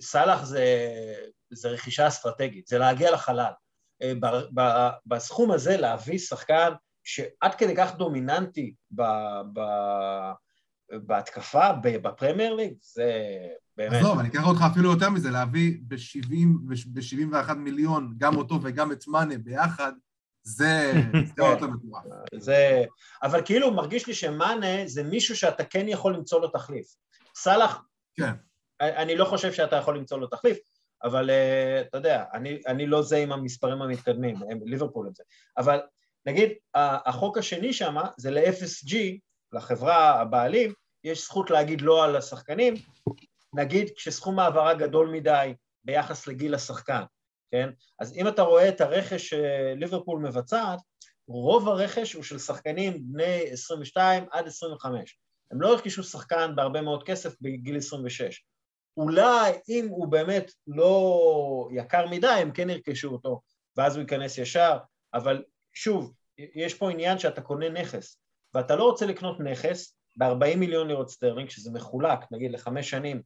סאלח 0.01 0.45
זה 1.51 1.68
רכישה 1.68 2.09
אסטרטגית, 2.09 2.66
זה 2.66 2.78
להגיע 2.78 3.11
לחלל. 3.11 3.53
בסכום 5.07 5.51
הזה 5.51 5.77
להביא 5.77 6.19
שחקן 6.19 6.73
שעד 7.05 7.55
כדי 7.55 7.77
כך 7.77 7.95
דומיננטי 7.95 8.75
בהתקפה, 10.91 11.73
בפרמייר 11.83 12.55
ליג, 12.55 12.75
זה 12.81 13.13
באמת. 13.77 14.01
עזוב, 14.01 14.19
אני 14.19 14.29
אקח 14.29 14.47
אותך 14.47 14.61
אפילו 14.73 14.91
יותר 14.91 15.11
מזה, 15.11 15.31
להביא 15.31 15.79
ב-71 15.89 17.55
מיליון 17.55 18.15
גם 18.19 18.37
אותו 18.37 18.59
וגם 18.63 18.93
את 18.93 19.09
מאנה 19.09 19.39
ביחד, 19.39 19.93
זה 20.43 20.93
מטורף. 21.23 21.61
זה... 22.35 22.85
אבל 23.23 23.43
כאילו 23.45 23.75
מרגיש 23.75 24.07
לי 24.07 24.15
שמאנה 24.15 24.87
זה 24.87 25.03
מישהו 25.03 25.37
שאתה 25.37 25.65
כן 25.65 25.89
יכול 25.89 26.15
למצוא 26.15 26.41
לו 26.41 26.49
תחליף. 26.49 26.87
סאלח, 27.37 27.83
כן. 28.15 28.33
אני 28.81 29.17
לא 29.17 29.25
חושב 29.25 29.53
שאתה 29.53 29.77
יכול 29.77 29.97
למצוא 29.97 30.19
לו 30.19 30.27
תחליף, 30.27 30.59
אבל 31.05 31.31
uh, 31.31 31.87
אתה 31.87 31.99
יודע, 31.99 32.25
אני, 32.33 32.61
אני 32.67 32.87
לא 32.87 33.03
זה 33.03 33.17
עם 33.17 33.33
המספרים 33.33 33.83
המתקדמים, 33.83 34.37
הם 34.51 34.61
ליברפול 34.65 35.09
את 35.09 35.17
זה. 35.17 35.23
אבל 35.59 35.81
נגיד, 36.27 36.51
החוק 36.75 37.39
השני 37.39 37.73
שם 37.73 37.97
זה 38.17 38.31
ל-FSG, 38.31 38.97
לחברה 39.53 40.21
הבעלים, 40.21 40.73
יש 41.05 41.25
זכות 41.25 41.51
להגיד 41.51 41.81
לא 41.81 42.05
על 42.05 42.17
השחקנים, 42.17 42.75
נגיד 43.55 43.91
כשסכום 43.97 44.39
העברה 44.39 44.75
גדול 44.75 45.09
מדי 45.09 45.55
ביחס 45.85 46.27
לגיל 46.27 46.55
השחקן, 46.55 47.03
כן? 47.51 47.71
אז 47.99 48.17
אם 48.17 48.29
אתה 48.29 48.43
רואה 48.43 48.69
את 48.69 48.81
הרכש 48.81 49.29
שליברפול 49.29 50.21
מבצעת, 50.21 50.79
רוב 51.29 51.69
הרכש 51.69 52.13
הוא 52.13 52.23
של 52.23 52.39
שחקנים 52.39 53.01
בני 53.03 53.41
22 53.51 54.25
עד 54.31 54.47
25. 54.47 55.19
הם 55.51 55.61
לא 55.61 55.69
ירכשו 55.69 56.03
שחקן 56.03 56.53
בהרבה 56.57 56.83
מאוד 56.83 57.03
כסף 57.03 57.35
בגיל 57.41 57.77
26. 57.77 58.43
אולי 58.97 59.53
אם 59.69 59.87
הוא 59.91 60.09
באמת 60.09 60.53
לא 60.67 61.69
יקר 61.73 62.07
מדי, 62.11 62.27
הם 62.27 62.51
כן 62.51 62.71
ירכשו 62.71 63.09
אותו, 63.09 63.41
ואז 63.77 63.97
הוא 63.97 64.01
ייכנס 64.01 64.39
ישר, 64.39 64.79
אבל 65.15 65.45
שוב, 65.75 66.13
יש 66.39 66.75
פה 66.75 66.91
עניין 66.91 67.19
שאתה 67.19 67.41
קונה 67.41 67.69
נכס, 67.69 68.19
ואתה 68.55 68.77
לא 68.77 68.85
רוצה 68.85 69.07
לקנות 69.07 69.41
נכס 69.41 69.97
ב-40 70.17 70.57
מיליון 70.57 70.89
לירות 70.89 71.11
סטרלינג, 71.11 71.51
שזה 71.51 71.71
מחולק, 71.71 72.19
נגיד, 72.31 72.53
לחמש 72.53 72.91
שנים 72.91 73.23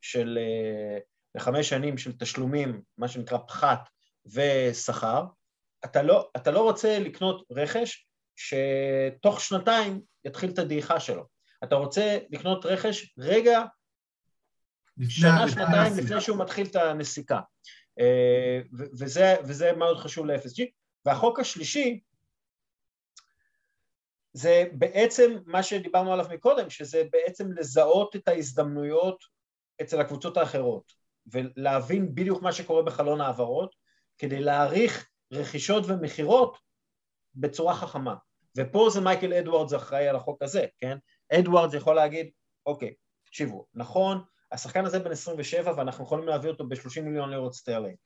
של, 0.00 0.38
אה, 0.40 0.98
לחמש 1.34 1.68
שנים 1.68 1.98
של 1.98 2.12
תשלומים, 2.18 2.82
מה 2.98 3.08
שנקרא 3.08 3.38
פחת 3.38 3.88
ושכר, 4.26 5.24
אתה 5.84 6.02
לא, 6.02 6.30
אתה 6.36 6.50
לא 6.50 6.62
רוצה 6.62 6.98
לקנות 6.98 7.46
רכש 7.50 8.06
שתוך 8.36 9.40
שנתיים 9.40 10.00
יתחיל 10.24 10.50
את 10.50 10.58
הדעיכה 10.58 11.00
שלו. 11.00 11.26
אתה 11.64 11.74
רוצה 11.74 12.18
לקנות 12.30 12.66
רכש 12.66 13.14
רגע, 13.18 13.62
שנה, 15.08 15.48
שנתיים 15.48 15.92
לפני 15.96 16.20
שהוא 16.20 16.38
מתחיל 16.38 16.66
את 16.66 16.76
הנסיקה. 16.76 17.40
אה, 18.00 18.60
וזה, 18.72 19.36
וזה 19.44 19.72
מאוד 19.72 19.98
חשוב 19.98 20.26
ל-FSG. 20.26 20.64
והחוק 21.06 21.40
השלישי, 21.40 22.00
זה 24.32 24.64
בעצם 24.72 25.38
מה 25.46 25.62
שדיברנו 25.62 26.12
עליו 26.12 26.26
מקודם, 26.30 26.70
שזה 26.70 27.02
בעצם 27.12 27.52
לזהות 27.52 28.16
את 28.16 28.28
ההזדמנויות 28.28 29.24
אצל 29.82 30.00
הקבוצות 30.00 30.36
האחרות, 30.36 30.92
ולהבין 31.26 32.14
בדיוק 32.14 32.42
מה 32.42 32.52
שקורה 32.52 32.82
בחלון 32.82 33.20
העברות, 33.20 33.74
כדי 34.18 34.40
להעריך 34.40 35.08
רכישות 35.32 35.84
ומכירות 35.86 36.58
בצורה 37.34 37.74
חכמה. 37.74 38.14
ופה 38.56 38.88
זה 38.92 39.00
מייקל 39.00 39.32
אדוארדס 39.34 39.74
אחראי 39.74 40.08
על 40.08 40.16
החוק 40.16 40.42
הזה, 40.42 40.66
כן? 40.78 40.98
אדוארדס 41.32 41.74
יכול 41.74 41.94
להגיד, 41.94 42.30
אוקיי, 42.66 42.94
תקשיבו, 43.26 43.66
נכון, 43.74 44.24
השחקן 44.52 44.84
הזה 44.84 44.98
בן 44.98 45.10
27 45.10 45.72
ואנחנו 45.76 46.04
יכולים 46.04 46.28
להביא 46.28 46.50
אותו 46.50 46.68
ב-30 46.68 47.00
מיליון 47.02 47.30
לירות 47.30 47.54
סטרלינג. 47.54 47.96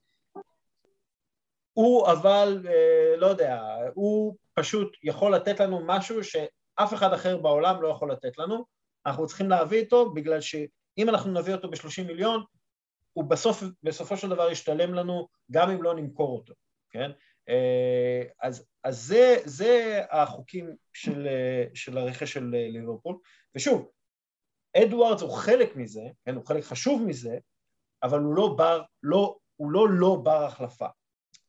הוא 1.73 2.07
אבל, 2.11 2.65
אה, 2.67 3.15
לא 3.17 3.27
יודע, 3.27 3.63
הוא 3.93 4.35
פשוט 4.53 4.97
יכול 5.03 5.35
לתת 5.35 5.59
לנו 5.59 5.81
משהו 5.85 6.23
שאף 6.23 6.93
אחד 6.93 7.13
אחר 7.13 7.37
בעולם 7.37 7.81
לא 7.81 7.87
יכול 7.87 8.11
לתת 8.11 8.37
לנו, 8.37 8.65
אנחנו 9.05 9.27
צריכים 9.27 9.49
להביא 9.49 9.83
אותו 9.83 10.13
בגלל 10.13 10.41
שאם 10.41 11.09
אנחנו 11.09 11.31
נביא 11.31 11.53
אותו 11.53 11.69
ב-30 11.69 12.03
מיליון, 12.07 12.43
הוא 13.13 13.25
בסוף, 13.25 13.63
בסופו 13.83 14.17
של 14.17 14.29
דבר 14.29 14.51
ישתלם 14.51 14.93
לנו 14.93 15.27
גם 15.51 15.69
אם 15.69 15.83
לא 15.83 15.95
נמכור 15.95 16.37
אותו, 16.37 16.53
כן? 16.89 17.11
אה, 17.49 18.23
אז, 18.41 18.65
אז 18.83 19.01
זה, 19.01 19.35
זה 19.45 20.01
החוקים 20.11 20.75
של, 20.93 21.27
של 21.73 21.97
הרכש 21.97 22.33
של 22.33 22.45
ליברפול, 22.49 23.17
ושוב, 23.55 23.89
אדוארדס 24.83 25.21
הוא 25.21 25.31
חלק 25.31 25.75
מזה, 25.75 26.01
כן, 26.25 26.35
הוא 26.35 26.45
חלק 26.45 26.63
חשוב 26.63 27.03
מזה, 27.07 27.37
אבל 28.03 28.19
הוא 28.19 28.35
לא 28.35 28.55
בר, 28.57 28.81
לא, 29.03 29.37
הוא 29.55 29.71
לא 29.71 29.89
לא 29.89 30.21
בר 30.23 30.43
החלפה. 30.43 30.87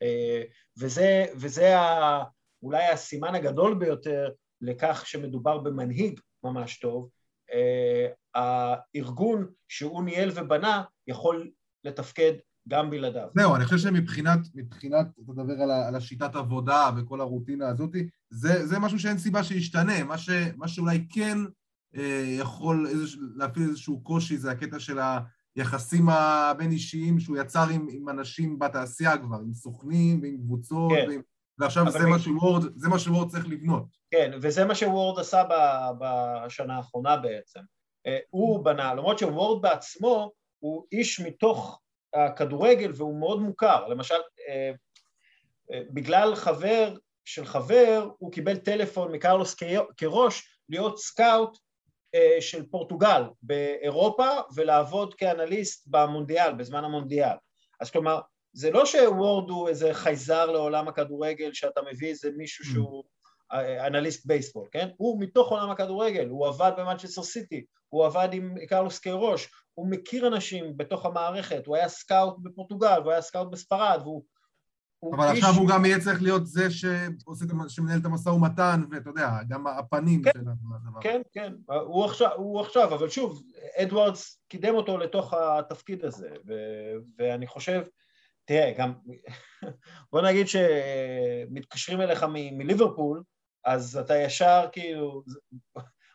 אה, 0.02 0.42
וזה, 0.78 1.26
וזה 1.34 1.78
ה, 1.78 2.24
אולי 2.62 2.84
הסימן 2.84 3.34
הגדול 3.34 3.74
ביותר 3.74 4.30
לכך 4.60 5.02
שמדובר 5.06 5.58
במנהיג 5.58 6.20
ממש 6.44 6.78
טוב, 6.78 7.08
אה, 7.52 8.06
הארגון 8.34 9.46
שהוא 9.68 10.04
ניהל 10.04 10.30
ובנה 10.34 10.82
יכול 11.06 11.50
לתפקד 11.84 12.32
גם 12.68 12.90
בלעדיו. 12.90 13.28
זהו, 13.36 13.56
אני 13.56 13.64
חושב 13.64 13.78
שמבחינת, 13.78 14.38
מבחינת, 14.54 15.06
אתה 15.24 15.32
מדבר 15.32 15.62
על, 15.62 15.70
על 15.70 15.94
השיטת 15.94 16.34
עבודה 16.34 16.90
וכל 16.96 17.20
הרוטינה 17.20 17.68
הזאת, 17.68 17.90
זה, 18.30 18.66
זה 18.66 18.78
משהו 18.78 18.98
שאין 18.98 19.18
סיבה 19.18 19.44
שישתנה. 19.44 20.04
מה, 20.04 20.18
ש, 20.18 20.30
מה 20.56 20.68
שאולי 20.68 21.06
כן 21.10 21.38
יכול 22.38 22.86
איזוש, 22.90 23.16
להפעיל 23.36 23.68
איזשהו 23.68 24.00
קושי 24.00 24.36
זה 24.36 24.50
הקטע 24.50 24.80
של 24.80 24.98
היחסים 25.56 26.08
הבין-אישיים 26.08 27.20
שהוא 27.20 27.36
יצר 27.36 27.64
עם, 27.72 27.86
עם 27.90 28.08
אנשים 28.08 28.58
בתעשייה 28.58 29.18
כבר, 29.18 29.36
עם 29.36 29.54
סוכנים 29.54 30.22
ועם 30.22 30.36
קבוצות, 30.38 30.92
כן. 30.92 31.08
ועם... 31.08 31.22
ועכשיו 31.58 31.90
זה, 31.90 32.06
מ... 32.06 32.10
מה 32.10 32.18
שוורד, 32.18 32.64
זה 32.76 32.88
מה 32.88 32.98
שוורד 32.98 33.30
צריך 33.30 33.48
לבנות. 33.48 33.84
כן, 34.10 34.30
וזה 34.42 34.64
מה 34.64 34.74
שוורד 34.74 35.18
עשה 35.18 35.42
בשנה 35.98 36.76
האחרונה 36.76 37.16
בעצם. 37.16 37.60
אה, 38.06 38.18
הוא 38.30 38.64
בנה, 38.64 38.94
למרות 38.94 39.18
שוורד 39.18 39.62
בעצמו 39.62 40.32
הוא 40.58 40.84
איש 40.92 41.20
מתוך 41.20 41.80
הכדורגל 42.14 42.92
והוא 42.96 43.20
מאוד 43.20 43.40
מוכר. 43.40 43.88
למשל, 43.88 44.14
אה, 44.48 44.72
אה, 45.72 45.80
בגלל 45.90 46.34
חבר 46.34 46.94
של 47.24 47.44
חבר, 47.44 48.10
הוא 48.18 48.32
קיבל 48.32 48.56
טלפון 48.56 49.12
מקרלוס 49.12 49.56
קרוש 49.96 50.58
להיות 50.68 50.98
סקאוט 50.98 51.58
של 52.40 52.66
פורטוגל 52.70 53.22
באירופה 53.42 54.28
ולעבוד 54.54 55.14
כאנליסט 55.14 55.86
במונדיאל, 55.86 56.52
בזמן 56.52 56.84
המונדיאל. 56.84 57.36
אז 57.80 57.90
כלומר, 57.90 58.20
זה 58.52 58.70
לא 58.70 58.86
שוורד 58.86 59.50
הוא 59.50 59.68
איזה 59.68 59.94
חייזר 59.94 60.46
לעולם 60.46 60.88
הכדורגל, 60.88 61.52
שאתה 61.52 61.80
מביא 61.92 62.08
איזה 62.08 62.30
מישהו 62.36 62.64
mm. 62.64 62.68
שהוא 62.68 63.04
אנליסט 63.86 64.26
בייסבול, 64.26 64.68
כן? 64.70 64.88
הוא 64.96 65.20
מתוך 65.20 65.50
עולם 65.50 65.70
הכדורגל, 65.70 66.28
הוא 66.28 66.46
עבד 66.46 66.72
במנצ'סטר 66.78 67.22
סיטי, 67.22 67.64
הוא 67.88 68.06
עבד 68.06 68.28
עם 68.32 68.54
קרלוס 68.68 68.98
קיירוש, 68.98 69.48
הוא 69.74 69.90
מכיר 69.90 70.26
אנשים 70.26 70.76
בתוך 70.76 71.06
המערכת, 71.06 71.66
הוא 71.66 71.76
היה 71.76 71.88
סקאוט 71.88 72.36
בפורטוגל, 72.42 73.00
הוא 73.04 73.12
היה 73.12 73.22
סקאוט 73.22 73.50
בספרד, 73.50 74.00
והוא... 74.02 74.22
אבל 75.04 75.26
עכשיו 75.28 75.50
הוא 75.58 75.68
גם 75.68 75.84
יהיה 75.84 76.00
צריך 76.00 76.22
להיות 76.22 76.46
זה 76.46 76.70
שמנהל 77.68 77.98
את 78.00 78.04
המשא 78.04 78.28
ומתן, 78.28 78.82
ואתה 78.90 79.10
יודע, 79.10 79.30
גם 79.48 79.66
הפנים 79.66 80.22
כן, 80.22 80.30
של 80.34 80.40
הדבר. 80.40 81.00
כן, 81.00 81.22
כן, 81.32 81.52
הוא 81.66 82.04
עכשיו, 82.04 82.30
הוא 82.36 82.60
עכשיו, 82.60 82.94
אבל 82.94 83.08
שוב, 83.08 83.42
אדוארדס 83.76 84.40
קידם 84.48 84.74
אותו 84.74 84.98
לתוך 84.98 85.34
התפקיד 85.34 86.04
הזה, 86.04 86.30
ו, 86.46 86.52
ואני 87.18 87.46
חושב, 87.46 87.82
תראה, 88.44 88.72
גם, 88.78 88.92
בוא 90.12 90.22
נגיד 90.22 90.46
שמתקשרים 90.48 92.00
אליך 92.00 92.26
מליברפול, 92.32 93.22
אז 93.64 93.96
אתה 93.96 94.16
ישר 94.16 94.66
כאילו, 94.72 95.22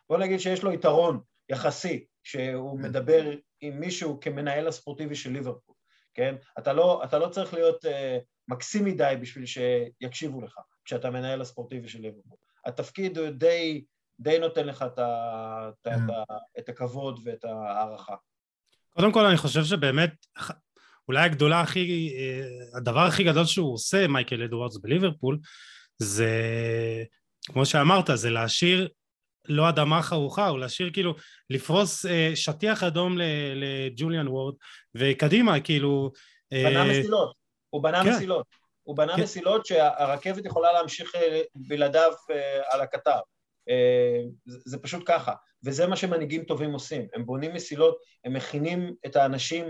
בוא 0.09 0.17
נגיד 0.17 0.39
שיש 0.39 0.63
לו 0.63 0.71
יתרון 0.71 1.19
יחסי, 1.49 2.05
שהוא 2.23 2.77
כן. 2.77 2.84
מדבר 2.84 3.31
עם 3.61 3.79
מישהו 3.79 4.19
כמנהל 4.19 4.67
הספורטיבי 4.67 5.15
של 5.15 5.31
ליברפול, 5.31 5.75
כן? 6.13 6.36
אתה 6.59 6.73
לא, 6.73 7.03
אתה 7.03 7.19
לא 7.19 7.27
צריך 7.27 7.53
להיות 7.53 7.86
uh, 7.86 7.89
מקסים 8.47 8.85
מדי 8.85 9.13
בשביל 9.21 9.45
שיקשיבו 9.45 10.41
לך 10.41 10.59
כשאתה 10.85 11.09
מנהל 11.09 11.41
הספורטיבי 11.41 11.87
של 11.87 12.01
ליברפול. 12.01 12.37
התפקיד 12.65 13.17
הוא 13.17 13.29
די, 13.29 13.83
די 14.19 14.39
נותן 14.39 14.65
לך 14.65 14.85
את, 14.87 14.99
ה, 14.99 15.69
את, 15.69 15.87
את, 15.87 15.93
כן. 15.93 16.13
את 16.59 16.69
הכבוד 16.69 17.19
ואת 17.23 17.45
ההערכה. 17.45 18.15
קודם 18.89 19.11
כל 19.11 19.25
אני 19.25 19.37
חושב 19.37 19.63
שבאמת 19.63 20.25
אולי 21.07 21.21
הגדולה 21.25 21.61
הכי, 21.61 22.13
אה, 22.17 22.77
הדבר 22.77 22.99
הכי 22.99 23.23
גדול 23.23 23.45
שהוא 23.45 23.73
עושה, 23.73 24.07
מייקל 24.07 24.43
אדוארדס 24.43 24.77
בליברפול, 24.77 25.39
זה 25.97 26.31
כמו 27.45 27.65
שאמרת, 27.65 28.09
זה 28.13 28.29
להשאיר 28.29 28.89
לא 29.47 29.69
אדמה 29.69 30.01
חרוכה, 30.01 30.49
או 30.49 30.57
להשאיר 30.57 30.89
כאילו, 30.93 31.15
לפרוס 31.49 32.05
אה, 32.05 32.31
שטיח 32.35 32.83
אדום 32.83 33.17
לג'וליאן 33.55 34.27
וורד, 34.27 34.55
וקדימה, 34.95 35.59
כאילו... 35.59 36.11
אה, 36.53 36.63
בנה 36.63 36.83
מסילות, 36.83 37.33
הוא 37.74 37.84
בנה 37.84 38.03
כן. 38.03 38.09
מסילות. 38.09 38.45
הוא 38.84 38.97
בנה 38.97 39.15
כן. 39.15 39.21
מסילות 39.21 39.65
שהרכבת 39.65 40.45
יכולה 40.45 40.71
להמשיך 40.71 41.15
אה, 41.15 41.41
בלעדיו 41.55 42.11
אה, 42.32 42.61
על 42.69 42.82
הקטר. 42.82 43.19
אה, 43.69 44.21
זה, 44.45 44.78
פשוט 44.78 45.03
ככה, 45.05 45.34
וזה 45.63 45.88
מה 45.88 45.95
שמנהיגים 45.95 46.43
טובים 46.43 46.74
עושים. 46.74 47.07
הם 47.13 47.26
בונים 47.26 47.53
מסילות, 47.53 47.97
הם 48.26 48.34
מכינים 48.34 48.95
את 49.05 49.15
האנשים 49.15 49.65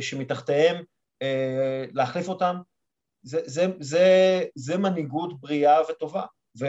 שמתחתיהם 0.00 0.84
להחליף 1.92 2.28
אותם. 2.28 2.56
זה, 3.22 3.40
זה, 3.44 3.66
זה, 3.80 4.44
זה 4.54 4.78
מנהיגות 4.78 5.40
בריאה 5.40 5.80
וטובה. 5.90 6.22
ו, 6.60 6.66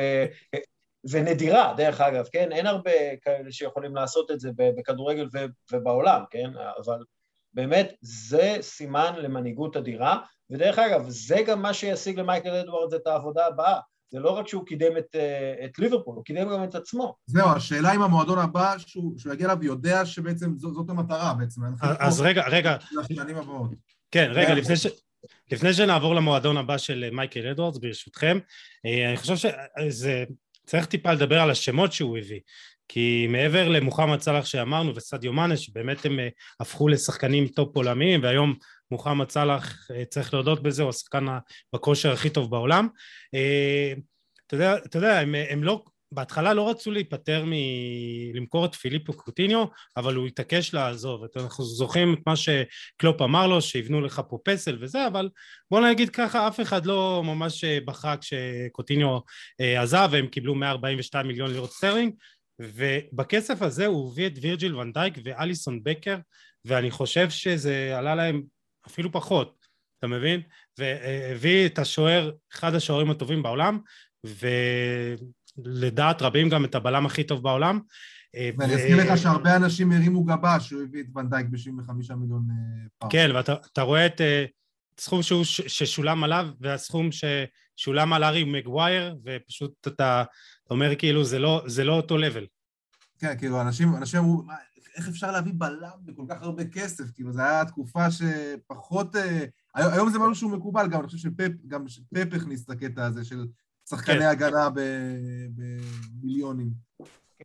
ונדירה, 1.12 1.74
דרך 1.78 2.02
אגב, 2.02 2.28
כן? 2.32 2.52
אין 2.52 2.68
הרבה 2.68 3.16
כאלה 3.22 3.52
שיכולים 3.52 3.96
לעשות 3.96 4.32
את 4.32 4.40
זה 4.40 4.50
בכדורגל 4.58 5.28
ובעולם, 5.72 6.24
כן? 6.32 6.50
אבל 6.84 7.04
באמת 7.54 7.94
זה 8.02 8.58
סימן 8.62 9.14
למנהיגות 9.18 9.78
אדירה, 9.78 10.20
ודרך 10.52 10.80
אגב, 10.80 11.06
זה 11.08 11.38
גם 11.48 11.62
מה 11.62 11.74
שישיג 11.74 12.20
למייקל 12.20 12.50
אדוארדס 12.50 12.94
את 12.94 13.08
העבודה 13.08 13.46
הבאה. 13.46 13.80
זה 14.10 14.20
לא 14.20 14.30
רק 14.30 14.48
שהוא 14.48 14.66
קידם 14.66 14.98
את, 14.98 15.16
אה, 15.16 15.66
את 15.66 15.80
ליברפול, 15.80 16.16
הוא 16.16 16.24
קידם 16.24 16.50
גם 16.50 16.64
את 16.64 16.76
עצמו. 16.76 17.16
זהו, 17.26 17.50
השאלה 17.50 17.96
אם 17.96 18.02
המועדון 18.02 18.40
הבא, 18.40 18.78
שהוא, 18.78 19.14
שהוא 19.18 19.34
יגיע 19.34 19.48
אליו, 19.48 19.64
יודע 19.64 20.06
שבעצם 20.06 20.54
זאת, 20.58 20.74
זאת 20.74 20.90
המטרה 20.90 21.34
בעצם. 21.34 21.62
אז 21.82 22.22
רגע, 22.22 22.44
רגע. 22.48 22.78
לשנים 22.92 23.38
הבאות. 23.38 23.70
כן, 24.12 24.32
רגע, 24.34 24.54
לפני, 24.54 24.76
ש, 24.76 24.88
לפני 25.52 25.74
שנעבור 25.74 26.16
למועדון 26.16 26.58
הבא 26.58 26.78
של 26.78 27.10
מייקל 27.12 27.48
אדוארדס, 27.48 27.78
ברשותכם, 27.78 28.40
אה, 28.86 29.10
אני 29.10 29.18
חושב 29.18 29.36
שזה... 29.36 30.24
צריך 30.66 30.86
טיפה 30.86 31.14
לדבר 31.14 31.40
על 31.40 31.52
השמות 31.52 31.94
שהוא 31.94 32.18
הביא, 32.18 32.40
כי 32.88 33.28
מעבר 33.30 33.70
למוחמד 33.70 34.22
סאלח 34.22 34.46
שאמרנו 34.46 34.96
וסדיו 34.96 35.34
מאנה 35.34 35.58
שבאמת 35.58 36.06
הם 36.06 36.20
אה, 36.20 36.28
הפכו 36.60 36.88
לשחקנים 36.88 37.48
טופ 37.48 37.76
עולמיים 37.76 38.24
והיום 38.24 38.56
מוחמד 38.92 39.30
סאלח 39.30 39.88
אה, 39.92 40.06
צריך 40.06 40.34
להודות 40.34 40.64
בזה 40.64 40.84
הוא 40.84 40.90
השחקן 40.90 41.26
בכושר 41.74 42.12
הכי 42.12 42.30
טוב 42.30 42.52
בעולם 42.52 42.88
אתה 44.48 44.56
יודע, 44.56 44.78
אתה 44.78 44.98
יודע 44.98 45.20
הם, 45.20 45.36
הם 45.50 45.64
לא 45.64 45.84
בהתחלה 46.12 46.54
לא 46.54 46.70
רצו 46.70 46.92
להיפטר 46.92 47.44
מלמכור 47.46 48.66
את 48.66 48.76
פיליפו 48.76 49.14
קוטיניו, 49.14 49.66
אבל 49.98 50.16
הוא 50.16 50.28
התעקש 50.28 50.74
לעזוב. 50.74 51.24
אנחנו 51.36 51.64
זוכרים 51.64 52.14
את 52.14 52.20
מה 52.28 52.34
שקלופ 52.36 53.22
אמר 53.22 53.48
לו, 53.48 53.62
שיבנו 53.62 54.02
לך 54.02 54.22
פה 54.30 54.38
פסל 54.44 54.78
וזה, 54.82 55.08
אבל 55.08 55.30
בוא 55.72 55.88
נגיד 55.88 56.10
ככה, 56.10 56.48
אף 56.48 56.62
אחד 56.62 56.86
לא 56.86 57.22
ממש 57.26 57.64
בכה 57.64 58.16
כשקוטיניו 58.18 59.20
אה, 59.62 59.82
עזב, 59.82 60.10
והם 60.12 60.28
קיבלו 60.28 60.56
142 60.56 61.28
מיליון 61.28 61.52
לירות 61.52 61.72
סטרלינג, 61.72 62.14
ובכסף 62.60 63.62
הזה 63.62 63.86
הוא 63.86 64.12
הביא 64.12 64.28
את 64.28 64.34
וירג'יל 64.42 64.76
ונדייק 64.76 65.14
ואליסון 65.24 65.84
בקר, 65.84 66.18
ואני 66.66 66.92
חושב 66.92 67.30
שזה 67.30 67.98
עלה 67.98 68.16
להם 68.16 68.42
אפילו 68.88 69.12
פחות, 69.12 69.66
אתה 70.00 70.08
מבין? 70.08 70.42
והביא 70.78 71.66
את 71.66 71.80
השוער, 71.80 72.32
אחד 72.54 72.76
השוערים 72.76 73.12
הטובים 73.12 73.44
בעולם, 73.44 73.80
ו... 74.26 74.48
לדעת 75.58 76.22
רבים 76.22 76.50
גם 76.50 76.66
את 76.66 76.76
הבלם 76.76 77.06
הכי 77.06 77.24
טוב 77.24 77.44
בעולם. 77.44 77.80
אה, 78.36 78.50
ואני 78.58 78.74
אזכיר 78.74 78.98
לך 78.98 79.18
שהרבה 79.18 79.56
אנשים 79.56 79.92
הרימו 79.92 80.24
גבה 80.24 80.60
שהוא 80.60 80.82
הביא 80.82 81.02
את 81.02 81.06
ונדייק 81.16 81.46
ב-75 81.50 82.16
מיליון 82.16 82.48
אה, 82.50 82.88
פאונד. 82.98 83.10
כן, 83.10 83.32
ואתה 83.36 83.82
רואה 83.82 84.06
את 84.06 84.22
אה, 84.22 84.46
סכום 85.00 85.24
שהוא, 85.24 85.44
ששולם 85.44 86.24
עליו 86.24 86.48
והסכום 86.60 87.10
ששולם 87.12 88.14
על 88.14 88.24
ארי 88.24 88.44
מגווייר, 88.44 89.16
ופשוט 89.24 89.88
אתה 89.88 90.24
אומר 90.70 90.96
כאילו 90.96 91.24
זה 91.24 91.40
לא, 91.40 91.64
זה 91.66 91.84
לא 91.84 91.94
אותו 91.94 92.18
לבל. 92.18 92.46
כן, 93.20 93.38
כאילו 93.38 93.62
אנשים, 93.62 93.96
אנשים 93.96 94.20
אמרו, 94.20 94.44
איך 94.98 95.08
אפשר 95.08 95.32
להביא 95.32 95.54
בלם 95.58 95.98
בכל 96.06 96.24
כך 96.30 96.42
הרבה 96.42 96.64
כסף? 96.66 97.04
כאילו, 97.14 97.34
זו 97.34 97.42
הייתה 97.42 97.72
תקופה 97.72 98.06
שפחות... 98.12 99.16
היום 99.74 100.10
זה 100.10 100.20
משהו 100.20 100.36
שהוא 100.36 100.52
מקובל, 100.52 100.88
גם 100.88 101.00
אני 101.00 101.08
חושב 101.08 101.18
שפפ, 101.18 101.52
גם 101.68 101.86
פפ 102.14 102.34
הכניס 102.34 102.66
את 102.66 102.70
הקטע 102.70 103.06
הזה 103.06 103.26
של 103.26 103.48
שחקני 103.90 104.20
כן. 104.20 104.22
הגנה 104.22 104.70
במיליונים. 105.56 106.70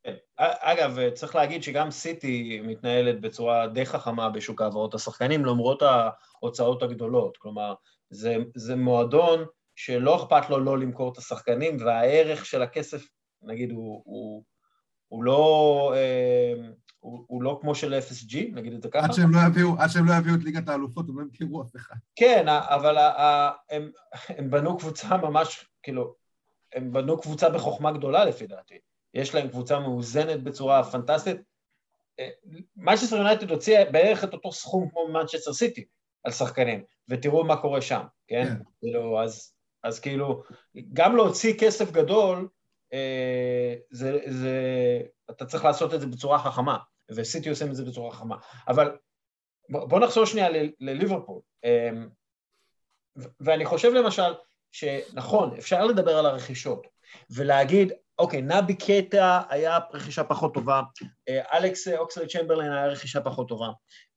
כן. 0.04 0.14
אגב, 0.38 1.10
צריך 1.14 1.34
להגיד 1.34 1.62
שגם 1.62 1.90
סיטי 1.90 2.60
מתנהלת 2.60 3.20
בצורה 3.20 3.66
די 3.66 3.86
חכמה 3.86 4.30
בשוק 4.30 4.62
העברות 4.62 4.94
השחקנים, 4.94 5.44
למרות 5.44 5.82
ההוצאות 5.82 6.82
הגדולות. 6.82 7.36
כלומר, 7.36 7.74
זה, 8.10 8.36
זה 8.54 8.76
מועדון 8.76 9.44
שלא 9.76 10.16
אכפת 10.16 10.50
לו 10.50 10.58
לא 10.58 10.78
למכור 10.78 11.12
את 11.12 11.18
השחקנים, 11.18 11.76
והערך 11.80 12.46
של 12.46 12.62
הכסף, 12.62 13.06
נגיד, 13.42 13.70
הוא, 13.70 14.02
הוא, 14.04 14.44
הוא 15.08 15.24
לא... 15.24 15.92
אה, 15.96 16.54
הוא, 17.06 17.24
הוא 17.26 17.42
לא 17.42 17.58
כמו 17.60 17.74
של 17.74 17.94
FSG, 17.94 18.36
נגיד 18.52 18.72
את 18.72 18.82
זה 18.82 18.88
ככה. 18.88 19.04
עד 19.04 19.12
שהם 19.12 19.34
לא 19.34 19.38
יביאו, 19.46 19.74
עד 19.78 19.88
שהם 19.90 20.06
לא 20.06 20.14
יביאו 20.14 20.34
את 20.34 20.44
ליגת 20.44 20.68
האלופות, 20.68 21.08
הם 21.08 21.18
לא 21.18 21.22
ימכרו 21.22 21.62
אף 21.62 21.76
אחד. 21.76 21.94
כן, 22.16 22.48
אבל 22.48 22.96
הם, 23.70 23.90
הם 24.28 24.50
בנו 24.50 24.78
קבוצה 24.78 25.16
ממש, 25.16 25.66
כאילו, 25.82 26.14
הם 26.74 26.92
בנו 26.92 27.20
קבוצה 27.20 27.50
בחוכמה 27.50 27.92
גדולה 27.92 28.24
לפי 28.24 28.46
דעתי. 28.46 28.78
יש 29.14 29.34
להם 29.34 29.48
קבוצה 29.48 29.80
מאוזנת 29.80 30.42
בצורה 30.42 30.84
פנטסטית. 30.84 31.36
מנצ'סטר 32.76 33.16
יונייטד 33.16 33.50
הוציא 33.50 33.84
בערך 33.92 34.24
את 34.24 34.32
אותו 34.32 34.52
סכום 34.52 34.88
כמו 34.90 35.08
מנצ'סטר 35.08 35.52
סיטי 35.52 35.84
על 36.24 36.32
שחקנים, 36.32 36.84
ותראו 37.08 37.44
מה 37.44 37.56
קורה 37.56 37.80
שם, 37.80 38.02
כן? 38.28 38.44
כן. 38.44 38.62
כאילו, 38.80 39.22
אז, 39.22 39.52
אז 39.82 40.00
כאילו, 40.00 40.42
גם 40.92 41.16
להוציא 41.16 41.54
כסף 41.58 41.90
גדול, 41.90 42.48
אה, 42.92 43.74
זה, 43.90 44.18
זה, 44.26 44.60
אתה 45.30 45.44
צריך 45.44 45.64
לעשות 45.64 45.94
את 45.94 46.00
זה 46.00 46.06
בצורה 46.06 46.38
חכמה, 46.38 46.78
וסיטי 47.10 47.48
עושים 47.48 47.70
את 47.70 47.76
זה 47.76 47.84
בצורה 47.84 48.12
חכמה. 48.12 48.36
אבל 48.68 48.96
בוא 49.68 50.00
נחזור 50.00 50.24
שנייה 50.24 50.48
לליברפול. 50.80 51.40
אה, 51.64 51.90
ואני 53.40 53.64
חושב 53.64 53.92
למשל, 53.92 54.34
שנכון, 54.72 55.56
אפשר 55.56 55.86
לדבר 55.86 56.18
על 56.18 56.26
הרכישות 56.26 56.86
ולהגיד, 57.30 57.92
אוקיי, 58.18 58.42
נבי 58.42 58.74
קטע 58.74 59.40
היה 59.48 59.78
רכישה 59.92 60.24
פחות 60.24 60.54
טובה, 60.54 60.82
אה, 61.28 61.58
אלכס 61.58 61.88
אוקסלי 61.88 62.26
צ'מברליין 62.26 62.72
היה 62.72 62.86
רכישה 62.86 63.20
פחות 63.20 63.48
טובה, 63.48 63.68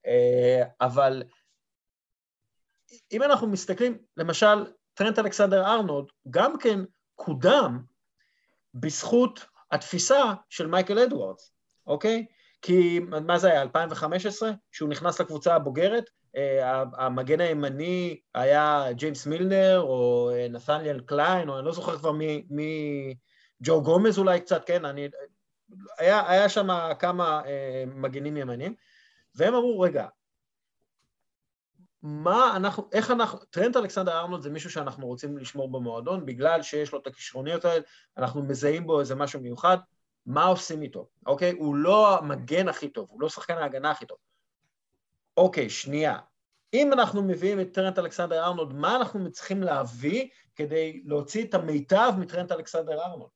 אה, 0.06 0.64
אבל 0.82 1.24
אם 3.12 3.24
אנחנו 3.24 3.48
מסתכלים, 3.48 3.98
למשל, 4.18 4.66
טרנט 4.94 5.20
אלכסנדר 5.20 5.66
ארנולד 5.66 6.08
גם 6.30 6.58
כן 6.60 6.80
קודם 7.16 7.80
בזכות 8.74 9.46
התפיסה 9.72 10.34
של 10.50 10.68
מייקל 10.68 11.00
אדוארדס, 11.00 11.54
אוקיי? 11.88 12.26
כי 12.62 12.99
מה 12.99 13.38
זה 13.38 13.47
היה, 13.47 13.62
2015? 13.62 14.51
שהוא 14.72 14.89
נכנס 14.89 15.22
לקבוצה 15.22 15.55
הבוגרת, 15.55 16.10
אה, 16.36 16.84
המגן 16.93 17.41
הימני 17.41 18.20
היה 18.36 18.86
ג'יימס 18.91 19.26
מילנר, 19.26 19.82
או 19.82 20.32
נתניאל 20.49 20.99
קליין, 20.99 21.49
או 21.49 21.57
אני 21.57 21.66
לא 21.66 21.72
זוכר 21.72 21.97
כבר 21.97 22.12
מי, 22.12 22.45
מי... 22.49 23.16
ג'ו 23.64 23.82
גומז 23.82 24.18
אולי 24.18 24.39
קצת, 24.39 24.66
כן, 24.66 24.86
אני... 24.86 25.10
היה, 25.97 26.30
היה 26.32 26.49
שם 26.49 26.68
כמה 26.99 27.41
אה, 27.45 27.84
מגינים 27.88 28.38
ימנים, 28.38 28.76
והם 29.36 29.53
אמרו, 29.53 29.80
רגע, 29.80 30.07
מה 32.01 32.55
אנחנו, 32.55 32.89
איך 32.91 33.12
אנחנו, 33.12 33.39
טרנט 33.39 33.78
אלכסנדר 33.78 34.20
ארנולד 34.20 34.41
זה 34.41 34.49
מישהו 34.49 34.70
שאנחנו 34.72 35.07
רוצים 35.07 35.38
לשמור 35.38 35.72
במועדון, 35.72 36.26
בגלל 36.26 36.62
שיש 36.62 36.91
לו 36.91 36.99
את 36.99 37.07
הכישרוניות 37.07 37.66
האלה, 37.66 37.84
אנחנו 38.18 38.43
מזהים 38.43 38.88
בו 38.88 38.99
איזה 38.99 39.16
משהו 39.16 39.41
מיוחד, 39.41 39.78
מה 40.30 40.44
עושים 40.44 40.82
איתו, 40.82 41.08
אוקיי? 41.26 41.52
הוא 41.52 41.76
לא 41.76 42.18
המגן 42.18 42.68
הכי 42.68 42.90
טוב, 42.90 43.08
הוא 43.10 43.22
לא 43.22 43.30
שחקן 43.30 43.58
ההגנה 43.58 43.92
הכי 43.92 44.06
טוב. 44.06 44.18
אוקיי, 45.38 45.70
שנייה. 45.70 46.20
אם 46.74 46.94
אנחנו 46.94 47.24
מביאים 47.24 47.62
את 47.62 47.74
טרנט 47.74 48.00
אלכסנדר 48.00 48.46
ארנולד, 48.46 48.74
מה 48.74 48.96
אנחנו 48.96 49.32
צריכים 49.32 49.64
להביא 49.64 50.30
כדי 50.56 51.02
להוציא 51.06 51.46
את 51.46 51.54
המיטב 51.54 52.12
מטרנט 52.18 52.52
אלכסנדר 52.52 53.02
ארנולד? 53.02 53.30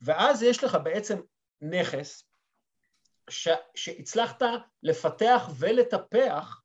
ואז 0.00 0.42
יש 0.42 0.64
לך 0.64 0.78
בעצם 0.84 1.20
נכס 1.60 2.24
ש... 3.30 3.48
שהצלחת 3.74 4.42
לפתח 4.82 5.50
ולטפח 5.58 6.62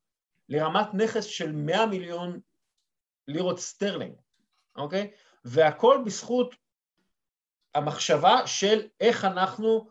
לרמת 0.48 0.94
נכס 0.94 1.24
של 1.24 1.52
100 1.52 1.86
מיליון 1.86 2.40
לירות 3.28 3.60
סטרלינג, 3.60 4.14
אוקיי? 4.76 5.10
והכל 5.44 6.02
בזכות 6.06 6.54
המחשבה 7.76 8.46
של 8.46 8.82
איך 9.00 9.24
אנחנו 9.24 9.88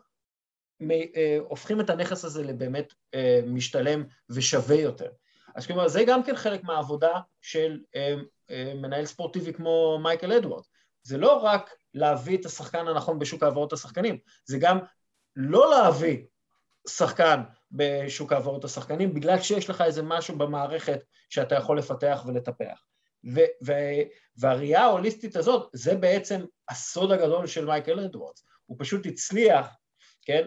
אה, 1.16 1.38
הופכים 1.48 1.80
את 1.80 1.90
הנכס 1.90 2.24
הזה 2.24 2.42
לבאמת 2.42 2.94
אה, 3.14 3.40
משתלם 3.46 4.04
ושווה 4.30 4.76
יותר. 4.76 5.10
אז 5.54 5.66
כלומר, 5.66 5.88
זה 5.88 6.04
גם 6.06 6.22
כן 6.22 6.36
חלק 6.36 6.64
מהעבודה 6.64 7.20
של 7.40 7.80
אה, 7.96 8.14
מנהל 8.74 9.04
ספורטיבי 9.04 9.52
כמו 9.52 9.98
מייקל 10.02 10.32
אדוארדס. 10.32 10.62
זה 11.02 11.18
לא 11.18 11.32
רק 11.32 11.70
להביא 11.94 12.38
את 12.38 12.46
השחקן 12.46 12.88
הנכון 12.88 13.18
בשוק 13.18 13.42
העברות 13.42 13.72
השחקנים, 13.72 14.18
זה 14.44 14.58
גם 14.58 14.78
לא 15.36 15.70
להביא 15.70 16.26
שחקן 16.88 17.42
בשוק 17.72 18.32
העברות 18.32 18.64
השחקנים, 18.64 19.14
בגלל 19.14 19.40
שיש 19.40 19.70
לך 19.70 19.80
איזה 19.80 20.02
משהו 20.02 20.38
במערכת 20.38 21.00
שאתה 21.28 21.54
יכול 21.54 21.78
לפתח 21.78 22.24
ולטפח. 22.26 22.82
ו- 23.34 23.66
ו- 23.66 24.02
והראייה 24.36 24.80
ההוליסטית 24.80 25.36
הזאת, 25.36 25.70
זה 25.72 25.94
בעצם 25.94 26.44
הסוד 26.68 27.12
הגדול 27.12 27.46
של 27.46 27.64
מייקל 27.64 28.00
אדוארדס. 28.00 28.44
הוא 28.66 28.76
פשוט 28.80 29.06
הצליח, 29.06 29.76
כן? 30.22 30.46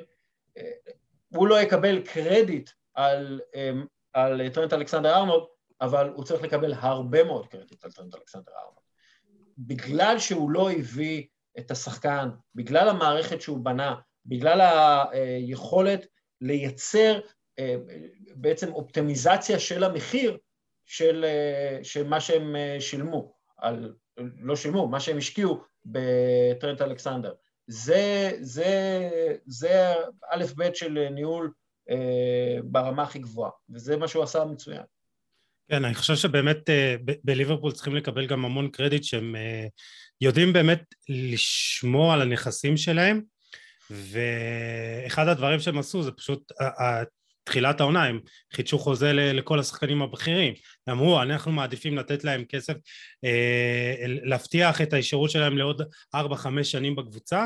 הוא 1.28 1.48
לא 1.48 1.62
יקבל 1.62 2.02
קרדיט 2.02 2.70
על, 2.94 3.42
על 4.14 4.50
טרנט 4.50 4.74
אלכסנדר 4.74 5.16
ארנולד, 5.16 5.44
אבל 5.82 6.10
הוא 6.16 6.24
צריך 6.26 6.42
לקבל 6.42 6.74
הרבה 6.74 7.24
מאוד 7.24 7.48
קרדיט 7.48 7.84
על 7.84 7.92
טרנט 7.92 8.16
אלכסנדר 8.16 8.52
ארנולד. 8.52 8.80
בגלל 9.58 10.20
שהוא 10.20 10.52
לא 10.52 10.72
הביא 10.72 11.28
את 11.60 11.72
השחקן, 11.72 12.30
בגלל 12.56 12.90
המערכת 12.90 13.42
שהוא 13.42 13.66
בנה, 13.66 13.96
בגלל 14.26 14.62
היכולת 15.12 16.06
לייצר 16.42 17.20
אה, 17.60 17.76
בעצם 18.36 18.74
אופטימיזציה 18.74 19.60
של 19.60 19.84
המחיר 19.84 20.38
של, 20.90 21.26
אה, 21.26 21.80
של 21.84 22.08
מה 22.08 22.22
שהם 22.22 22.56
אה, 22.56 22.78
שילמו, 22.80 23.34
על, 23.58 23.94
לא 24.18 24.56
שילמו, 24.56 24.88
מה 24.88 25.00
שהם 25.00 25.18
השקיעו 25.18 25.64
בטרנט 25.86 26.82
אלכסנדר. 26.82 27.34
זה, 27.68 28.32
זה, 28.40 29.10
זה 29.46 29.94
א' 30.32 30.46
ב' 30.58 30.74
של 30.74 31.08
ניהול 31.12 31.52
ברמה 32.64 33.04
הכי 33.04 33.20
גבוהה, 33.20 33.52
וזה 33.70 33.98
מה 33.98 34.08
שהוא 34.08 34.24
עשה 34.24 34.46
מצוין. 34.46 34.82
כן, 35.70 35.86
אני 35.86 35.96
חושב 35.96 36.16
שבאמת 36.16 36.70
בליברפול 37.24 37.72
צריכים 37.72 37.96
לקבל 37.96 38.28
גם 38.28 38.46
המון 38.46 38.70
קרדיט 38.70 39.04
שהם 39.04 39.36
יודעים 40.22 40.54
באמת 40.54 40.84
לשמור 41.10 42.14
על 42.14 42.22
הנכסים 42.22 42.78
שלהם 42.78 43.22
ואחד 43.90 45.28
הדברים 45.28 45.60
שהם 45.60 45.78
עשו 45.78 46.04
זה 46.04 46.12
פשוט 46.12 46.52
תחילת 47.44 47.82
העונה, 47.82 48.04
הם 48.04 48.20
חידשו 48.54 48.80
חוזה 48.80 49.14
לכל 49.14 49.60
השחקנים 49.60 50.02
הבכירים, 50.02 50.54
אמרו 50.90 51.22
אנחנו 51.22 51.52
מעדיפים 51.52 51.98
לתת 51.98 52.24
להם 52.24 52.44
כסף, 52.50 52.74
אה, 53.26 53.96
להבטיח 54.06 54.82
את 54.82 54.94
הישירות 54.94 55.32
שלהם 55.32 55.58
לעוד 55.58 55.82
4-5 56.16 56.18
שנים 56.64 56.96
בקבוצה. 56.96 57.46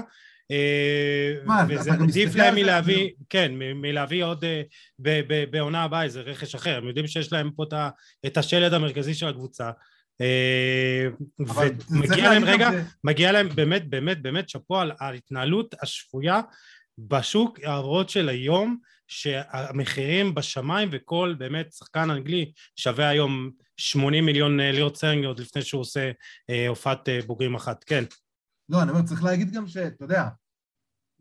אה, 0.52 1.66
וזה 1.70 1.92
עדיף 1.94 2.36
להם 2.36 2.56
מלהביא, 2.56 3.10
כן, 3.30 3.52
מלהביא 3.56 4.24
עוד 4.24 4.46
אה, 4.46 4.62
בעונה 5.52 5.84
הבאה 5.84 6.04
איזה 6.04 6.22
רכש 6.22 6.56
אחר, 6.56 6.78
הם 6.78 6.88
יודעים 6.88 7.08
שיש 7.08 7.34
להם 7.34 7.52
פה 7.56 7.66
את 8.26 8.38
השלד 8.38 8.74
המרכזי 8.74 9.14
של 9.14 9.28
הקבוצה. 9.28 9.72
אה, 10.22 11.08
ומגיע 11.90 12.30
להם, 12.30 12.44
רגע, 12.44 12.70
מגיע 13.04 13.32
להם 13.32 13.50
באמת 13.56 13.90
באמת 13.90 14.22
באמת 14.22 14.50
שאפו 14.50 14.80
על 14.80 14.92
ההתנהלות 15.00 15.76
השפויה 15.82 16.42
בשוק 16.98 17.60
העברות 17.64 18.10
של 18.10 18.30
היום 18.30 18.78
שהמחירים 19.08 20.36
בשמיים 20.36 20.90
וכל 20.92 21.36
באמת 21.38 21.72
שחקן 21.72 22.10
אנגלי 22.10 22.52
שווה 22.76 23.10
היום 23.10 23.50
80 23.78 24.26
מיליון 24.26 24.60
אה, 24.60 24.72
לירות 24.72 24.98
סטרלינג 24.98 25.26
עוד 25.26 25.40
לפני 25.40 25.62
שהוא 25.62 25.82
עושה 25.82 26.12
אה, 26.50 26.68
הופעת 26.68 27.10
בוגרים 27.28 27.56
אחת, 27.56 27.84
כן. 27.84 28.04
לא, 28.70 28.82
אני 28.82 28.92
אומר, 28.92 29.02
צריך 29.02 29.24
להגיד 29.24 29.52
גם 29.52 29.68
שאתה 29.68 30.04
יודע, 30.04 30.28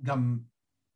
גם 0.03 0.39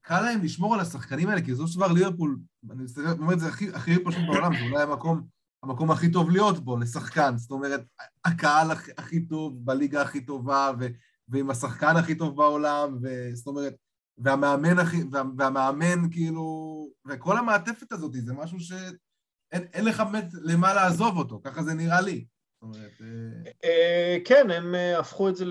קל 0.01 0.21
להם 0.21 0.45
לשמור 0.45 0.75
על 0.75 0.81
השחקנים 0.81 1.29
האלה, 1.29 1.43
כי 1.43 1.55
זו 1.55 1.69
של 1.69 1.81
ליברפול, 1.95 2.39
אני 2.71 2.85
אומר 3.19 3.35
את 3.35 3.41
זה 3.41 3.49
הכי, 3.49 3.69
הכי 3.75 4.05
פשוט 4.05 4.23
בעולם, 4.27 4.53
זה 4.57 4.63
אולי 4.63 4.83
המקום 4.83 5.27
המקום 5.63 5.91
הכי 5.91 6.13
טוב 6.13 6.31
להיות 6.31 6.65
בו, 6.65 6.77
לשחקן. 6.77 7.37
זאת 7.37 7.51
אומרת, 7.51 7.81
הקהל 8.25 8.71
הכי, 8.71 8.91
הכי 8.99 9.27
טוב 9.27 9.65
בליגה 9.65 10.03
הכי 10.03 10.21
טובה, 10.21 10.71
ו, 10.81 10.87
ועם 11.29 11.51
השחקן 11.51 11.97
הכי 11.97 12.15
טוב 12.15 12.37
בעולם, 12.37 12.99
וזאת 13.03 13.47
אומרת, 13.47 13.75
והמאמן 14.19 14.79
הכי, 14.79 15.03
וה, 15.13 15.23
והמאמן 15.39 16.11
כאילו, 16.11 16.89
וכל 17.09 17.39
המעטפת 17.39 17.93
הזאת, 17.93 18.13
זה 18.15 18.33
משהו 18.33 18.61
שאין 18.61 19.85
לך 19.85 20.01
באמת 20.01 20.29
למה 20.33 20.75
לעזוב 20.75 21.19
אותו, 21.19 21.41
ככה 21.45 21.63
זה 21.63 21.75
נראה 21.75 22.01
לי. 22.01 22.25
אה, 22.65 22.69
אה, 23.65 24.17
כן, 24.25 24.51
הם 24.51 24.75
אה, 24.75 24.99
הפכו 24.99 25.29
את 25.29 25.37
זה 25.37 25.45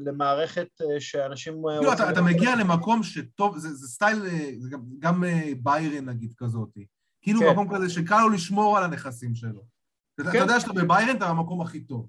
למערכת 0.00 0.68
שאנשים... 0.98 1.62
כאילו, 1.78 1.92
אתה 1.92 2.22
מגיע 2.22 2.56
למקום 2.56 3.02
שטוב, 3.02 3.58
זה 3.58 3.88
סטייל, 3.88 4.22
גם 4.98 5.24
ביירן 5.62 6.04
נגיד 6.04 6.34
כזאתי. 6.36 6.86
כאילו 7.22 7.40
כן. 7.40 7.50
מקום 7.50 7.74
כזה 7.74 7.88
שקל 7.90 8.20
לו 8.20 8.28
לשמור 8.28 8.78
על 8.78 8.84
הנכסים 8.84 9.34
שלו. 9.34 9.62
כן. 10.16 10.28
אתה 10.28 10.38
יודע 10.38 10.60
שאתה 10.60 10.72
בביירן, 10.72 11.16
אתה 11.16 11.32
במקום 11.32 11.60
הכי 11.60 11.80
טוב. 11.80 12.06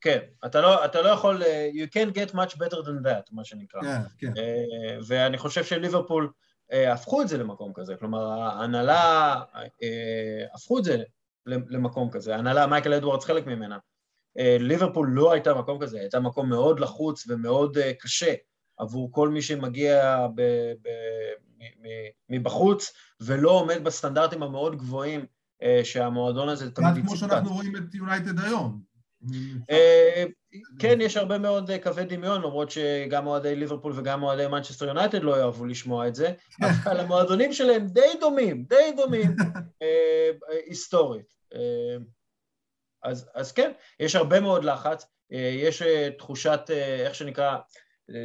כן, 0.00 0.18
אתה 0.46 0.60
לא, 0.60 0.84
אתה 0.84 1.02
לא 1.02 1.08
יכול, 1.08 1.42
you 1.72 1.86
can't 1.94 2.14
get 2.14 2.34
much 2.34 2.54
better 2.56 2.76
than 2.76 3.06
that, 3.06 3.28
מה 3.32 3.44
שנקרא. 3.44 3.80
כן, 3.82 4.00
כן. 4.18 4.32
Uh, 4.32 5.04
ואני 5.06 5.38
חושב 5.38 5.64
שליברפול 5.64 6.30
uh, 6.72 6.74
הפכו 6.92 7.22
את 7.22 7.28
זה 7.28 7.38
למקום 7.38 7.72
כזה, 7.74 7.96
כלומר, 7.96 8.30
ההנהלה 8.30 9.40
הפכו 10.54 10.78
את 10.78 10.84
זה 10.84 11.02
למקום 11.46 12.10
כזה, 12.10 12.36
ההנהלה, 12.36 12.66
מייקל 12.66 12.92
אדוארדס 12.92 13.24
חלק 13.24 13.46
ממנה. 13.46 13.78
ליברפול 14.60 15.08
לא 15.12 15.32
הייתה 15.32 15.54
מקום 15.54 15.78
כזה, 15.80 16.00
הייתה 16.00 16.20
מקום 16.20 16.48
מאוד 16.48 16.80
לחוץ 16.80 17.24
ומאוד 17.28 17.78
קשה 18.00 18.34
עבור 18.78 19.12
כל 19.12 19.28
מי 19.28 19.42
שמגיע 19.42 20.26
ב, 20.34 20.42
ב, 20.82 20.88
מבחוץ, 22.28 22.92
ולא 23.20 23.50
עומד 23.50 23.84
בסטנדרטים 23.84 24.42
המאוד 24.42 24.76
גבוהים 24.76 25.26
אה, 25.62 25.80
שהמועדון 25.84 26.48
הזה 26.48 26.70
תמיד 26.70 26.96
יצטט. 26.96 27.06
כמו 27.06 27.16
שאנחנו 27.16 27.52
רואים 27.52 27.76
את 27.76 27.94
יונייטד 27.94 28.40
היום. 28.40 28.82
אה, 29.70 30.24
כן, 30.78 31.00
יש 31.00 31.16
הרבה 31.16 31.38
מאוד 31.38 31.70
אה, 31.70 31.78
קווי 31.78 32.04
דמיון, 32.04 32.42
למרות 32.42 32.70
שגם 32.70 33.26
אוהדי 33.26 33.56
ליברפול 33.56 33.92
וגם 33.96 34.22
אוהדי 34.22 34.46
מנצ'סטר 34.46 34.86
יונייטד 34.86 35.22
לא 35.22 35.38
יאהבו 35.38 35.66
לשמוע 35.66 36.08
את 36.08 36.14
זה, 36.14 36.32
אבל 36.84 37.00
המועדונים 37.00 37.52
שלהם 37.52 37.86
די 37.86 38.10
דומים, 38.20 38.64
די 38.68 38.92
דומים 38.96 39.36
היסטורית. 40.68 41.34
אז, 43.34 43.52
כן, 43.52 43.72
יש 44.00 44.16
הרבה 44.16 44.40
מאוד 44.40 44.64
לחץ, 44.64 45.06
יש 45.30 45.82
תחושת, 46.18 46.60
איך 47.04 47.14
שנקרא, 47.14 47.56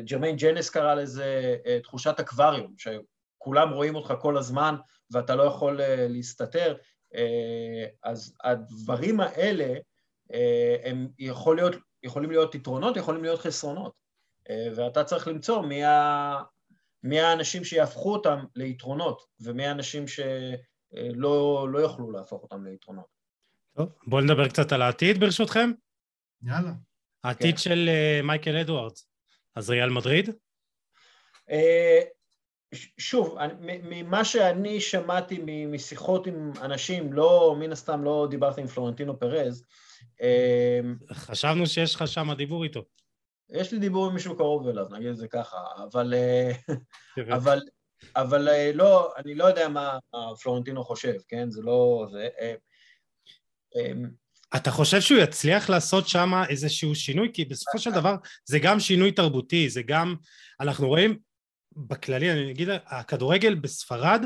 ג'רמיין 0.05 0.35
ג'נס 0.35 0.69
קרא 0.69 0.93
לזה 0.93 1.55
תחושת 1.83 2.19
אקווריום, 2.19 2.73
כולם 3.37 3.69
רואים 3.69 3.95
אותך 3.95 4.13
כל 4.21 4.37
הזמן 4.37 4.75
ואתה 5.11 5.35
לא 5.35 5.43
יכול 5.43 5.81
אה, 5.81 6.07
להסתתר, 6.09 6.75
אה, 7.15 7.85
אז 8.03 8.33
הדברים 8.43 9.19
האלה 9.19 9.63
אה, 9.63 9.77
הם 10.83 11.07
יכול 11.19 11.55
להיות, 11.55 11.75
יכולים 12.03 12.31
להיות 12.31 12.55
יתרונות, 12.55 12.97
יכולים 12.97 13.23
להיות 13.23 13.39
חסרונות, 13.39 13.93
ואתה 14.75 15.03
צריך 15.03 15.27
למצוא 15.27 15.61
מי, 15.61 15.83
ה, 15.83 16.41
מי 17.03 17.19
האנשים 17.19 17.63
שיהפכו 17.63 18.13
אותם 18.13 18.45
ליתרונות 18.55 19.25
ומי 19.39 19.65
האנשים 19.65 20.05
שלא 20.07 21.67
לא 21.71 21.79
יוכלו 21.79 22.11
להפוך 22.11 22.43
אותם 22.43 22.65
ליתרונות. 22.65 23.05
טוב, 23.75 23.89
בואו 24.07 24.21
נדבר 24.21 24.47
קצת 24.47 24.71
על 24.71 24.81
העתיד 24.81 25.19
ברשותכם. 25.19 25.71
יאללה. 26.43 26.71
העתיד 27.23 27.55
כן. 27.55 27.57
של 27.57 27.89
מייקל 28.23 28.57
אדוארדס, 28.57 29.07
אז 29.55 29.69
ריאל 29.69 29.89
מדריד? 29.89 30.29
שוב, 32.97 33.37
ממה 33.61 34.25
שאני 34.25 34.81
שמעתי 34.81 35.65
משיחות 35.67 36.27
עם 36.27 36.51
אנשים, 36.61 37.13
לא, 37.13 37.55
מן 37.59 37.71
הסתם 37.71 38.03
לא 38.03 38.27
דיברתי 38.29 38.61
עם 38.61 38.67
פלורנטינו 38.67 39.19
פרז. 39.19 39.65
אמ, 40.21 40.95
חשבנו 41.13 41.67
שיש 41.67 41.95
לך 41.95 42.07
שם 42.07 42.33
דיבור 42.33 42.63
איתו. 42.63 42.83
יש 43.49 43.71
לי 43.71 43.79
דיבור 43.79 44.07
עם 44.07 44.13
מישהו 44.13 44.37
קרוב 44.37 44.67
אליו, 44.67 44.85
נגיד 44.91 45.07
את 45.07 45.17
זה 45.17 45.27
ככה, 45.27 45.57
אבל, 45.83 46.13
אבל, 47.35 47.61
אבל 48.15 48.71
לא, 48.73 49.13
אני 49.17 49.35
לא 49.35 49.45
יודע 49.45 49.69
מה 49.69 49.97
פלורנטינו 50.43 50.83
חושב, 50.83 51.13
כן? 51.27 51.51
זה 51.51 51.61
לא... 51.61 52.07
זה, 52.11 52.27
אתה 54.55 54.71
חושב 54.71 55.01
שהוא 55.01 55.19
יצליח 55.19 55.69
לעשות 55.69 56.07
שם 56.07 56.31
איזשהו 56.49 56.95
שינוי? 56.95 57.29
כי 57.33 57.45
בסופו 57.45 57.79
של 57.79 57.91
דבר 57.91 58.15
זה 58.45 58.59
גם 58.59 58.79
שינוי 58.79 59.11
תרבותי, 59.11 59.69
זה 59.69 59.81
גם, 59.81 60.15
אנחנו 60.59 60.87
רואים 60.87 61.17
בכללי, 61.71 62.31
אני 62.31 62.51
אגיד, 62.51 62.69
הכדורגל 62.85 63.55
בספרד 63.55 64.25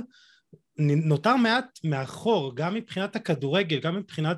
נותר 0.78 1.36
מעט 1.36 1.80
מאחור, 1.84 2.55
גם 2.55 2.73
מבחינת 2.73 3.15
הכדורגל, 3.15 3.80
גם 3.80 3.95
מבחינת... 3.95 4.38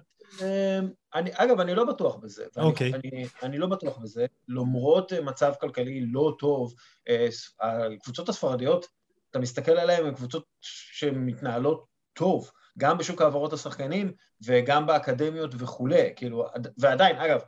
אני, 1.13 1.29
אגב, 1.33 1.59
אני 1.59 1.75
לא 1.75 1.85
בטוח 1.85 2.15
בזה. 2.15 2.45
אוקיי. 2.57 2.91
Okay. 2.91 2.95
אני, 2.95 3.25
אני 3.43 3.57
לא 3.57 3.67
בטוח 3.67 3.97
בזה, 3.97 4.25
למרות 4.47 5.13
מצב 5.13 5.53
כלכלי 5.61 6.05
לא 6.05 6.35
טוב, 6.39 6.73
אה, 7.09 7.27
הקבוצות 7.61 8.29
הספרדיות, 8.29 8.85
אתה 9.31 9.39
מסתכל 9.39 9.71
עליהן, 9.71 10.05
הן 10.05 10.15
קבוצות 10.15 10.45
שמתנהלות 10.61 11.85
טוב. 12.13 12.51
גם 12.77 12.97
בשוק 12.97 13.21
העברות 13.21 13.53
השחקנים 13.53 14.11
וגם 14.45 14.87
באקדמיות 14.87 15.51
וכולי, 15.57 16.13
כאילו, 16.15 16.45
ועדיין, 16.77 17.15
אגב, 17.15 17.41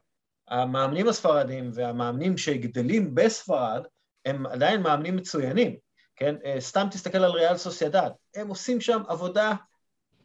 המאמנים 0.47 1.07
הספרדים 1.07 1.69
והמאמנים 1.73 2.37
שגדלים 2.37 3.15
בספרד 3.15 3.83
הם 4.25 4.45
עדיין 4.45 4.81
מאמנים 4.81 5.15
מצוינים, 5.15 5.75
כן? 6.15 6.35
אה, 6.45 6.55
סתם 6.59 6.87
תסתכל 6.91 7.17
על 7.17 7.31
ריאל 7.31 7.57
סוסיידד, 7.57 8.09
הם 8.35 8.47
עושים 8.47 8.81
שם 8.81 9.01
עבודה 9.07 9.53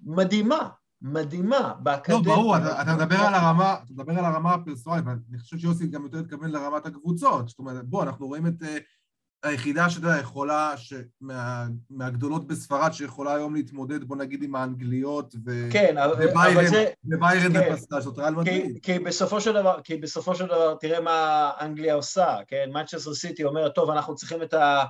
מדהימה, 0.03 0.69
מדהימה 1.03 1.75
באקדמיה. 1.79 2.21
לא, 2.21 2.35
ברור, 2.35 2.57
אתה, 2.57 2.83
אתה 2.83 2.95
מדבר 2.95 3.17
על 3.17 3.35
הרמה, 3.35 3.77
אתה 3.85 3.93
מדבר 3.93 4.19
על 4.19 4.25
הרמה 4.25 4.55
הפרסונלית, 4.55 5.05
ואני 5.07 5.39
חושב 5.39 5.59
שיוסי 5.59 5.87
גם 5.87 6.03
יותר 6.03 6.19
התכוון 6.19 6.51
לרמת 6.51 6.87
הקבוצות, 6.87 7.49
זאת 7.49 7.59
אומרת, 7.59 7.85
בוא, 7.85 8.03
אנחנו 8.03 8.27
רואים 8.27 8.47
את 8.47 8.63
אה, 8.63 8.79
היחידה 9.43 9.91
שאתה 9.91 10.07
יודע, 10.07 10.19
יכולה, 10.21 10.75
מה, 11.21 11.67
מהגדולות 11.91 12.47
בספרד, 12.47 12.93
שיכולה 12.93 13.35
היום 13.35 13.55
להתמודד, 13.55 14.05
בוא 14.05 14.17
נגיד, 14.17 14.43
עם 14.43 14.55
האנגליות, 14.55 15.35
ו... 15.47 15.69
כן, 15.73 15.95
וביירן, 16.19 16.57
אבל 16.57 16.67
זה... 16.67 16.85
וביירן 17.05 17.53
כן, 17.53 17.73
ופסטה, 17.73 18.01
זאת 18.01 18.19
ריאל 18.19 18.35
מדריד. 18.35 18.79
כי, 18.83 18.93
כי 18.93 18.99
בסופו 18.99 19.41
של 19.41 19.53
דבר, 19.53 19.81
כי 19.85 19.97
בסופו 19.97 20.35
של 20.35 20.47
דבר, 20.47 20.75
תראה 20.75 21.01
מה 21.01 21.51
אנגליה 21.61 21.95
עושה, 21.95 22.37
כן? 22.49 22.71
מנצ'סטר 22.73 23.15
סיטי 23.15 23.45
אומרת, 23.45 23.75
טוב, 23.75 23.91
אנחנו 23.91 24.15
צריכים 24.15 24.43
את, 24.43 24.55
ה, 24.55 24.85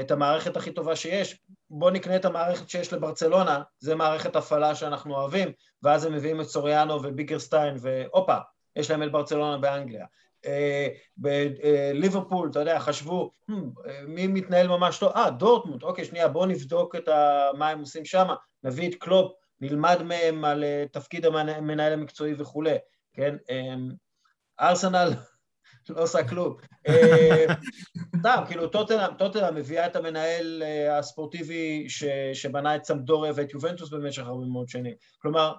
את 0.00 0.10
המערכת 0.10 0.56
הכי 0.56 0.72
טובה 0.72 0.96
שיש, 0.96 1.40
בוא 1.70 1.90
נקנה 1.90 2.16
את 2.16 2.24
המערכת 2.24 2.68
שיש 2.68 2.92
לברצלונה, 2.92 3.62
זה 3.80 3.94
מערכת 3.94 4.36
הפעלה 4.36 4.74
שאנחנו 4.74 5.14
אוהבים, 5.14 5.52
ואז 5.82 6.04
הם 6.04 6.12
מביאים 6.12 6.40
את 6.40 6.46
סוריאנו 6.46 7.02
ובגיריסטיין, 7.02 7.76
והופה, 7.80 8.36
יש 8.76 8.90
להם 8.90 9.02
את 9.02 9.12
ברצלונה 9.12 9.58
באנגליה. 9.58 10.06
אה, 10.46 10.88
בליברפול, 11.16 12.50
אתה 12.50 12.60
יודע, 12.60 12.78
חשבו, 12.78 13.30
הממ, 13.50 13.54
מי 14.06 14.26
מתנהל 14.26 14.68
ממש 14.68 14.98
טוב? 14.98 15.12
אה, 15.16 15.30
דורטמונד, 15.30 15.82
אוקיי, 15.82 16.04
שנייה, 16.04 16.28
בואו 16.28 16.46
נבדוק 16.46 16.96
את 16.96 17.08
ה... 17.08 17.50
מה 17.58 17.68
הם 17.68 17.80
עושים 17.80 18.04
שם, 18.04 18.28
נביא 18.64 18.88
את 18.88 18.94
קלופ, 18.94 19.32
נלמד 19.60 20.02
מהם 20.02 20.44
על 20.44 20.64
אה, 20.64 20.84
תפקיד 20.92 21.26
המנהל 21.26 21.92
המקצועי 21.92 22.34
וכולי, 22.38 22.76
כן? 23.12 23.36
ארסנל 24.60 25.10
לא 25.90 26.02
עושה 26.02 26.28
כלום. 26.28 26.56
סתם, 28.20 28.42
כאילו 28.48 28.68
טוטנאם 29.18 29.54
מביאה 29.54 29.86
את 29.86 29.96
המנהל 29.96 30.62
הספורטיבי 30.90 31.86
שבנה 32.34 32.76
את 32.76 32.84
סמדוריה 32.84 33.32
ואת 33.36 33.52
יובנטוס 33.52 33.90
במשך 33.90 34.22
הרבה 34.22 34.46
מאוד 34.46 34.68
שנים. 34.68 34.94
כלומר, 35.18 35.52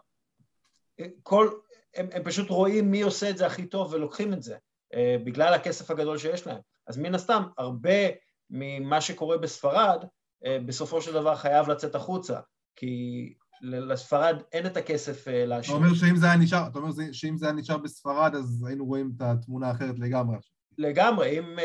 כל, 1.23 1.49
הם, 1.95 2.09
הם 2.11 2.23
פשוט 2.23 2.49
רואים 2.49 2.91
מי 2.91 3.01
עושה 3.01 3.29
את 3.29 3.37
זה 3.37 3.45
הכי 3.45 3.65
טוב 3.65 3.93
ולוקחים 3.93 4.33
את 4.33 4.43
זה. 4.43 4.55
אה, 4.93 5.15
בגלל 5.23 5.53
הכסף 5.53 5.91
הגדול 5.91 6.17
שיש 6.17 6.47
להם. 6.47 6.59
אז 6.87 6.97
מן 6.97 7.15
הסתם, 7.15 7.43
הרבה 7.57 8.09
ממה 8.49 9.01
שקורה 9.01 9.37
בספרד, 9.37 10.05
אה, 10.45 10.57
בסופו 10.65 11.01
של 11.01 11.13
דבר 11.13 11.35
חייב 11.35 11.69
לצאת 11.69 11.95
החוצה, 11.95 12.39
כי 12.75 13.33
לספרד 13.63 14.41
אין 14.51 14.65
את 14.65 14.77
הכסף 14.77 15.27
אה, 15.27 15.45
להשאיר. 15.45 15.77
אתה 15.77 15.85
אומר 15.85 15.95
שאם 15.95 16.15
זה 16.15 16.25
היה 16.25 16.35
נשאר, 16.35 16.67
אתה 16.67 16.79
אומר 16.79 16.89
שאם 17.11 17.37
זה 17.37 17.45
היה 17.45 17.53
נשאר 17.53 17.77
בספרד, 17.77 18.35
אז 18.35 18.65
היינו 18.67 18.85
רואים 18.85 19.11
את 19.17 19.21
התמונה 19.21 19.67
האחרת 19.67 19.99
לגמרי. 19.99 20.37
לגמרי, 20.77 21.39
אם, 21.39 21.59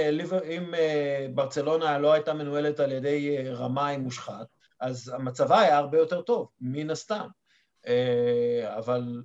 אם 0.44 0.74
ברצלונה 1.34 1.99
לא 1.99 2.12
הייתה 2.12 2.34
מנוהלת 2.34 2.80
על 2.80 2.92
ידי 2.92 3.49
רמאי 3.49 3.96
מושחת, 3.96 4.46
אז 4.80 5.12
המצבה 5.14 5.61
היה 5.61 5.78
הרבה 5.78 5.99
יותר 5.99 6.22
טוב, 6.22 6.49
מן 6.61 6.90
הסתם. 6.90 7.26
אבל 8.62 9.22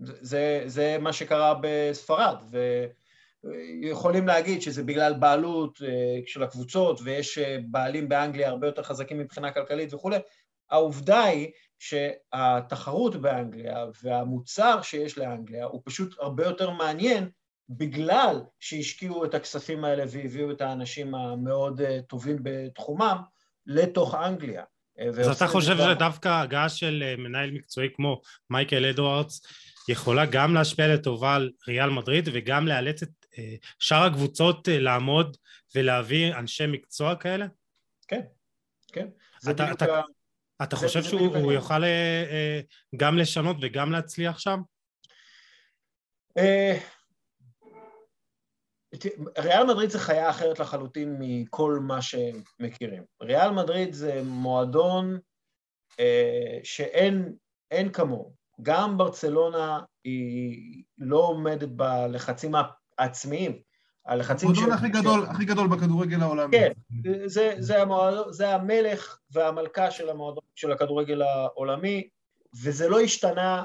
זה, 0.00 0.62
זה 0.66 0.96
מה 1.00 1.12
שקרה 1.12 1.54
בספרד, 1.62 2.36
ויכולים 3.44 4.26
להגיד 4.26 4.62
שזה 4.62 4.82
בגלל 4.82 5.14
בעלות 5.14 5.82
אה, 5.82 6.20
של 6.26 6.42
הקבוצות 6.42 7.00
ויש 7.04 7.38
אה, 7.38 7.58
בעלים 7.70 8.08
באנגליה 8.08 8.48
הרבה 8.48 8.66
יותר 8.66 8.82
חזקים 8.82 9.18
מבחינה 9.18 9.52
כלכלית 9.52 9.94
וכולי. 9.94 10.16
העובדה 10.70 11.24
היא 11.24 11.50
שהתחרות 11.78 13.16
באנגליה 13.16 13.84
והמוצר 14.02 14.82
שיש 14.82 15.18
לאנגליה 15.18 15.64
הוא 15.64 15.82
פשוט 15.84 16.14
הרבה 16.20 16.44
יותר 16.44 16.70
מעניין 16.70 17.30
בגלל 17.68 18.40
שהשקיעו 18.60 19.24
את 19.24 19.34
הכספים 19.34 19.84
האלה 19.84 20.04
והביאו 20.08 20.50
את 20.50 20.60
האנשים 20.60 21.14
המאוד 21.14 21.80
אה, 21.80 22.00
טובים 22.08 22.36
בתחומם 22.42 23.16
לתוך 23.66 24.14
אנגליה. 24.14 24.64
אז 25.18 25.36
אתה 25.36 25.46
חושב 25.46 25.76
שדווקא 25.76 26.28
הגעה 26.28 26.68
של 26.68 27.14
מנהל 27.18 27.50
מקצועי 27.50 27.88
כמו 27.94 28.20
מייקל 28.50 28.86
אדוארדס 28.86 29.42
יכולה 29.88 30.26
גם 30.26 30.54
להשפיע 30.54 30.94
לטובה 30.94 31.34
על 31.34 31.50
ריאל 31.68 31.90
מדריד 31.90 32.28
וגם 32.32 32.68
לאלץ 32.68 33.02
את 33.02 33.26
אה, 33.38 33.54
שאר 33.78 34.02
הקבוצות 34.02 34.68
אה, 34.68 34.78
לעמוד 34.78 35.36
ולהביא 35.74 36.34
אנשי 36.34 36.66
מקצוע 36.66 37.16
כאלה? 37.16 37.46
כן, 38.08 38.20
כן. 38.92 39.08
אתה, 39.50 39.72
אתה, 39.72 40.00
אתה 40.62 40.76
חושב 40.76 41.02
שהוא 41.02 41.52
יוכל 41.52 41.84
אה, 41.84 42.60
גם 42.96 43.18
לשנות 43.18 43.56
וגם 43.62 43.92
להצליח 43.92 44.38
שם? 44.38 44.60
ריאל 49.38 49.66
מדריד 49.66 49.90
זה 49.90 49.98
חיה 49.98 50.30
אחרת 50.30 50.58
לחלוטין 50.58 51.16
מכל 51.18 51.78
מה 51.82 52.02
שהם 52.02 52.42
מכירים. 52.60 53.04
ריאל 53.22 53.50
מדריד 53.50 53.92
זה 53.92 54.22
מועדון 54.24 55.18
שאין 56.62 57.36
כמוהו. 57.92 58.34
גם 58.62 58.98
ברצלונה 58.98 59.80
היא 60.04 60.84
לא 60.98 61.18
עומדת 61.18 61.68
בלחצים 61.68 62.52
העצמיים, 62.98 63.62
הלחצים 64.06 64.54
של... 64.54 64.72
הכי 64.72 64.88
גדול, 64.88 65.26
הכי 65.28 65.44
גדול 65.44 65.68
בכדורגל 65.68 66.22
העולמי. 66.22 66.56
כן, 66.56 66.72
זה, 67.26 67.54
זה, 67.58 67.82
המועד, 67.82 68.14
זה 68.30 68.54
המלך 68.54 69.18
והמלכה 69.30 69.90
של, 69.90 70.10
המועד, 70.10 70.34
של 70.54 70.72
הכדורגל 70.72 71.22
העולמי, 71.22 72.08
וזה 72.62 72.88
לא 72.88 73.00
השתנה, 73.00 73.64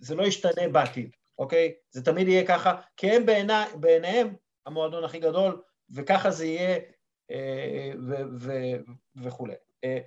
זה 0.00 0.14
לא 0.14 0.22
ישתנה 0.22 0.68
בעתיד, 0.72 1.10
אוקיי? 1.38 1.74
זה 1.90 2.04
תמיד 2.04 2.28
יהיה 2.28 2.46
ככה, 2.46 2.74
כי 2.96 3.10
הם 3.10 3.26
בעיני, 3.26 3.52
בעיניהם 3.74 4.34
המועדון 4.66 5.04
הכי 5.04 5.18
גדול, 5.18 5.62
וככה 5.94 6.30
זה 6.30 6.46
יהיה 6.46 6.78
אה, 7.30 7.92
ו, 8.08 8.14
ו, 8.38 8.52
וכולי. 9.22 9.54
אה, 9.84 9.98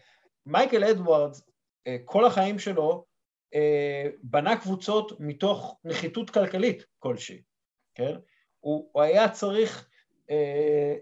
מייקל 0.46 0.84
אדוארדס, 0.84 1.42
אה, 1.88 1.98
כל 2.06 2.26
החיים 2.26 2.60
שלו, 2.60 3.06
אה, 3.54 4.10
בנה 4.24 4.58
קבוצות 4.58 5.20
מתוך 5.20 5.80
נחיתות 5.84 6.30
כלכלית 6.30 6.86
כלשהי, 7.00 7.42
כן? 7.96 8.16
הוא, 8.64 8.90
הוא 8.92 9.02
היה 9.02 9.30
צריך 9.30 9.90
אה, 10.30 10.96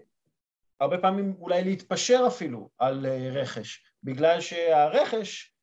הרבה 0.80 0.98
פעמים 0.98 1.34
אולי 1.40 1.64
להתפשר 1.64 2.24
אפילו 2.26 2.70
על 2.78 3.06
אה, 3.06 3.28
רכש, 3.32 3.84
בגלל 4.02 4.40
שהרכש, 4.40 5.54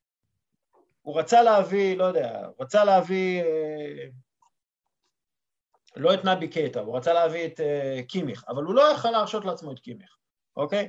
הוא 1.02 1.18
רצה 1.18 1.42
להביא, 1.42 1.96
לא 1.96 2.04
יודע, 2.04 2.46
הוא 2.46 2.64
רצה 2.64 2.84
להביא 2.84 3.42
אה, 3.42 4.06
לא 5.96 6.14
את 6.14 6.24
נבי 6.24 6.48
קייטה, 6.48 6.80
הוא 6.80 6.96
רצה 6.96 7.12
להביא 7.12 7.46
את 7.46 7.60
אה, 7.60 8.00
קימיך, 8.08 8.44
אבל 8.48 8.62
הוא 8.62 8.74
לא 8.74 8.92
יכל 8.92 9.10
להרשות 9.10 9.44
לעצמו 9.44 9.72
את 9.72 9.78
קימיך, 9.78 10.16
אוקיי? 10.56 10.88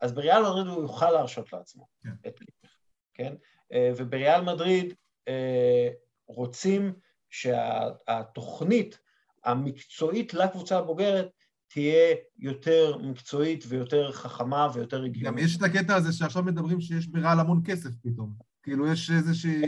אז 0.00 0.12
בריאל 0.12 0.42
מדריד 0.42 0.66
הוא 0.66 0.82
יוכל 0.82 1.10
להרשות 1.10 1.52
לעצמו 1.52 1.86
כן. 2.02 2.28
את 2.28 2.38
קימיך, 2.38 2.76
כן? 3.14 3.34
אה, 3.72 3.90
ובריאל 3.96 4.40
מדריד 4.40 4.94
אה, 5.28 5.88
רוצים 6.26 6.94
שהתוכנית 7.30 8.98
המקצועית 9.46 10.34
לקבוצה 10.34 10.78
הבוגרת 10.78 11.28
תהיה 11.68 12.14
יותר 12.38 12.96
מקצועית 12.96 13.64
ויותר 13.68 14.12
חכמה 14.12 14.68
ויותר 14.74 15.04
הגיונית. 15.04 15.22
גם 15.22 15.38
יש 15.38 15.56
את 15.56 15.62
הקטע 15.62 15.94
הזה 15.94 16.12
שעכשיו 16.12 16.42
מדברים 16.42 16.80
שיש 16.80 17.06
ברעל 17.06 17.40
המון 17.40 17.62
כסף 17.64 17.90
פתאום. 18.02 18.32
כאילו 18.62 18.92
יש 18.92 19.10
איזושהי... 19.10 19.62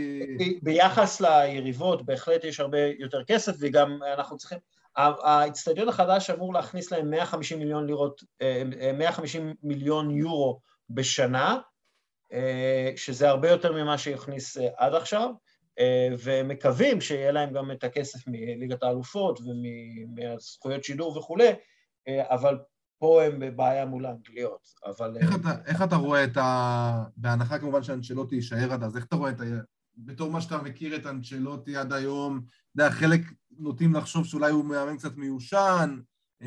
ביחס 0.63 1.21
ליריבות 1.21 2.07
בהחלט 2.07 2.45
יש 2.45 2.61
הרבה 2.61 2.79
יותר 2.99 3.25
כסף 3.25 3.53
וגם 3.59 3.99
אנחנו 4.15 4.37
צריכים... 4.37 4.59
האיצטדיון 4.97 5.89
החדש 5.89 6.31
אמור 6.31 6.55
להכניס 6.55 6.93
להם 6.93 7.11
150 7.11 7.59
מיליון 7.59 7.87
לירות, 7.87 8.25
150 8.99 9.49
אה, 9.49 9.53
מיליון 9.63 10.11
יורו 10.11 10.61
בשנה, 10.91 11.59
אה, 12.33 12.91
שזה 12.97 13.29
הרבה 13.29 13.51
יותר 13.51 13.73
ממה 13.73 13.99
שהכניס 13.99 14.57
עד 14.77 14.95
עכשיו. 14.95 15.31
ומקווים 16.25 17.01
שיהיה 17.01 17.33
להם 17.33 17.53
גם 17.53 17.71
את 17.71 17.85
הכסף 17.85 18.19
מליגת 18.27 18.83
האלופות 18.83 19.41
ומהזכויות 19.41 20.85
שידור 20.85 21.19
וכולי, 21.19 21.49
אבל 22.09 22.59
פה 22.99 23.23
הם 23.23 23.39
בבעיה 23.39 23.87
מול 23.87 24.07
האנגליות, 24.07 24.69
אבל... 24.87 25.17
איך 25.17 25.35
אתה, 25.35 25.55
איך 25.67 25.83
אתה 25.83 25.97
רואה 25.97 26.25
את 26.25 26.37
ה... 26.37 27.05
בהנחה 27.17 27.59
כמובן 27.59 27.83
שאנצ'לוטי 27.83 28.35
יישאר 28.35 28.73
עד 28.73 28.83
אז, 28.83 28.97
איך 28.97 29.05
אתה 29.05 29.17
רואה 29.17 29.31
את 29.31 29.41
ה... 29.41 29.45
בתור 29.97 30.31
מה 30.31 30.41
שאתה 30.41 30.63
מכיר 30.63 30.97
את 30.97 31.07
אנצ'לוטי 31.07 31.77
עד 31.77 31.93
היום, 31.93 32.41
אתה 32.75 32.83
יודע, 32.83 32.91
חלק 32.91 33.21
נוטים 33.59 33.95
לחשוב 33.95 34.27
שאולי 34.27 34.51
הוא 34.51 34.65
מאמן 34.65 34.97
קצת 34.97 35.17
מיושן, 35.17 35.99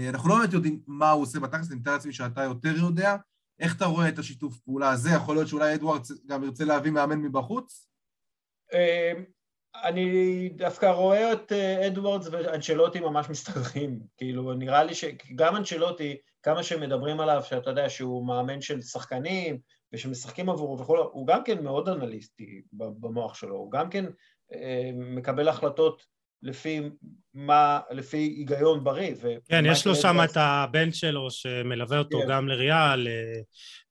אנחנו 0.10 0.30
לא 0.30 0.38
באמת 0.38 0.54
יודעים 0.54 0.82
מה 0.88 1.12
הוא 1.12 1.24
עושה 1.24 1.40
בתכלס, 1.40 1.72
אני 1.72 1.80
מתאר 1.80 1.94
לעצמי 1.94 2.14
שאתה 2.14 2.44
יותר 2.44 2.76
יודע. 2.78 3.16
איך 3.60 3.76
אתה 3.76 3.86
רואה 3.86 4.10
את 4.10 4.20
השיתוף 4.20 4.60
פעולה 4.60 4.90
הזה? 4.90 5.10
יכול 5.10 5.36
להיות 5.36 5.48
שאולי 5.48 5.76
אדוארדס 5.76 6.12
גם 6.26 6.44
ירצה 6.44 6.66
להביא 6.66 6.92
מאמן 6.92 7.20
מבחוץ? 7.20 7.91
אמ, 8.74 9.24
אני 9.84 10.50
דווקא 10.50 10.86
רואה 10.86 11.34
את 11.34 11.52
אה, 11.52 11.88
אדוארדס 11.88 12.28
ואנצ'לוטי 12.32 13.00
ממש 13.00 13.30
מסתדרים. 13.30 14.00
כאילו, 14.18 14.54
נראה 14.54 14.84
לי 14.84 14.96
שגם 14.96 15.56
אנצ'לוטי, 15.56 16.18
כמה 16.44 16.64
שמדברים 16.64 17.20
עליו, 17.20 17.42
שאתה 17.46 17.70
יודע 17.70 17.90
שהוא 17.90 18.28
מאמן 18.28 18.62
של 18.62 18.82
שחקנים 18.82 19.58
ושמשחקים 19.94 20.50
עבורו 20.50 20.80
וכו', 20.80 20.98
הוא 20.98 21.28
גם 21.28 21.44
כן 21.44 21.64
מאוד 21.64 21.90
אנליסטי 21.90 22.62
במוח 22.74 23.36
שלו, 23.36 23.56
הוא 23.56 23.72
גם 23.72 23.90
כן 23.90 24.06
אה, 24.54 24.92
מקבל 24.94 25.48
החלטות 25.48 26.06
לפי 26.44 26.82
מה, 27.34 27.80
לפי 27.92 28.18
היגיון 28.18 28.84
בריא. 28.84 29.16
כן, 29.50 29.64
יש 29.68 29.88
לו 29.88 29.96
שם 29.96 30.18
את 30.24 30.38
הבן 30.38 30.92
שלו 30.92 31.32
שמלווה 31.32 31.98
אותו 31.98 32.20
כן. 32.22 32.28
גם 32.30 32.48
לריאל, 32.48 33.08
אה, 33.08 33.42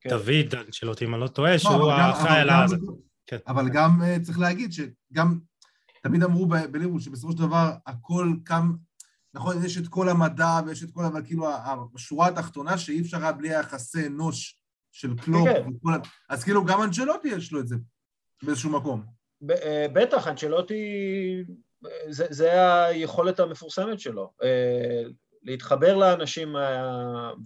כן. 0.01 0.11
דוד, 0.11 0.55
אנצ'לוטי, 0.55 1.05
אם 1.05 1.15
אני 1.15 1.23
לא 1.23 1.29
טועה, 1.29 1.53
לא, 1.53 1.59
שהוא 1.59 1.91
האחראי 1.91 2.41
על 2.41 2.51
הזה. 2.51 2.77
כן. 3.31 3.37
אבל 3.47 3.69
גם 3.69 4.03
אה, 4.03 4.17
צריך 4.23 4.39
להגיד 4.39 4.73
שגם, 4.73 5.39
תמיד 6.03 6.23
אמרו 6.23 6.47
בליברול 6.47 7.01
שבסופו 7.01 7.33
של 7.33 7.39
דבר 7.39 7.71
הכל 7.87 8.33
קם, 8.45 8.73
נכון, 9.35 9.65
יש 9.65 9.79
את 9.79 9.89
כל 9.89 10.09
המדע 10.09 10.61
ויש 10.67 10.85
את 10.85 10.91
כל, 10.91 11.05
אבל 11.05 11.25
כאילו 11.27 11.49
השורה 11.95 12.29
התחתונה 12.29 12.79
שאי 12.79 13.01
אפשר 13.01 13.17
היה 13.23 13.33
בלי 13.33 13.55
היחסי 13.55 14.07
אנוש 14.07 14.61
של 14.93 15.17
קלופ, 15.17 15.49
וכל, 15.49 15.93
אז 16.29 16.45
כאילו 16.45 16.65
גם 16.65 16.83
אנצ'לוטי 16.83 17.29
יש 17.29 17.53
לו 17.53 17.61
את 17.61 17.69
זה 17.69 17.77
באיזשהו 18.43 18.71
מקום. 18.71 19.05
אה, 19.51 19.87
בטח, 19.93 20.29
אנצ'לוטי 20.29 20.85
זה, 22.09 22.27
זה 22.31 22.77
היכולת 22.85 23.41
המפורסמת 23.41 24.01
שלו, 24.01 24.33
אה, 24.43 25.03
להתחבר 25.43 25.97
לאנשים 25.97 26.57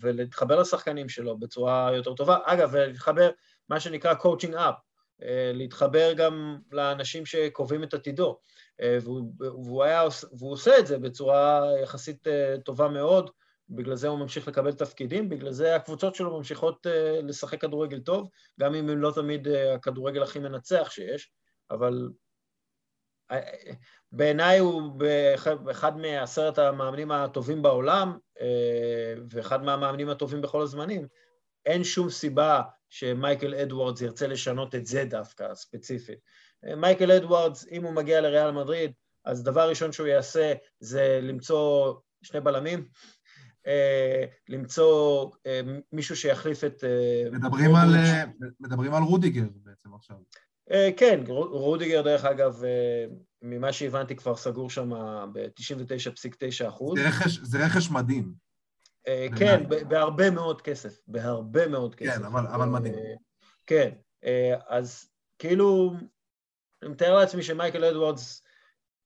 ולהתחבר 0.00 0.60
לשחקנים 0.60 1.08
שלו 1.08 1.38
בצורה 1.38 1.90
יותר 1.96 2.14
טובה. 2.14 2.38
אגב, 2.44 2.68
ולהתחבר, 2.72 3.30
מה 3.68 3.80
שנקרא 3.80 4.14
coaching 4.14 4.54
up, 4.54 4.93
להתחבר 5.54 6.12
גם 6.12 6.58
לאנשים 6.72 7.26
שקובעים 7.26 7.82
את 7.82 7.94
עתידו. 7.94 8.38
והוא, 8.82 9.32
והוא, 9.38 9.84
היה, 9.84 10.02
והוא 10.38 10.52
עושה 10.52 10.78
את 10.78 10.86
זה 10.86 10.98
בצורה 10.98 11.64
יחסית 11.82 12.26
טובה 12.64 12.88
מאוד, 12.88 13.30
בגלל 13.68 13.96
זה 13.96 14.08
הוא 14.08 14.18
ממשיך 14.18 14.48
לקבל 14.48 14.72
תפקידים, 14.72 15.28
בגלל 15.28 15.52
זה 15.52 15.76
הקבוצות 15.76 16.14
שלו 16.14 16.36
ממשיכות 16.36 16.86
לשחק 17.22 17.60
כדורגל 17.60 18.00
טוב, 18.00 18.28
גם 18.60 18.74
אם 18.74 18.88
הם 18.88 18.98
לא 18.98 19.12
תמיד 19.14 19.48
הכדורגל 19.48 20.22
הכי 20.22 20.38
מנצח 20.38 20.90
שיש, 20.90 21.32
אבל 21.70 22.08
בעיניי 24.12 24.58
הוא 24.58 24.92
אחד 25.70 25.96
מעשרת 25.96 26.58
המאמנים 26.58 27.10
הטובים 27.10 27.62
בעולם, 27.62 28.18
אה, 28.40 29.14
ואחד 29.30 29.64
מהמאמנים 29.64 30.08
הטובים 30.08 30.42
בכל 30.42 30.62
הזמנים. 30.62 31.06
אין 31.66 31.84
שום 31.84 32.10
סיבה 32.10 32.62
שמייקל 32.94 33.54
אדוארדס 33.54 34.00
ירצה 34.00 34.26
לשנות 34.26 34.74
את 34.74 34.86
זה 34.86 35.04
דווקא, 35.04 35.54
ספציפית. 35.54 36.18
אה, 36.66 36.76
מייקל 36.76 37.12
אדוארדס, 37.12 37.66
אם 37.70 37.84
הוא 37.84 37.92
מגיע 37.92 38.20
לריאל 38.20 38.50
מדריד, 38.50 38.92
אז 39.24 39.42
דבר 39.42 39.68
ראשון 39.68 39.92
שהוא 39.92 40.06
יעשה 40.06 40.52
זה 40.80 41.20
למצוא 41.22 41.94
שני 42.22 42.40
בלמים, 42.40 42.88
אה, 43.66 44.24
למצוא 44.48 45.30
מישהו 45.92 46.16
שיחליף 46.16 46.64
את... 46.64 46.84
מדברים, 47.32 47.74
על, 47.74 47.94
מדברים 48.60 48.94
על 48.94 49.02
רודיגר 49.02 49.44
בעצם 49.54 49.94
עכשיו. 49.94 50.16
כן, 50.96 51.20
רודיגר 51.50 52.02
דרך 52.02 52.24
אגב 52.24 52.62
ממה 53.42 53.72
שהבנתי 53.72 54.16
כבר 54.16 54.36
סגור 54.36 54.70
שם 54.70 54.90
ב-99.9 55.32 56.68
אחוז. 56.68 56.98
זה 56.98 57.08
רכש, 57.08 57.38
זה 57.42 57.66
רכש 57.66 57.90
מדהים. 57.90 58.43
אה, 59.08 59.26
כן, 59.38 59.62
בהרבה 59.88 60.30
מאוד 60.30 60.62
כסף, 60.62 61.00
בהרבה 61.06 61.68
מאוד 61.68 61.94
כן, 61.94 62.06
כסף. 62.06 62.18
כן, 62.18 62.24
אבל, 62.24 62.46
אבל 62.46 62.66
מדהים. 62.66 62.94
אה, 62.94 63.14
כן, 63.66 63.90
אה, 64.24 64.54
אז 64.68 65.08
כאילו, 65.38 65.92
אני 66.82 66.90
מתאר 66.90 67.14
לעצמי 67.14 67.42
שמייקל 67.42 67.84
אדוורדס, 67.84 68.42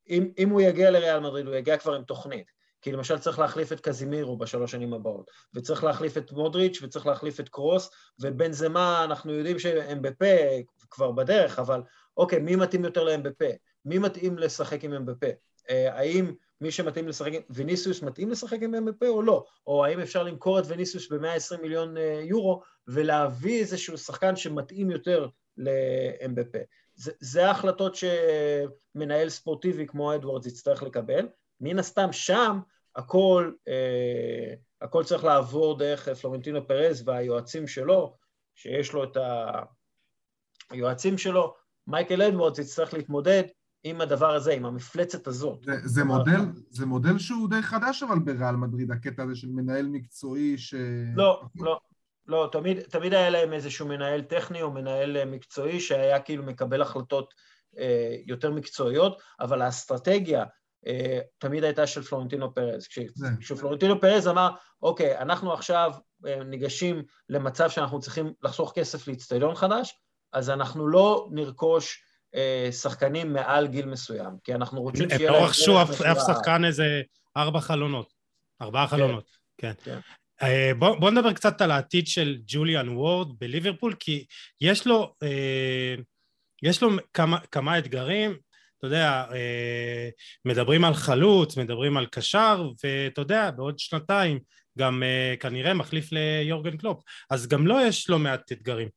אם, 0.09 0.31
אם 0.39 0.51
הוא 0.51 0.61
יגיע 0.61 0.91
לריאל 0.91 1.21
מדריד, 1.21 1.47
הוא 1.47 1.55
יגיע 1.55 1.79
כבר 1.79 1.95
עם 1.95 2.03
תוכנית. 2.03 2.59
כי 2.83 2.93
למשל 2.93 3.19
צריך 3.19 3.39
להחליף 3.39 3.73
את 3.73 3.81
קזימירו 3.81 4.37
בשלוש 4.37 4.73
שנים 4.73 4.95
הבאות, 4.95 5.31
וצריך 5.55 5.85
להחליף 5.85 6.17
את 6.17 6.33
מודריץ' 6.33 6.83
וצריך 6.83 7.07
להחליף 7.07 7.41
את 7.41 7.49
קרוס, 7.49 7.91
ובין 8.21 8.53
זה 8.53 8.69
מה 8.69 9.05
אנחנו 9.05 9.33
יודעים 9.33 9.59
שהם 9.59 10.03
בפה 10.03 10.25
כבר 10.91 11.13
בדרך, 11.13 11.59
אבל 11.59 11.83
אוקיי, 12.17 12.39
מי 12.39 12.57
מתאים 12.57 12.85
יותר 12.85 13.05
להם 13.05 13.23
בפה? 13.23 13.45
מי 13.85 13.99
מתאים 13.99 14.39
לשחק 14.39 14.85
עם 14.85 14.93
אמבפה? 14.93 15.27
אה, 15.71 15.99
האם 15.99 16.33
מי 16.61 16.71
שמתאים 16.71 17.09
לשחק. 17.09 17.33
ויניסיוס 17.51 18.03
מתאים 18.03 18.31
לשחק 18.31 18.63
עם 18.63 18.75
אמבפה 18.75 19.09
או 19.09 19.23
לא? 19.23 19.45
או 19.67 19.85
האם 19.85 20.01
אפשר 20.01 20.23
למכור 20.23 20.59
את 20.59 20.65
ויניסיוס 20.67 21.13
ב-120 21.13 21.63
מיליון 21.63 21.97
אה, 21.97 22.21
יורו 22.23 22.63
ולהביא 22.87 23.61
איזשהו 23.61 23.99
שחקן 23.99 24.37
שמתאים 24.37 24.91
יותר 24.91 25.29
לאמבפה? 25.57 26.59
זה, 27.21 27.47
ההחלטות 27.47 27.95
שמנהל 27.95 29.29
ספורטיבי 29.29 29.87
כמו 29.87 30.15
אדוארדס 30.15 30.47
יצטרך 30.47 30.83
לקבל. 30.83 31.29
מן 31.61 31.79
הסתם 31.79 32.13
שם 32.13 32.61
הכל, 32.97 33.53
אה, 33.69 34.55
הכל 34.81 35.05
צריך 35.05 35.25
לעבור 35.25 35.79
דרך 35.79 36.09
פלורנטינו 36.09 36.67
פרז 36.67 37.03
והיועצים 37.09 37.67
שלו, 37.67 38.17
שיש 38.55 38.93
לו 38.93 39.05
את 39.05 39.17
היועצים 40.71 41.19
שלו, 41.19 41.55
מייקל 41.87 42.23
אדוורדס 42.23 42.59
יצטרך 42.59 42.95
להתמודד 42.95 43.43
עם 43.85 44.01
הדבר 44.01 44.35
הזה, 44.35 44.53
עם 44.53 44.65
המפלצת 44.65 45.27
הזאת. 45.27 45.59
זה, 45.65 45.73
זה, 45.85 46.05
מודל, 46.05 46.41
זה 46.71 46.87
מודל 46.87 47.19
שהוא 47.19 47.49
די 47.49 47.63
חדש 47.63 48.03
אבל 48.03 48.19
בריאל 48.19 48.57
מדריד, 48.57 48.91
הקטע 48.91 49.23
הזה 49.23 49.37
של 49.37 49.49
מנהל 49.49 49.87
מקצועי 49.87 50.59
ש... 50.59 50.75
לא, 51.17 51.43
לא, 51.55 51.81
לא, 52.27 52.49
תמיד, 52.53 52.81
תמיד 52.81 53.15
היה 53.15 53.31
להם 53.31 53.53
איזשהו 53.53 53.89
מנהל 53.89 54.23
טכני 54.23 54.63
או 54.63 54.71
מנהל 54.71 55.17
אה, 55.17 55.25
מקצועי 55.25 55.81
שהיה 55.81 56.21
כאילו 56.21 56.43
מקבל 56.43 56.83
החלטות 56.83 57.35
אה, 57.79 58.17
יותר 58.27 58.51
מקצועיות, 58.51 59.21
אבל 59.41 59.63
האסטרטגיה 59.63 60.45
אה, 60.87 61.19
תמיד 61.39 61.65
הייתה 61.65 61.87
של 61.87 62.03
פלורנטינו 62.03 62.55
פרז. 62.55 62.87
כשפלורנטינו 63.41 64.01
פרז 64.01 64.29
אמר, 64.29 64.51
אוקיי, 64.83 65.19
אנחנו 65.19 65.53
עכשיו 65.53 65.93
אה, 66.27 66.45
ניגשים 66.45 67.03
למצב 67.29 67.71
שאנחנו 67.71 68.01
צריכים 68.01 68.33
לחסוך 68.43 68.73
כסף 68.75 69.09
לאצטדיון 69.09 69.55
חדש, 69.55 69.99
אז 70.33 70.51
אנחנו 70.51 70.89
לא 70.89 71.29
נרכוש 71.31 72.05
שחקנים 72.71 73.33
מעל 73.33 73.67
גיל 73.67 73.87
מסוים, 73.87 74.31
כי 74.45 74.55
אנחנו 74.55 74.83
רוצים 74.83 75.09
שיהיה 75.09 75.31
להם... 75.31 75.35
הם 75.35 75.43
לא 75.43 75.47
רכשו 75.47 75.83
אף 75.83 76.19
שחקן 76.27 76.65
איזה 76.65 77.03
ארבע 77.37 77.61
חלונות, 77.61 78.13
ארבעה 78.63 78.87
כן. 78.87 78.97
חלונות, 78.97 79.37
כן. 79.59 79.73
כן. 79.85 79.99
אה, 80.43 80.73
בוא, 80.79 80.99
בוא 80.99 81.11
נדבר 81.11 81.33
קצת 81.33 81.61
על 81.61 81.71
העתיד 81.71 82.07
של 82.07 82.39
ג'וליאן 82.47 82.89
וורד 82.89 83.39
בליברפול, 83.39 83.95
כי 84.01 84.25
יש 84.61 84.87
לו, 84.87 85.15
אה, 85.23 85.95
יש 86.63 86.83
לו 86.83 86.91
כמה, 87.13 87.39
כמה 87.53 87.79
אתגרים, 87.79 88.37
אתה 88.79 88.87
יודע, 88.87 89.25
מדברים 90.45 90.85
על 90.85 90.95
חלוץ, 90.95 91.57
מדברים 91.57 91.97
על 91.97 92.07
קשר, 92.07 92.71
ואתה 92.85 93.21
יודע, 93.21 93.51
בעוד 93.51 93.79
שנתיים 93.79 94.41
גם 94.79 95.03
כנראה 95.41 95.75
מחליף 95.75 96.13
ליורגן 96.13 96.77
קלופ, 96.77 97.03
אז 97.31 97.49
גם 97.49 97.67
לו 97.67 97.81
יש 97.81 98.11
לא 98.11 98.19
מעט 98.19 98.53
אתגרים. 98.53 98.89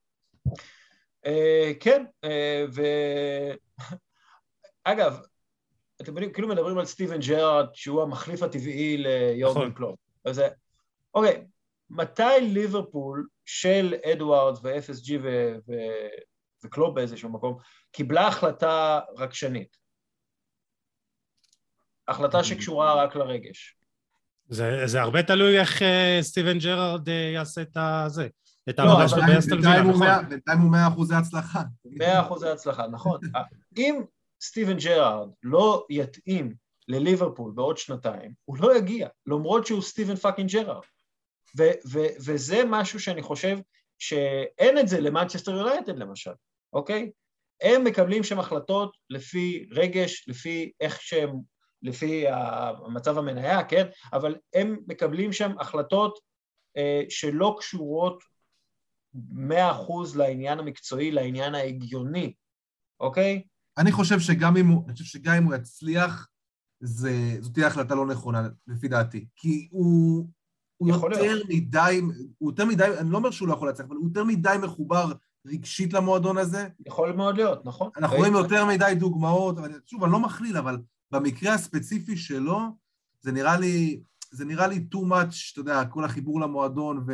אה, 1.26 1.72
כן, 1.80 2.06
אה, 2.24 2.66
ו... 2.74 2.82
אגב, 4.84 5.20
אתם 6.02 6.12
יודעים, 6.12 6.34
כאילו 6.34 6.48
מדברים 6.48 6.78
על 6.78 6.86
סטיבן 6.86 7.20
ג'רארד, 7.20 7.68
שהוא 7.74 8.02
המחליף 8.02 8.44
הטבעי 8.44 8.98
ליורגן 8.98 9.60
נכון. 9.60 9.74
קלופ. 9.74 10.00
אז 10.26 10.42
אוקיי, 11.14 11.46
מתי 11.90 12.42
ליברפול 12.42 13.28
של 13.46 13.96
אדוארדס 14.12 14.60
ו-FSG 14.64 15.12
ו- 15.24 15.56
ו- 15.68 16.08
וקלופ 16.64 16.96
באיזשהו 16.96 17.30
מקום, 17.30 17.58
קיבלה 17.92 18.28
החלטה 18.28 19.00
רגשנית? 19.18 19.78
החלטה 22.08 22.44
שקשורה 22.44 23.04
רק 23.04 23.16
לרגש. 23.16 23.78
זה, 24.50 24.82
זה 24.86 25.02
הרבה 25.02 25.24
תלוי 25.24 25.60
איך 25.60 25.82
סטיבן 26.22 26.58
ג'רארד 26.58 27.08
יעשה 27.08 27.62
את 27.62 27.78
הזה. 27.78 28.28
את 28.70 28.80
לא, 28.80 28.84
העבודה 28.84 29.08
שלו 29.08 29.22
באסטון 29.28 29.60
וילה, 29.60 29.84
נכון. 29.84 30.30
בינתיים 30.30 30.60
הוא 30.60 30.72
מאה 30.72 30.88
אחוזי 30.88 31.16
הצלחה. 31.16 31.62
מאה 31.86 32.22
אחוזי 32.22 32.50
הצלחה, 32.50 32.88
נכון. 32.88 33.20
אם 33.78 34.02
סטיבן 34.42 34.78
ג'רארד 34.78 35.30
לא 35.44 35.86
יתאים 35.90 36.54
לליברפול 36.88 37.52
בעוד 37.56 37.78
שנתיים, 37.78 38.34
הוא 38.46 38.58
לא 38.60 38.78
יגיע, 38.78 39.08
למרות 39.26 39.68
שהוא 39.68 39.82
סטיבן 39.82 40.16
fucking 40.16 40.50
ג'רארד. 40.52 40.84
וזה 42.26 42.62
משהו 42.68 43.00
שאני 43.00 43.22
חושב 43.22 43.58
שאין 44.00 44.78
את 44.80 44.88
זה 44.88 45.02
למנצ'סטר 45.02 45.52
יונייטד 45.52 45.98
למשל, 45.98 46.32
אוקיי? 46.74 47.12
הם 47.62 47.84
מקבלים 47.84 48.24
שם 48.24 48.40
החלטות 48.40 48.98
לפי 49.10 49.68
רגש, 49.72 50.26
לפי 50.28 50.72
איך 50.82 51.02
שהם, 51.02 51.30
לפי 51.82 52.26
המצב 52.28 53.18
המניה, 53.18 53.64
כן? 53.64 53.88
אבל 54.14 54.36
הם 54.54 54.80
מקבלים 54.88 55.34
שם 55.34 55.52
החלטות 55.60 56.20
אה, 56.78 57.02
שלא 57.10 57.56
קשורות 57.60 58.24
מאה 59.14 59.72
אחוז 59.72 60.16
לעניין 60.16 60.60
המקצועי, 60.60 61.12
לעניין 61.12 61.56
ההגיוני, 61.56 62.34
אוקיי? 63.00 63.44
אני 63.78 63.92
חושב 63.92 64.20
שגם 64.20 64.58
אם 64.58 64.68
הוא, 64.68 64.84
אני 64.86 64.94
חושב 64.94 65.06
שגם 65.06 65.36
אם 65.36 65.44
הוא 65.44 65.56
יצליח, 65.56 66.28
זה, 66.80 67.38
זאת 67.40 67.54
תהיה 67.54 67.68
החלטה 67.68 67.96
לא 67.96 68.06
נכונה, 68.06 68.48
לפי 68.68 68.88
דעתי. 68.88 69.26
כי 69.36 69.68
הוא, 69.72 70.28
הוא 70.78 70.90
יותר 70.90 71.08
להיות. 71.08 71.48
מדי, 71.50 72.02
הוא 72.38 72.52
יותר 72.52 72.66
מדי, 72.66 72.84
אני 73.00 73.12
לא 73.12 73.18
אומר 73.18 73.32
שהוא 73.32 73.48
לא 73.48 73.54
יכול 73.54 73.68
להצליח, 73.68 73.88
אבל 73.88 73.96
הוא 73.96 74.08
יותר 74.08 74.24
מדי 74.24 74.56
מחובר 74.64 75.12
רגשית 75.46 75.94
למועדון 75.94 76.38
הזה. 76.38 76.68
יכול 76.86 77.12
מאוד 77.12 77.36
להיות, 77.38 77.66
נכון. 77.66 77.90
אנחנו 77.98 78.18
רואים 78.18 78.34
יותר 78.34 78.66
מדי 78.66 78.94
דוגמאות, 79.00 79.58
אבל 79.58 79.80
שוב, 79.86 80.04
אני 80.04 80.12
לא 80.12 80.20
מכליל, 80.20 80.58
אבל 80.58 80.78
במקרה 81.12 81.54
הספציפי 81.54 82.18
שלו, 82.18 82.60
זה 83.22 83.32
נראה 83.32 83.58
לי, 83.58 84.02
זה 84.32 84.46
נראה 84.46 84.68
לי 84.68 84.86
too 84.96 84.98
much, 84.98 85.52
אתה 85.52 85.60
יודע, 85.60 85.86
כל 85.86 86.06
החיבור 86.06 86.42
למועדון, 86.42 87.06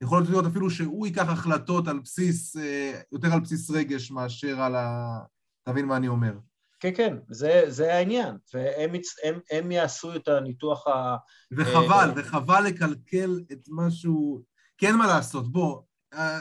ויכול 0.00 0.22
להיות 0.22 0.46
אפילו 0.46 0.70
שהוא 0.70 1.06
ייקח 1.06 1.28
החלטות 1.28 1.88
על 1.88 1.98
בסיס, 1.98 2.56
אה, 2.56 3.00
יותר 3.12 3.32
על 3.32 3.40
בסיס 3.40 3.70
רגש 3.70 4.10
מאשר 4.10 4.60
על 4.60 4.74
ה... 4.74 5.18
תבין 5.64 5.86
מה 5.86 5.96
אני 5.96 6.08
אומר. 6.08 6.32
כן, 6.80 6.90
כן, 6.96 7.16
זה, 7.30 7.62
זה 7.68 7.94
העניין, 7.94 8.36
והם 8.54 8.90
הם, 9.24 9.40
הם 9.50 9.70
יעשו 9.70 10.16
את 10.16 10.28
הניתוח 10.28 10.86
ה... 10.86 11.16
וחבל, 11.52 12.10
אה, 12.10 12.12
וחבל 12.16 12.64
לקלקל 12.64 13.40
את 13.52 13.68
משהו... 13.68 14.42
כן, 14.78 14.94
מה 14.94 15.06
לעשות, 15.06 15.52
בוא, 15.52 15.82
אה, 16.14 16.38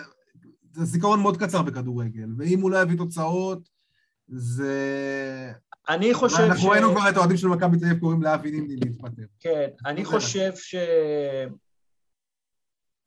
זה 0.73 0.85
זיכרון 0.85 1.21
מאוד 1.21 1.37
קצר 1.37 1.61
בכדורגל, 1.61 2.27
ואם 2.37 2.61
הוא 2.61 2.71
לא 2.71 2.81
יביא 2.81 2.97
תוצאות, 2.97 3.69
זה... 4.27 5.51
אני 5.89 6.13
חושב 6.13 6.37
אנחנו 6.37 6.47
ש... 6.53 6.55
אנחנו 6.55 6.69
ראינו 6.69 6.91
כבר 6.91 7.09
את 7.09 7.15
האוהדים 7.15 7.37
של 7.37 7.47
מכבי 7.47 7.77
תל 7.77 7.85
אביב 7.85 7.99
קוראים 7.99 8.23
לאבי 8.23 8.51
נימני 8.51 8.75
להתפטר. 8.75 9.23
כן, 9.39 9.67
אני 9.85 10.05
חושב 10.05 10.51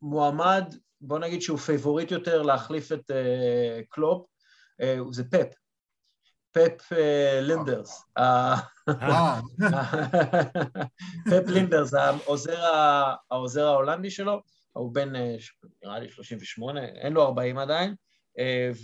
שמועמד, 0.01 0.75
בוא 1.01 1.19
נגיד 1.19 1.43
שהוא 1.43 1.59
פייבוריט 1.59 2.11
יותר 2.11 2.43
להחליף 2.43 2.93
את 2.93 3.11
אה, 3.11 3.15
קלופ, 3.89 4.27
אה, 4.83 5.13
זה 5.13 5.25
פפ. 5.25 5.55
פפ 6.53 6.93
אה, 6.93 7.41
לינדרס. 7.41 8.05
פפ 11.31 11.47
לינדרס, 11.47 11.95
העוזר, 11.95 12.65
העוזר 13.31 13.67
ההולנדי 13.67 14.11
שלו, 14.11 14.43
הוא 14.73 14.95
בן, 14.95 15.13
נראה 15.85 15.99
לי 15.99 16.09
38, 16.11 16.85
אין 16.85 17.13
לו 17.13 17.23
40 17.23 17.59
עדיין, 17.59 17.95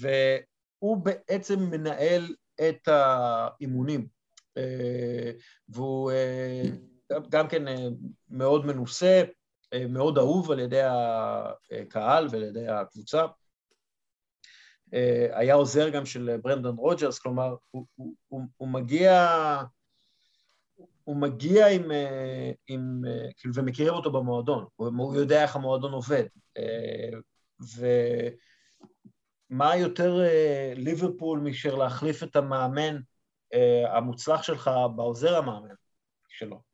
והוא 0.01 0.97
בעצם 0.97 1.61
מנהל 1.61 2.35
את 2.61 2.89
האימונים, 2.89 4.07
אה, 4.57 5.31
והוא 5.69 6.11
אה, 6.11 6.63
גם 7.29 7.49
כן 7.49 7.69
אה, 7.69 7.87
מאוד 8.29 8.67
מנוסה, 8.67 9.23
מאוד 9.89 10.19
אהוב 10.19 10.51
על 10.51 10.59
ידי 10.59 10.81
הקהל 10.83 12.29
ועל 12.31 12.43
ידי 12.43 12.69
הקבוצה. 12.69 13.27
היה 15.33 15.55
עוזר 15.55 15.89
גם 15.89 16.07
של 16.07 16.37
ברנדון 16.43 16.77
רוג'רס, 16.77 17.19
כלומר, 17.19 17.57
הוא, 17.71 17.87
הוא, 17.95 18.15
הוא, 18.29 18.43
הוא 18.57 18.69
מגיע, 18.69 19.29
הוא 21.05 21.17
מגיע 21.17 21.67
עם, 21.67 21.91
עם, 22.67 23.03
כאילו, 23.37 23.55
ומכירים 23.55 23.95
אותו 23.95 24.13
במועדון, 24.13 24.67
הוא 24.77 25.17
יודע 25.17 25.43
איך 25.43 25.57
המועדון 25.57 25.93
עובד. 25.93 26.25
ו... 27.77 27.87
מה 29.51 29.77
יותר 29.77 30.21
אה, 30.21 30.73
ליברפול 30.77 31.41
מאשר 31.41 31.75
להחליף 31.75 32.23
את 32.23 32.37
המאמן 32.37 32.97
אה, 33.55 33.97
המוצלח 33.97 34.43
שלך 34.43 34.71
בעוזר 34.97 35.37
המאמן 35.37 35.75
שלו. 36.29 36.74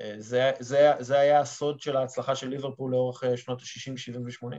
אה, 0.00 0.14
זה, 0.18 0.50
זה, 0.60 0.92
זה 0.98 1.18
היה 1.18 1.40
הסוד 1.40 1.80
של 1.80 1.96
ההצלחה 1.96 2.36
של 2.36 2.48
ליברפול 2.48 2.90
לאורך 2.90 3.22
שנות 3.36 3.60
ה-60, 3.60 3.96
70 3.96 4.22
ו-80. 4.24 4.56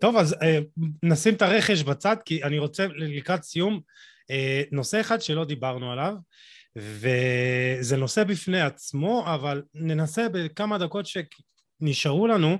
טוב, 0.00 0.16
אז 0.16 0.36
נשים 1.02 1.34
את 1.34 1.42
הרכש 1.42 1.82
בצד, 1.82 2.16
כי 2.24 2.44
אני 2.44 2.58
רוצה 2.58 2.86
לקראת 2.86 3.42
סיום, 3.42 3.80
נושא 4.72 5.00
אחד 5.00 5.20
שלא 5.20 5.44
דיברנו 5.44 5.92
עליו, 5.92 6.14
וזה 6.76 7.96
נושא 7.96 8.24
בפני 8.24 8.60
עצמו, 8.60 9.34
אבל 9.34 9.62
ננסה 9.74 10.28
בכמה 10.28 10.78
דקות 10.78 11.06
שנשארו 11.06 12.26
לנו, 12.26 12.58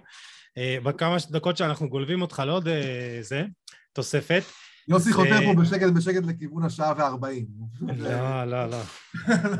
אה, 0.59 0.76
בכמה 0.83 1.16
דקות 1.30 1.57
שאנחנו 1.57 1.89
גולבים 1.89 2.22
אותך 2.22 2.43
לעוד 2.47 2.68
אה, 2.68 3.18
זה, 3.20 3.45
תוספת. 3.93 4.43
יוסי 4.89 5.12
חותר 5.12 5.41
פה 5.45 5.61
בשקט 5.61 5.89
בשקט 5.97 6.22
לכיוון 6.26 6.64
השעה 6.64 6.93
וארבעים. 6.99 7.47
לא, 7.97 8.45
לא, 8.45 8.66
לא. 8.66 8.78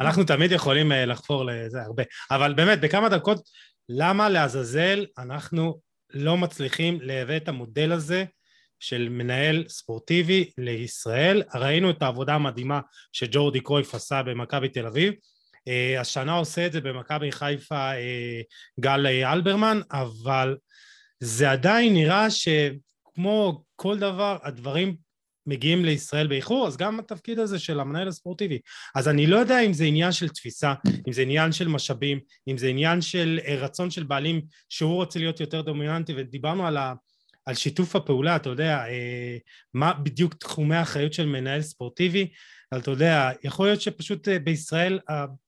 אנחנו 0.01 0.25
תמיד 0.25 0.53
יכולים 0.53 0.93
אה, 0.93 1.07
לחפור 1.07 1.45
לזה 1.45 1.83
הרבה. 1.83 2.03
אבל 2.31 2.55
באמת, 2.55 2.81
בכמה 2.81 3.09
דקות, 3.09 3.49
למה 3.89 4.29
לעזאזל 4.29 5.07
אנחנו 5.18 5.81
לא 6.11 6.37
מצליחים 6.37 6.99
לייבא 7.01 7.37
את 7.37 7.49
המודל 7.49 7.93
הזה 7.93 8.25
של 8.81 9.09
מנהל 9.11 9.64
ספורטיבי 9.68 10.51
לישראל? 10.59 11.43
ראינו 11.55 11.91
את 11.91 12.03
העבודה 12.03 12.35
המדהימה 12.35 12.81
שג'ורדי 13.12 13.61
קרויף 13.61 13.95
עשה 13.95 14.23
במכבי 14.23 14.68
תל 14.68 14.87
אביב. 14.87 15.12
השנה 16.01 16.33
עושה 16.33 16.66
את 16.66 16.73
זה 16.73 16.81
במכבי 16.81 17.33
חיפה 17.33 17.91
גל 18.81 19.07
אלברמן, 19.07 19.81
אבל 19.93 20.57
זה 21.20 21.51
עדיין 21.51 21.95
נראה 21.95 22.27
שכמו 22.31 23.64
כל 23.77 23.99
דבר, 23.99 24.39
הדברים 24.43 24.97
מגיעים 25.47 25.84
לישראל 25.84 26.26
באיחור, 26.26 26.66
אז 26.66 26.76
גם 26.76 26.99
התפקיד 26.99 27.38
הזה 27.38 27.59
של 27.59 27.80
המנהל 27.80 28.09
הספורטיבי. 28.09 28.59
אז 28.95 29.09
אני 29.09 29.26
לא 29.26 29.36
יודע 29.36 29.61
אם 29.61 29.72
זה 29.72 29.84
עניין 29.84 30.12
של 30.12 30.28
תפיסה, 30.28 30.74
אם 31.09 31.12
זה 31.12 31.22
עניין 31.22 31.53
של 31.53 31.68
משאבים, 31.68 32.20
אם 32.49 32.59
זה 32.59 32.68
עניין 32.68 33.01
של 33.01 33.40
אה, 33.47 33.57
רצון 33.57 33.90
של 33.90 34.03
בעלים 34.03 34.43
שהוא 34.68 34.95
רוצה 34.95 35.18
להיות 35.18 35.40
יותר 35.40 35.61
דומיננטי, 35.61 36.12
ודיברנו 36.16 36.66
על, 36.66 36.76
ה, 36.76 36.95
על 37.47 37.55
שיתוף 37.55 37.97
הפעולה, 37.97 38.36
אתה 38.36 38.49
יודע, 38.49 38.84
אה, 38.88 39.36
מה 39.74 39.93
בדיוק 39.93 40.34
תחומי 40.34 40.76
האחריות 40.76 41.12
של 41.12 41.26
מנהל 41.26 41.62
ספורטיבי, 41.62 42.28
אבל 42.72 42.80
אתה 42.80 42.90
יודע, 42.90 43.30
יכול 43.45 43.66
להיות 43.66 43.80
שפשוט 43.80 44.28
אה, 44.28 44.38
בישראל 44.38 44.99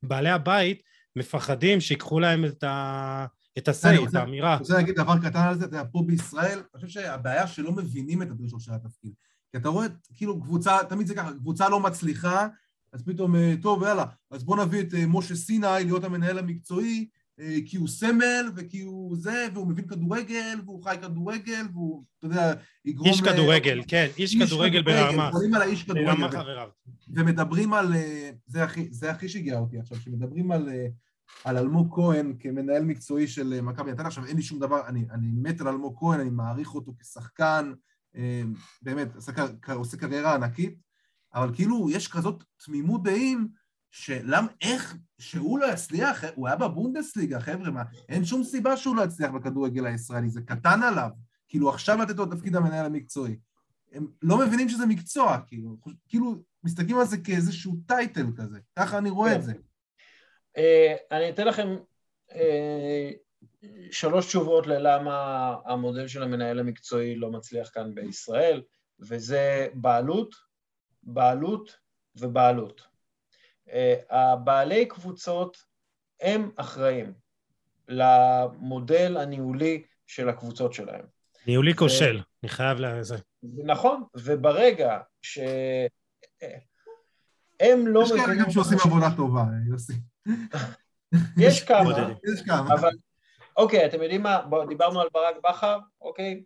בעלי 0.03 0.30
הבית 0.30 0.82
מפחדים 1.16 1.80
שיקחו 1.80 2.20
להם 2.20 2.45
את 2.45 2.64
ה... 2.64 3.26
את 3.59 3.68
הסיי, 3.68 4.05
את 4.05 4.14
האמירה. 4.14 4.53
אני 4.53 4.61
רוצה 4.61 4.74
להגיד 4.74 4.95
דבר 4.95 5.18
קטן 5.18 5.38
על 5.38 5.59
זה, 5.59 5.64
אתה 5.64 5.76
יודע, 5.76 5.88
פה 5.92 6.03
בישראל, 6.07 6.59
אני 6.59 6.66
חושב 6.74 6.88
שהבעיה 6.88 7.47
שלא 7.47 7.72
מבינים 7.72 8.22
את 8.22 8.30
הדרישות 8.30 8.61
של 8.61 8.72
התפקיד. 8.72 9.12
כי 9.55 9.59
אתה 9.59 9.68
רואה, 9.68 9.86
כאילו, 10.14 10.40
קבוצה, 10.40 10.78
תמיד 10.88 11.07
זה 11.07 11.14
ככה, 11.14 11.32
קבוצה 11.32 11.68
לא 11.68 11.80
מצליחה, 11.80 12.48
אז 12.92 13.02
פתאום, 13.02 13.36
אה, 13.36 13.55
טוב, 13.62 13.82
יאללה, 13.82 14.05
אז 14.30 14.44
בוא 14.44 14.64
נביא 14.64 14.80
את 14.80 14.94
אה, 14.94 15.07
משה 15.07 15.34
סיני 15.34 15.66
להיות 15.84 16.05
המנהל 16.05 16.38
המקצועי, 16.38 17.09
אה, 17.40 17.57
כי 17.66 17.76
הוא 17.76 17.88
סמל, 17.88 18.50
וכי 18.57 18.80
הוא 18.80 19.16
זה, 19.16 19.46
והוא 19.55 19.66
מבין 19.66 19.86
כדורגל, 19.86 20.61
והוא 20.64 20.84
חי 20.84 20.96
כדורגל, 21.02 21.66
והוא, 21.72 22.05
אתה 22.18 22.26
יודע, 22.26 22.52
יגרום... 22.84 23.08
איש 23.08 23.20
כדורגל, 23.20 23.83
כן, 23.88 24.07
איש 24.18 24.37
כדורגל 24.37 24.83
ברמה. 24.83 25.29
מדברים 25.29 25.54
על 25.54 25.62
האיש 25.62 25.83
כדורגל. 25.83 26.26
ומדברים 27.08 27.74
על... 27.74 27.92
זה 28.91 29.11
הכי 29.11 29.29
שיגע 29.29 29.58
אותי 29.58 29.79
עכשיו, 29.79 30.00
שמדברים 30.00 30.53
על... 30.53 30.68
על 31.45 31.57
אלמוג 31.57 31.95
כהן 31.95 32.34
כמנהל 32.41 32.84
מקצועי 32.84 33.29
של 33.29 33.61
מכבי 33.61 33.92
נתניה. 33.92 34.07
עכשיו, 34.07 34.24
אין 34.24 34.37
לי 34.37 34.42
שום 34.42 34.58
דבר, 34.58 34.87
אני, 34.87 35.07
אני 35.11 35.26
מת 35.33 35.61
על 35.61 35.68
אלמוג 35.68 35.96
כהן, 35.99 36.20
אני 36.20 36.30
מעריך 36.30 36.74
אותו 36.74 36.92
כשחקן, 36.99 37.72
באמת, 38.82 39.14
עושה, 39.14 39.32
עושה 39.74 39.96
קריירה 39.96 40.34
ענקית, 40.34 40.78
אבל 41.34 41.54
כאילו, 41.54 41.91
יש 41.91 42.08
כזאת 42.08 42.45
תמימות 42.64 43.03
דעים, 43.03 43.49
שלמה, 43.91 44.46
איך, 44.61 44.96
שהוא 45.18 45.58
לא 45.58 45.72
יצליח, 45.72 46.24
הוא 46.34 46.46
היה 46.46 46.57
בבונדסליגה, 46.57 47.41
חבר'ה, 47.41 47.70
מה, 47.70 47.82
אין 48.08 48.24
שום 48.24 48.45
סיבה 48.45 48.76
שהוא 48.76 48.96
לא 48.96 49.03
יצליח 49.03 49.30
בכדורגל 49.30 49.86
הישראלי, 49.86 50.28
זה 50.28 50.41
קטן 50.42 50.82
עליו. 50.82 51.08
כאילו, 51.49 51.70
עכשיו 51.70 51.99
לתת 51.99 52.16
לו 52.16 52.26
תפקיד 52.26 52.57
המנהל 52.57 52.86
המקצועי. 52.86 53.36
הם 53.92 54.07
לא 54.22 54.38
מבינים 54.38 54.68
שזה 54.68 54.86
מקצוע, 54.86 55.38
כאילו, 55.46 55.76
כאילו, 56.08 56.34
מסתכלים 56.64 56.99
על 56.99 57.07
זה 57.07 57.18
כאיזשהו 57.18 57.76
טייטל 57.86 58.26
כזה, 58.36 58.58
ככה 58.78 58.99
אני 58.99 59.11
רואה 59.11 59.34
את 59.34 59.42
זה. 59.42 59.53
אה, 60.57 60.95
אני 61.11 61.30
אתן 61.30 61.46
לכם 61.46 61.68
אה, 62.32 63.11
שלוש 63.91 64.26
תשובות 64.26 64.66
ללמה 64.66 65.57
המודל 65.64 66.08
של 66.08 66.22
המנהל 66.22 66.58
המקצועי 66.58 67.16
לא 67.16 67.30
מצליח 67.30 67.70
כאן 67.74 67.95
בישראל, 67.95 68.62
וזה 69.00 69.68
בעלות, 69.74 70.34
בעלות 71.03 71.76
ובעלות. 72.16 72.86
אה, 73.72 73.95
הבעלי 74.11 74.86
קבוצות 74.86 75.57
הם 76.20 76.50
אחראים 76.57 77.12
למודל 77.88 79.16
הניהולי 79.16 79.82
של 80.07 80.28
הקבוצות 80.28 80.72
שלהם. 80.72 81.04
ניהולי 81.46 81.74
כושל, 81.74 82.20
אני 82.42 82.49
חייב 82.49 82.78
לזה. 82.78 83.16
נכון, 83.64 84.03
וברגע 84.14 85.00
שהם 85.22 85.88
לא... 87.86 88.03
יש 88.03 88.12
כאלה 88.12 88.34
גם 88.34 88.50
שעושים 88.50 88.78
עבודה 88.84 89.07
טובה, 89.16 89.45
יוסי. 89.70 89.92
יש 91.45 91.64
כמה, 91.64 91.91
יש 92.34 92.42
כמה. 92.46 92.74
אבל 92.74 92.91
אוקיי, 93.57 93.87
אתם 93.87 94.03
יודעים 94.03 94.22
מה? 94.22 94.41
דיברנו 94.68 95.01
על 95.01 95.09
ברק 95.13 95.37
בכר, 95.49 95.79
אוקיי? 96.01 96.43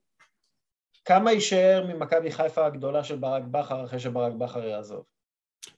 כמה 1.05 1.33
יישאר 1.33 1.87
ממכבי 1.89 2.31
חיפה 2.31 2.67
הגדולה 2.67 3.05
של 3.05 3.17
ברק 3.17 3.43
בכר 3.51 3.85
אחרי 3.85 4.01
שברק 4.01 4.33
בכר 4.33 4.65
יעזוב? 4.65 5.05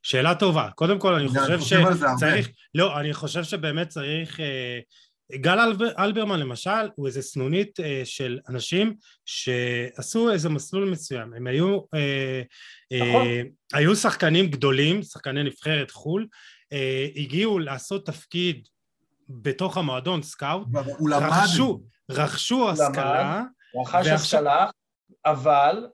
שאלה 0.02 0.34
טובה. 0.34 0.68
קודם 0.74 0.98
כל, 0.98 1.14
אני 1.14 1.28
חושב. 1.28 1.60
שצריך... 1.60 2.50
לא, 2.74 3.00
אני 3.00 3.12
חושב 3.14 3.44
שבאמת 3.44 3.88
צריך... 3.88 4.40
אה, 4.40 4.78
גל 5.32 5.58
אלבר- 5.58 5.92
אלברמן 5.98 6.40
למשל 6.40 6.70
הוא 6.94 7.06
איזה 7.06 7.22
סנונית 7.22 7.80
אה, 7.80 8.02
של 8.04 8.38
אנשים 8.48 8.94
שעשו 9.24 10.32
איזה 10.32 10.48
מסלול 10.48 10.90
מסוים, 10.90 11.34
הם 11.34 11.46
היו, 11.46 11.80
אה, 11.94 12.42
נכון. 12.92 13.26
אה, 13.26 13.42
היו 13.72 13.96
שחקנים 13.96 14.46
גדולים, 14.46 15.02
שחקני 15.02 15.42
נבחרת 15.42 15.90
חו"ל, 15.90 16.26
אה, 16.72 17.06
הגיעו 17.16 17.58
לעשות 17.58 18.06
תפקיד 18.06 18.68
בתוך 19.30 19.76
המועדון 19.76 20.22
סקאוט, 20.22 20.68
הוא 20.98 21.10
למד. 21.10 21.28
רכשו, 21.32 21.80
רכשו 22.10 22.58
למד. 22.68 22.80
השכלה, 22.80 23.42
רכש 23.82 23.94
ועכשיו- 23.94 24.14
השכלה, 24.14 24.66
אבל, 25.24 25.88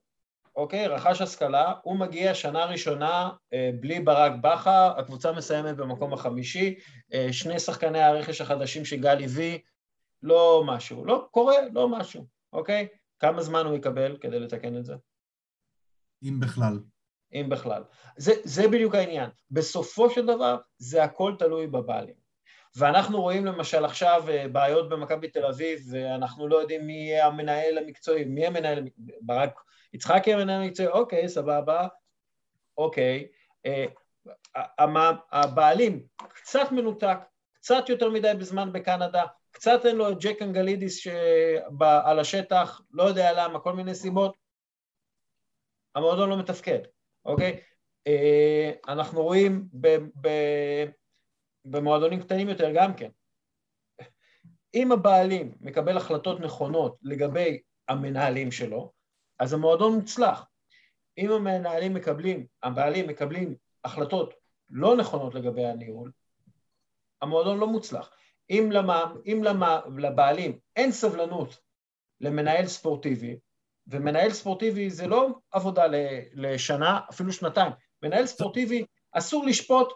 אוקיי, 0.56 0.86
רכש 0.86 1.20
השכלה, 1.20 1.72
הוא 1.82 1.96
מגיע 1.96 2.34
שנה 2.34 2.64
ראשונה 2.64 3.30
אה, 3.52 3.70
בלי 3.80 4.00
ברק 4.00 4.32
בכר, 4.40 4.92
הקבוצה 4.98 5.32
מסיימת 5.32 5.76
במקום 5.76 6.12
החמישי, 6.12 6.74
אה, 7.14 7.28
שני 7.32 7.60
שחקני 7.60 8.02
הרכש 8.02 8.40
החדשים 8.40 8.84
שגל 8.84 9.24
הביא, 9.24 9.58
לא 10.22 10.62
משהו, 10.66 11.04
לא 11.04 11.28
קורה, 11.30 11.54
לא 11.72 11.88
משהו, 11.88 12.26
אוקיי? 12.52 12.88
כמה 13.18 13.42
זמן 13.42 13.66
הוא 13.66 13.76
יקבל 13.76 14.16
כדי 14.20 14.40
לתקן 14.40 14.76
את 14.76 14.84
זה? 14.84 14.94
אם 16.22 16.40
בכלל. 16.40 16.78
אם 17.32 17.46
בכלל. 17.48 17.84
זה, 18.16 18.32
זה 18.44 18.68
בדיוק 18.68 18.94
העניין. 18.94 19.30
בסופו 19.50 20.10
של 20.10 20.26
דבר, 20.26 20.56
זה 20.78 21.04
הכל 21.04 21.34
תלוי 21.38 21.66
בבעלים. 21.66 22.25
ואנחנו 22.78 23.22
רואים 23.22 23.44
למשל 23.46 23.84
עכשיו 23.84 24.24
אה, 24.28 24.48
בעיות 24.48 24.88
במכבי 24.88 25.28
תל 25.28 25.44
אביב, 25.46 25.80
ואנחנו 25.90 26.48
לא 26.48 26.56
יודעים 26.56 26.86
מי 26.86 26.92
יהיה 26.92 27.26
המנהל 27.26 27.78
המקצועי, 27.78 28.24
מי 28.24 28.46
המנהל, 28.46 28.78
המק- 28.78 29.16
ברק 29.20 29.60
יצחקי 29.92 30.34
המנהל 30.34 30.62
המקצועי, 30.62 30.88
אוקיי, 30.88 31.28
סבבה, 31.28 31.88
אוקיי. 32.78 33.28
אה, 33.66 33.84
הבעלים 35.32 36.06
קצת 36.28 36.72
מנותק, 36.72 37.18
קצת 37.52 37.88
יותר 37.88 38.10
מדי 38.10 38.32
בזמן 38.38 38.72
בקנדה, 38.72 39.24
קצת 39.50 39.80
אין 39.86 39.96
לו 39.96 40.10
את 40.10 40.16
ג'ק 40.20 40.42
אנגלידיס 40.42 40.96
שב- 40.96 41.82
על 42.04 42.18
השטח, 42.18 42.80
לא 42.92 43.02
יודע 43.02 43.32
למה, 43.32 43.60
כל 43.60 43.72
מיני 43.72 43.94
סיבות. 43.94 44.36
המועדון 45.94 46.30
לא 46.30 46.38
מתפקד, 46.38 46.78
אוקיי? 47.24 47.60
אה, 48.06 48.70
אנחנו 48.88 49.22
רואים 49.22 49.64
ב- 49.80 50.04
ב- 50.20 50.84
במועדונים 51.70 52.22
קטנים 52.22 52.48
יותר 52.48 52.70
גם 52.74 52.94
כן. 52.94 53.10
אם 54.74 54.92
הבעלים 54.92 55.54
מקבל 55.60 55.96
החלטות 55.96 56.40
נכונות 56.40 56.96
לגבי 57.02 57.60
המנהלים 57.88 58.52
שלו, 58.52 58.92
אז 59.38 59.52
המועדון 59.52 59.94
מוצלח. 59.94 60.46
אם 61.18 61.32
המנהלים 61.32 61.94
מקבלים, 61.94 62.46
הבעלים 62.62 63.06
מקבלים 63.06 63.54
החלטות 63.84 64.34
לא 64.70 64.96
נכונות 64.96 65.34
לגבי 65.34 65.64
הניהול, 65.64 66.12
המועדון 67.22 67.58
לא 67.58 67.66
מוצלח. 67.66 68.10
אם, 68.50 68.68
למה, 68.72 69.12
אם 69.26 69.40
למה, 69.44 69.80
לבעלים 69.98 70.58
אין 70.76 70.92
סבלנות 70.92 71.58
למנהל 72.20 72.66
ספורטיבי, 72.66 73.38
ומנהל 73.86 74.30
ספורטיבי 74.30 74.90
זה 74.90 75.06
לא 75.06 75.28
עבודה 75.50 75.84
לשנה, 76.34 77.00
אפילו 77.10 77.32
שנתיים. 77.32 77.72
מנהל 78.02 78.26
ספורטיבי 78.26 78.84
אסור 79.12 79.46
לשפוט 79.46 79.92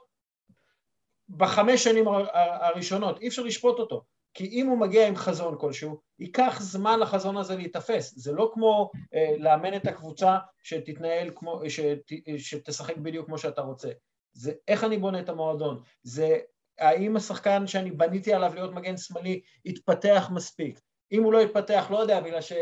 בחמש 1.36 1.84
שנים 1.84 2.08
הר- 2.08 2.30
הר- 2.32 2.64
הראשונות, 2.64 3.20
אי 3.20 3.28
אפשר 3.28 3.42
לשפוט 3.42 3.78
אותו. 3.78 4.04
כי 4.34 4.46
אם 4.46 4.66
הוא 4.66 4.78
מגיע 4.78 5.08
עם 5.08 5.16
חזון 5.16 5.56
כלשהו, 5.58 6.00
ייקח 6.18 6.58
זמן 6.60 7.00
לחזון 7.00 7.36
הזה 7.36 7.56
להיתפס. 7.56 8.14
זה 8.16 8.32
לא 8.32 8.50
כמו 8.54 8.90
אה, 9.14 9.34
לאמן 9.38 9.76
את 9.76 9.86
הקבוצה 9.86 10.38
שתתנהל 10.62 11.30
כמו, 11.34 11.62
שת, 11.68 11.98
שתשחק 12.38 12.96
בדיוק 12.96 13.26
כמו 13.26 13.38
שאתה 13.38 13.60
רוצה. 13.60 13.88
זה 14.32 14.52
איך 14.68 14.84
אני 14.84 14.98
בונה 14.98 15.20
את 15.20 15.28
המועדון. 15.28 15.82
זה 16.02 16.38
האם 16.78 17.16
השחקן 17.16 17.66
שאני 17.66 17.90
בניתי 17.90 18.34
עליו 18.34 18.54
להיות 18.54 18.72
מגן 18.72 18.96
שמאלי 18.96 19.40
יתפתח 19.64 20.30
מספיק. 20.34 20.80
אם 21.12 21.22
הוא 21.22 21.32
לא 21.32 21.38
יתפתח, 21.38 21.86
לא 21.90 21.98
יודע, 21.98 22.20
בגלל 22.20 22.40
ש... 22.40 22.52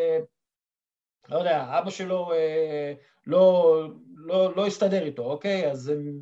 לא 1.29 1.39
יודע, 1.39 1.79
אבא 1.79 1.91
שלו 1.91 2.33
אה, 2.33 2.93
לא, 3.27 3.83
לא, 4.15 4.57
לא 4.57 4.67
הסתדר 4.67 5.05
איתו, 5.05 5.25
אוקיי? 5.25 5.71
אז 5.71 5.89
הם, 5.89 6.21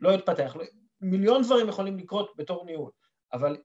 לא 0.00 0.12
יתפתח. 0.12 0.56
מיליון 1.04 1.42
דברים 1.42 1.68
יכולים 1.68 1.98
לקרות 1.98 2.32
בתור 2.36 2.64
ניהול, 2.66 2.90
אבל 3.32 3.56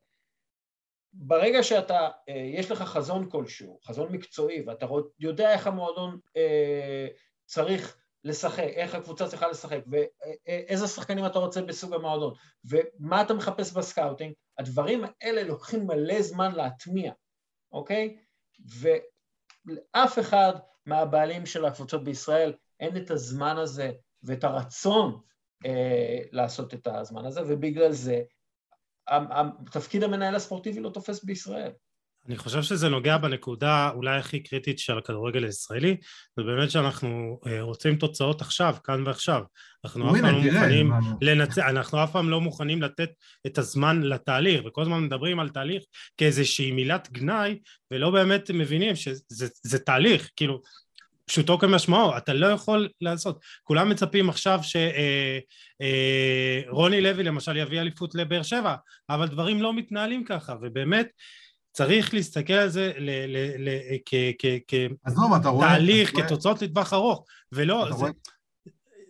ברגע 1.13 1.63
שאתה, 1.63 2.09
אה, 2.29 2.33
יש 2.35 2.71
לך 2.71 2.81
חזון 2.81 3.29
כלשהו, 3.29 3.79
חזון 3.83 4.11
מקצועי, 4.11 4.61
ואתה 4.61 4.85
יודע 5.19 5.53
איך 5.53 5.67
המועדון 5.67 6.19
אה, 6.37 7.07
צריך 7.45 7.97
לשחק, 8.23 8.63
איך 8.63 8.95
הקבוצה 8.95 9.27
צריכה 9.27 9.47
לשחק, 9.47 9.79
ואיזה 9.87 10.87
שחקנים 10.87 11.25
אתה 11.25 11.39
רוצה 11.39 11.61
בסוג 11.61 11.93
המועדון, 11.93 12.33
ומה 12.65 13.21
אתה 13.21 13.33
מחפש 13.33 13.73
ב 13.73 13.79
scouting, 13.79 14.33
הדברים 14.57 15.03
האלה 15.21 15.43
לוקחים 15.43 15.87
מלא 15.87 16.21
זמן 16.21 16.55
להטמיע, 16.55 17.13
אוקיי? 17.71 18.17
ולאף 18.79 20.19
אחד 20.19 20.53
מהבעלים 20.85 21.45
של 21.45 21.65
הקבוצות 21.65 22.03
בישראל 22.03 22.53
אין 22.79 22.97
את 22.97 23.11
הזמן 23.11 23.57
הזה 23.57 23.91
ואת 24.23 24.43
הרצון 24.43 25.11
אה, 25.11 25.19
לעשות 26.31 26.73
את 26.73 26.87
הזמן 26.87 27.25
הזה, 27.25 27.41
ובגלל 27.47 27.91
זה 27.91 28.21
תפקיד 29.71 30.03
המנהל 30.03 30.35
הספורטיבי 30.35 30.79
לא 30.79 30.89
תופס 30.89 31.23
בישראל. 31.23 31.71
אני 32.27 32.37
חושב 32.37 32.61
שזה 32.61 32.89
נוגע 32.89 33.17
בנקודה 33.17 33.89
אולי 33.95 34.17
הכי 34.17 34.43
קריטית 34.43 34.79
של 34.79 34.97
הכדורגל 34.97 35.43
הישראלי, 35.43 35.97
זה 36.37 36.43
באמת 36.43 36.71
שאנחנו 36.71 37.39
אה, 37.47 37.61
רוצים 37.61 37.95
תוצאות 37.95 38.41
עכשיו, 38.41 38.75
כאן 38.83 39.07
ועכשיו. 39.07 39.41
אנחנו 39.85 40.15
אף 40.15 40.21
פעם 40.21 40.35
לא 40.35 40.41
מוכנים 40.41 40.91
לנצח, 41.21 41.61
אנחנו 41.69 42.03
אף 42.03 42.11
פעם 42.11 42.29
לא 42.29 42.41
מוכנים 42.41 42.81
לתת 42.81 43.09
את 43.47 43.57
הזמן 43.57 44.01
לתהליך, 44.01 44.61
וכל 44.65 44.81
הזמן 44.81 45.03
מדברים 45.03 45.39
על 45.39 45.49
תהליך 45.49 45.83
כאיזושהי 46.17 46.71
מילת 46.71 47.11
גנאי, 47.11 47.59
ולא 47.91 48.09
באמת 48.09 48.51
מבינים 48.51 48.95
שזה 48.95 49.47
זה 49.63 49.79
תהליך, 49.79 50.29
כאילו, 50.35 50.61
פשוטו 51.29 51.59
כמשמעו, 51.59 52.17
אתה 52.17 52.33
לא 52.33 52.47
יכול 52.47 52.89
לעשות. 53.01 53.39
כולם 53.63 53.89
מצפים 53.89 54.29
עכשיו 54.29 54.59
שרוני 56.67 57.01
לוי 57.01 57.23
למשל 57.23 57.57
יביא 57.57 57.81
אליפות 57.81 58.15
לבאר 58.15 58.43
שבע, 58.43 58.75
אבל 59.09 59.27
דברים 59.27 59.61
לא 59.61 59.73
מתנהלים 59.73 60.23
ככה, 60.23 60.55
ובאמת 60.61 61.07
צריך 61.71 62.13
להסתכל 62.13 62.53
על 62.53 62.69
זה 62.69 62.91
ל- 62.97 63.09
ל- 63.37 63.69
ל- 63.69 63.97
כ- 64.05 64.33
כ- 64.67 64.73
עזוב, 65.05 65.33
אתה 65.41 65.49
רואה... 65.49 65.67
כתהליך, 65.67 66.15
כתוצאות 66.17 66.61
לטווח 66.61 66.93
ארוך, 66.93 67.25
ולא, 67.51 67.85
זה, 67.89 67.95
רואה- 67.95 68.11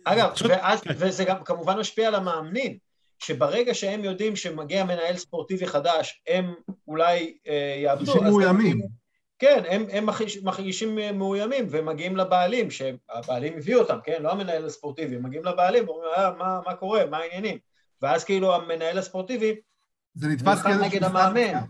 אגב, 0.04 0.30
פשוט- 0.34 0.50
ואז, 0.50 0.80
כן. 0.80 0.94
וזה 0.98 1.24
גם 1.24 1.44
כמובן 1.44 1.78
משפיע 1.78 2.08
על 2.08 2.14
המאמנים, 2.14 2.78
שברגע 3.18 3.74
שהם 3.74 4.04
יודעים 4.04 4.36
שמגיע 4.36 4.84
מנהל 4.84 5.16
ספורטיבי 5.16 5.66
חדש, 5.66 6.22
הם 6.28 6.54
אולי 6.88 7.34
אה, 7.48 7.80
יעבדו. 7.82 8.12
אנשים 8.12 8.24
אז 8.24 8.30
מאוימים. 8.30 8.99
כן, 9.40 9.62
הם, 9.70 9.84
הם 9.92 10.06
מרגיש- 10.06 10.42
מרגישים 10.42 10.98
אה, 10.98 11.12
מאוימים 11.12 11.66
ומגיעים 11.70 12.16
לבעלים, 12.16 12.70
שהבעלים 12.70 13.52
הביא 13.58 13.76
אותם, 13.76 13.98
כן? 14.04 14.22
לא 14.22 14.32
המנהל 14.32 14.66
הספורטיבי, 14.66 15.16
הם 15.16 15.22
מגיעים 15.22 15.44
לבעלים 15.44 15.88
ואומרים, 15.88 16.08
אה, 16.16 16.30
מה, 16.38 16.60
מה 16.66 16.74
קורה, 16.74 17.06
מה 17.10 17.16
העניינים? 17.16 17.58
ואז 18.02 18.24
כאילו 18.24 18.54
המנהל 18.54 18.98
הספורטיבי 18.98 19.54
זה 20.14 20.28
נתפס 20.28 20.62
כאיזושהי 20.62 20.88
נגד. 20.88 21.04
המאמן. 21.04 21.60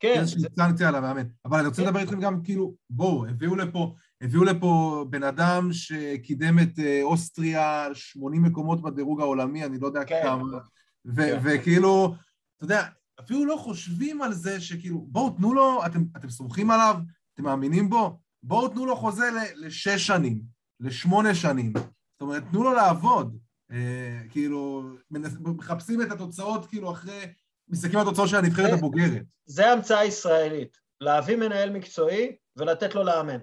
כן, 0.00 0.14
איזושהי 0.18 0.40
זה, 0.40 0.48
סנקציה 0.56 0.88
על 0.88 0.94
המאמן. 0.94 1.22
אבל 1.44 1.58
אני 1.58 1.66
רוצה 1.68 1.82
כן. 1.82 1.88
לדבר 1.88 2.00
איתכם 2.00 2.20
גם, 2.20 2.42
כאילו, 2.44 2.74
בואו, 2.90 3.26
הביאו 3.26 3.56
לפה, 3.56 3.94
הביאו 4.22 4.44
לפה 4.44 5.04
בן 5.10 5.22
אדם 5.22 5.68
שקידם 5.72 6.58
את 6.58 6.78
אה, 6.78 7.00
אוסטריה 7.02 7.88
80 7.94 8.42
מקומות 8.42 8.82
בדירוג 8.82 9.20
העולמי, 9.20 9.64
אני 9.64 9.78
לא 9.78 9.86
יודע 9.86 10.04
כן. 10.04 10.20
כמה. 10.22 10.58
ו- 11.06 11.14
כן. 11.16 11.38
וכאילו, 11.44 12.14
אתה 12.56 12.64
יודע, 12.64 12.82
אפילו 13.20 13.44
לא 13.44 13.56
חושבים 13.56 14.22
על 14.22 14.32
זה 14.32 14.60
שכאילו, 14.60 14.98
בואו 15.08 15.30
תנו 15.30 15.54
לו, 15.54 15.86
אתם, 15.86 16.02
אתם 16.16 16.30
סומכים 16.30 16.70
עליו, 16.70 16.96
אתם 17.38 17.46
מאמינים 17.46 17.90
בו, 17.90 18.18
בואו 18.42 18.68
תנו 18.68 18.86
לו 18.86 18.96
חוזה 18.96 19.24
לשש 19.56 20.06
שנים, 20.06 20.40
לשמונה 20.80 21.34
שנים. 21.34 21.72
זאת 21.76 22.20
אומרת, 22.20 22.42
תנו 22.50 22.64
לו 22.64 22.72
לעבוד. 22.72 23.38
אה, 23.72 24.20
כאילו, 24.30 24.82
מנס- 25.10 25.36
מחפשים 25.56 26.02
את 26.02 26.12
התוצאות, 26.12 26.66
כאילו, 26.66 26.90
אחרי, 26.92 27.26
מסתכלים 27.68 27.98
על 27.98 28.06
התוצאות 28.06 28.28
של 28.28 28.36
הנבחרת 28.36 28.72
הבוגרת. 28.72 29.22
זה 29.46 29.70
המצאה 29.72 30.04
ישראלית, 30.04 30.76
להביא 31.00 31.36
מנהל 31.36 31.70
מקצועי 31.70 32.36
ולתת 32.56 32.94
לו 32.94 33.02
לאמן. 33.04 33.38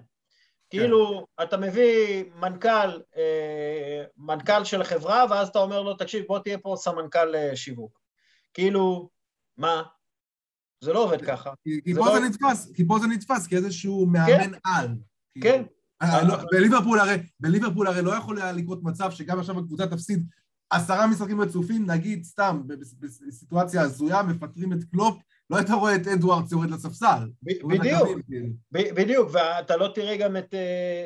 כאילו, 0.70 1.26
אתה 1.44 1.58
מביא 1.58 2.24
מנכ"ל, 2.36 3.02
אה, 3.18 4.04
מנכ"ל 4.18 4.64
של 4.64 4.82
החברה, 4.82 5.26
ואז 5.30 5.48
אתה 5.48 5.60
אומר 5.60 5.82
לו, 5.82 5.94
תקשיב, 5.94 6.26
בוא 6.28 6.40
תהיה 6.40 6.58
פה 6.58 6.76
סמנכ"ל 6.78 7.36
אה, 7.36 7.56
שיווק. 7.56 8.00
כאילו, 8.54 9.10
מה? 9.58 9.84
זה 10.82 10.94
לא 10.94 11.04
עובד 11.04 11.22
ככה. 11.22 11.52
כי, 11.64 11.94
פה 11.96 12.06
לא- 12.06 12.20
זה 12.20 12.26
נתפס, 12.26 12.72
כי 12.74 12.88
פה 12.88 13.00
זה 13.00 13.08
נתפס 13.08 13.48
כאיזשהו 13.48 14.06
מאמן 14.06 14.52
על. 14.64 14.88
כן. 15.42 15.64
אה, 16.02 16.24
לא, 16.24 16.36
בליברפול 16.52 17.00
הרי, 17.00 17.16
בליברפול 17.40 17.88
הרי 17.88 18.02
לא 18.02 18.12
יכול 18.12 18.42
היה 18.42 18.52
לקרות 18.52 18.84
מצב 18.84 19.12
שגם 19.12 19.40
עכשיו 19.40 19.60
הקבוצה 19.60 19.88
תפסיד 19.88 20.26
עשרה 20.70 21.08
משחקים 21.08 21.42
רצופים, 21.42 21.92
נגיד 21.92 22.24
סתם, 22.24 22.62
בסיטואציה 23.28 23.82
הזויה, 23.82 24.24
מפטרים 24.24 24.74
את 24.74 24.84
קלופ, 24.92 25.18
לא 25.50 25.58
היית 25.58 25.70
רואה 25.70 25.96
את 25.96 26.08
אדוארדס 26.08 26.52
יורד 26.52 26.72
לספסל. 26.72 27.30
בדיוק, 27.44 28.08
כאילו. 28.28 28.48
בדיוק, 28.72 29.30
ואתה 29.32 29.78
לא 29.78 29.92
תראה 29.96 30.18
גם 30.18 30.38
את... 30.38 30.54
אה, 30.54 31.06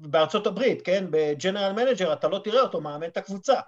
בארצות 0.00 0.46
הברית, 0.46 0.82
כן? 0.82 1.04
ב 1.10 1.18
general 1.18 1.72
manager 1.72 2.12
אתה 2.12 2.28
לא 2.28 2.40
תראה 2.44 2.60
אותו 2.60 2.80
מאמן 2.80 3.06
את 3.06 3.16
הקבוצה. 3.16 3.60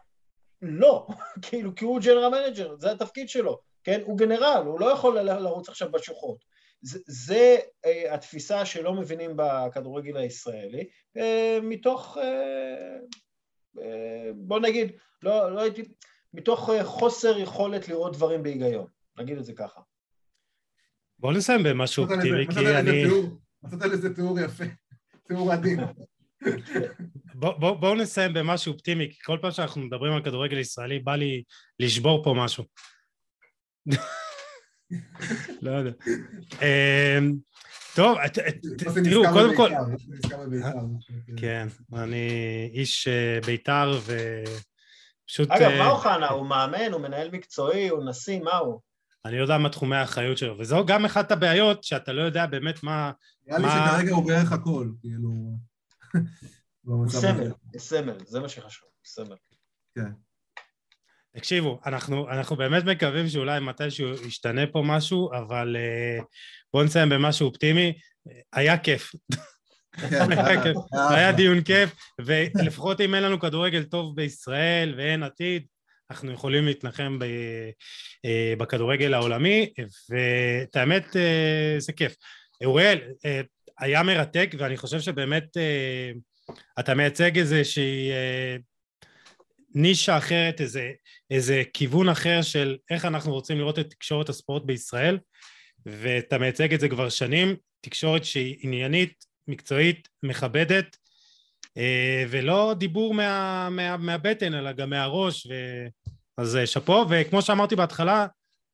לא, 0.62 1.06
כאילו, 1.42 1.74
כי 1.74 1.84
הוא 1.84 2.00
general 2.00 2.30
manager, 2.30 2.76
זה 2.78 2.92
התפקיד 2.92 3.28
שלו, 3.28 3.58
כן? 3.86 4.00
הוא 4.04 4.18
גנרל, 4.18 4.62
הוא 4.66 4.80
לא 4.80 4.86
יכול 4.86 5.20
לרוץ 5.20 5.68
עכשיו 5.68 5.90
בשוחות. 5.90 6.44
זה, 6.82 6.98
זה 7.06 7.56
אה, 7.84 8.14
התפיסה 8.14 8.64
שלא 8.64 8.94
מבינים 8.94 9.30
בכדורגל 9.36 10.16
הישראלי, 10.16 10.88
אה, 11.16 11.58
מתוך, 11.62 12.18
אה, 12.20 12.96
אה, 13.82 14.30
בוא 14.34 14.60
נגיד, 14.60 14.92
לא, 15.22 15.54
לא 15.54 15.60
הייתי, 15.60 15.82
מתוך 16.34 16.70
אה, 16.70 16.84
חוסר 16.84 17.38
יכולת 17.38 17.88
לראות 17.88 18.12
דברים 18.12 18.42
בהיגיון, 18.42 18.86
נגיד 19.18 19.38
את 19.38 19.44
זה 19.44 19.52
ככה. 19.52 19.80
בוא 21.18 21.32
נסיים 21.32 21.62
במשהו 21.62 22.04
אופטימי, 22.04 22.46
כי 22.54 22.76
אני... 22.78 23.04
מצאת 23.62 23.90
לזה 23.90 24.14
תיאור 24.14 24.40
יפה, 24.40 24.64
תיאור 25.28 25.52
עדין. 25.52 25.80
בואו 27.34 27.60
בוא, 27.60 27.74
בוא 27.74 27.96
נסיים 27.96 28.34
במשהו 28.34 28.72
אופטימי, 28.72 29.10
כי 29.10 29.18
כל 29.24 29.38
פעם 29.42 29.50
שאנחנו 29.50 29.80
מדברים 29.80 30.12
על 30.12 30.24
כדורגל 30.24 30.58
ישראלי 30.58 30.98
בא 30.98 31.16
לי 31.16 31.42
לשבור 31.80 32.24
פה 32.24 32.34
משהו. 32.36 32.64
לא 35.62 35.70
יודע. 35.70 35.90
אמ, 36.62 37.32
טוב, 37.96 38.18
תראו, 39.04 39.22
קודם 39.32 39.56
כל... 39.56 39.70
כן, 41.36 41.68
אני 41.92 42.30
איש 42.72 43.08
אה, 43.08 43.38
בית"ר 43.46 43.98
ופשוט... 44.00 45.50
אגב, 45.50 45.70
מה 45.78 45.90
אוחנה? 45.90 46.28
הוא 46.28 46.46
מאמן, 46.46 46.92
הוא 46.92 47.00
מנהל 47.00 47.30
מקצועי, 47.30 47.88
הוא 47.88 48.04
נשיא, 48.04 48.40
מה 48.40 48.56
הוא? 48.56 48.80
אני 49.24 49.36
לא 49.36 49.42
יודע 49.42 49.58
מה 49.58 49.68
תחומי 49.68 49.96
האחריות 49.96 50.38
שלו, 50.38 50.58
וזו 50.58 50.86
גם 50.86 51.04
אחת 51.04 51.30
הבעיות 51.30 51.84
שאתה 51.84 52.12
לא 52.12 52.22
יודע 52.22 52.46
באמת 52.46 52.82
מה... 52.82 53.12
נראה 53.46 53.58
לי 53.58 53.66
שכרגע 53.68 54.14
הוא 54.14 54.26
בערך 54.26 54.52
הכל, 54.52 54.90
כאילו... 55.00 55.30
הוא 56.84 57.08
סמל, 57.08 57.50
הוא 57.72 57.80
סמל, 57.80 58.18
זה 58.26 58.40
מה 58.40 58.48
שחשוב, 58.48 58.88
סמל. 59.04 59.36
כן. 59.94 60.25
תקשיבו, 61.36 61.80
אנחנו, 61.86 62.30
אנחנו 62.30 62.56
באמת 62.56 62.84
מקווים 62.84 63.28
שאולי 63.28 63.60
מתישהו 63.60 64.26
ישתנה 64.26 64.66
פה 64.66 64.82
משהו, 64.84 65.30
אבל 65.32 65.76
uh, 65.76 66.24
בואו 66.72 66.84
נסיים 66.84 67.08
במשהו 67.08 67.46
אופטימי. 67.46 67.98
היה 68.52 68.78
כיף. 68.78 69.12
היה 71.10 71.32
דיון 71.32 71.62
כיף, 71.62 71.94
ולפחות 72.20 73.00
אם 73.00 73.14
אין 73.14 73.22
לנו 73.22 73.40
כדורגל 73.40 73.82
טוב 73.82 74.16
בישראל 74.16 74.94
ואין 74.96 75.22
עתיד, 75.22 75.66
אנחנו 76.10 76.32
יכולים 76.32 76.66
להתנחם 76.66 77.18
ב, 77.18 77.24
uh, 77.24 78.58
בכדורגל 78.58 79.14
העולמי, 79.14 79.72
ואת 80.10 80.76
האמת, 80.76 81.06
uh, 81.06 81.78
זה 81.78 81.92
כיף. 81.92 82.14
אוריאל, 82.64 82.98
היה 83.78 84.02
מרתק, 84.02 84.50
ואני 84.58 84.76
חושב 84.76 85.00
שבאמת 85.00 85.56
אתה 86.80 86.94
מייצג 86.94 87.38
איזושהי... 87.38 88.10
נישה 89.74 90.18
אחרת, 90.18 90.60
איזה, 90.60 90.92
איזה 91.30 91.62
כיוון 91.74 92.08
אחר 92.08 92.42
של 92.42 92.76
איך 92.90 93.04
אנחנו 93.04 93.32
רוצים 93.32 93.58
לראות 93.58 93.78
את 93.78 93.90
תקשורת 93.90 94.28
הספורט 94.28 94.62
בישראל, 94.64 95.18
ואתה 95.86 96.38
מייצג 96.38 96.74
את 96.74 96.80
זה 96.80 96.88
כבר 96.88 97.08
שנים, 97.08 97.56
תקשורת 97.80 98.24
שהיא 98.24 98.56
עניינית, 98.60 99.24
מקצועית, 99.48 100.08
מכבדת, 100.22 100.96
אה, 101.76 102.24
ולא 102.28 102.74
דיבור 102.78 103.14
מה, 103.14 103.68
מה, 103.70 103.96
מהבטן, 103.96 104.54
אלא 104.54 104.72
גם 104.72 104.90
מהראש, 104.90 105.46
ו... 105.46 105.52
אז 106.38 106.56
אה, 106.56 106.66
שאפו, 106.66 107.04
וכמו 107.10 107.42
שאמרתי 107.42 107.76
בהתחלה, 107.76 108.26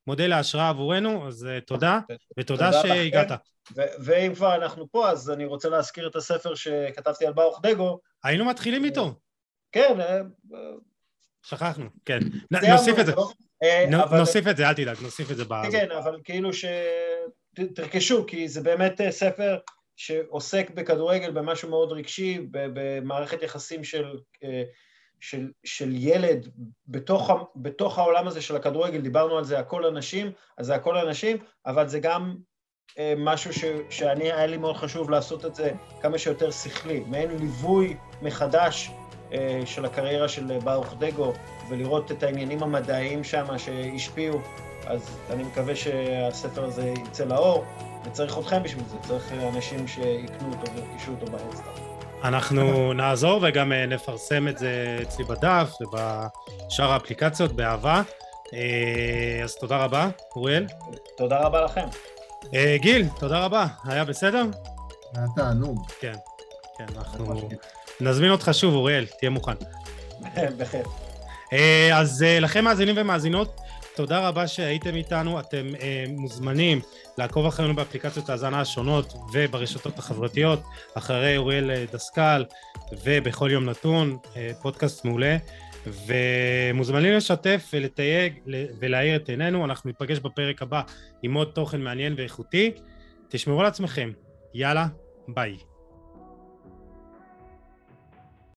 מודל 0.06 0.32
ההשראה 0.32 0.68
עבורנו, 0.68 1.28
אז 1.28 1.46
אה, 1.46 1.60
תודה, 1.60 2.00
ותודה 2.38 2.72
שהגעת. 2.72 3.28
ואם 3.76 4.34
כבר 4.34 4.54
אנחנו 4.54 4.90
פה, 4.90 5.10
אז 5.10 5.30
אני 5.30 5.44
רוצה 5.44 5.68
להזכיר 5.68 6.08
את 6.08 6.16
הספר 6.16 6.54
שכתבתי 6.54 7.26
על 7.26 7.32
ברוך 7.32 7.60
דגו. 7.62 8.00
היינו 8.24 8.44
מתחילים 8.44 8.84
איתו. 8.84 9.14
כן, 9.72 9.98
שכחנו, 11.42 11.86
כן. 12.04 12.18
נוסיף 12.50 12.98
את 12.98 13.06
זה. 13.06 13.12
אה, 13.62 13.84
נוסיף 14.18 14.46
את 14.48 14.56
זה, 14.56 14.68
אל 14.68 14.74
תדאג, 14.74 14.96
נוסיף 15.02 15.30
את 15.30 15.36
זה 15.36 15.44
בארץ. 15.44 15.72
כן, 15.72 15.90
אבל 15.90 16.20
כאילו 16.24 16.52
ש... 16.52 16.64
תרכשו, 17.74 18.26
כי 18.26 18.48
זה 18.48 18.60
באמת 18.60 19.00
אה, 19.00 19.12
ספר 19.12 19.58
שעוסק 19.96 20.70
בכדורגל 20.70 21.30
במשהו 21.30 21.68
מאוד 21.68 21.92
רגשי, 21.92 22.46
במערכת 22.50 23.42
יחסים 23.42 23.84
של, 23.84 24.18
אה, 24.44 24.62
של, 25.20 25.50
של 25.64 25.90
ילד 25.92 26.48
בתוך, 26.88 27.30
בתוך 27.56 27.98
העולם 27.98 28.28
הזה 28.28 28.42
של 28.42 28.56
הכדורגל, 28.56 29.00
דיברנו 29.00 29.38
על 29.38 29.44
זה 29.44 29.58
הכל 29.58 29.86
אנשים, 29.86 30.32
אז 30.58 30.66
זה 30.66 30.74
הכל 30.74 30.96
אנשים, 30.96 31.36
אבל 31.66 31.88
זה 31.88 32.00
גם 32.00 32.36
משהו 33.16 33.52
ש, 33.52 33.64
שאני, 33.90 34.32
היה 34.32 34.46
לי 34.46 34.56
מאוד 34.56 34.76
חשוב 34.76 35.10
לעשות 35.10 35.46
את 35.46 35.54
זה 35.54 35.72
כמה 36.00 36.18
שיותר 36.18 36.50
שכלי, 36.50 37.00
מעין 37.00 37.30
ליווי 37.30 37.96
מחדש 38.22 38.90
אה, 38.90 39.01
של 39.64 39.84
הקריירה 39.84 40.28
של 40.28 40.58
ברוך 40.64 40.94
דגו 40.98 41.32
ולראות 41.68 42.12
את 42.12 42.22
העניינים 42.22 42.62
המדעיים 42.62 43.24
שם 43.24 43.58
שהשפיעו, 43.58 44.40
אז 44.86 45.18
אני 45.30 45.42
מקווה 45.42 45.76
שהספר 45.76 46.64
הזה 46.64 46.94
יצא 47.06 47.24
לאור, 47.24 47.64
וצריך 48.04 48.38
אתכם 48.38 48.62
בשביל 48.62 48.84
זה, 48.84 48.96
צריך 49.08 49.32
אנשים 49.54 49.88
שיקנו 49.88 50.52
אותו 50.52 50.72
וירכשו 50.72 51.10
אותו 51.10 51.26
באקסטרה. 51.26 51.72
אנחנו 52.24 52.62
נעזור 53.00 53.40
וגם 53.42 53.72
אה, 53.72 53.86
נפרסם 53.86 54.48
את 54.48 54.58
זה 54.58 54.98
אצלי 55.02 55.24
בדף 55.24 55.70
ובשאר 55.80 56.92
האפליקציות 56.92 57.52
באהבה. 57.52 58.02
אה, 58.54 59.40
אז 59.44 59.54
תודה 59.54 59.84
רבה, 59.84 60.08
אוריאל. 60.36 60.66
תודה 61.16 61.38
רבה 61.38 61.60
לכם. 61.60 61.86
גיל, 62.76 63.06
תודה 63.18 63.44
רבה. 63.44 63.66
היה 63.84 64.04
בסדר? 64.04 64.44
היה 65.14 65.26
תענוג. 65.36 65.86
כן, 66.00 66.14
כן, 66.78 66.84
אנחנו... 66.96 67.48
נזמין 68.02 68.30
אותך 68.30 68.50
שוב, 68.52 68.74
אוריאל, 68.74 69.06
תהיה 69.18 69.30
מוכן. 69.30 69.52
בכיף. 70.58 70.86
אה, 71.52 71.98
אז 71.98 72.22
אה, 72.22 72.40
לכם 72.40 72.64
מאזינים 72.64 72.94
ומאזינות, 72.98 73.60
תודה 73.96 74.28
רבה 74.28 74.48
שהייתם 74.48 74.94
איתנו, 74.94 75.40
אתם 75.40 75.66
אה, 75.80 76.04
מוזמנים 76.08 76.80
לעקוב 77.18 77.46
אחרינו 77.46 77.74
באפליקציות 77.76 78.28
ההאזנה 78.28 78.60
השונות 78.60 79.14
וברשתות 79.32 79.98
החברתיות, 79.98 80.62
אחרי 80.94 81.36
אוריאל 81.36 81.84
דסקל 81.92 82.44
ובכל 83.04 83.50
יום 83.52 83.64
נתון, 83.64 84.18
פודקאסט 84.62 85.04
מעולה, 85.04 85.36
ומוזמנים 85.86 87.12
לשתף 87.12 87.70
ולתייג 87.72 88.38
ולהאיר 88.80 89.16
את 89.16 89.28
עינינו, 89.28 89.64
אנחנו 89.64 89.90
ניפגש 89.90 90.18
בפרק 90.18 90.62
הבא 90.62 90.82
עם 91.22 91.34
עוד 91.34 91.48
תוכן 91.54 91.80
מעניין 91.80 92.14
ואיכותי, 92.16 92.70
תשמרו 93.28 93.60
על 93.60 93.66
עצמכם, 93.66 94.10
יאללה, 94.54 94.86
ביי. 95.28 95.71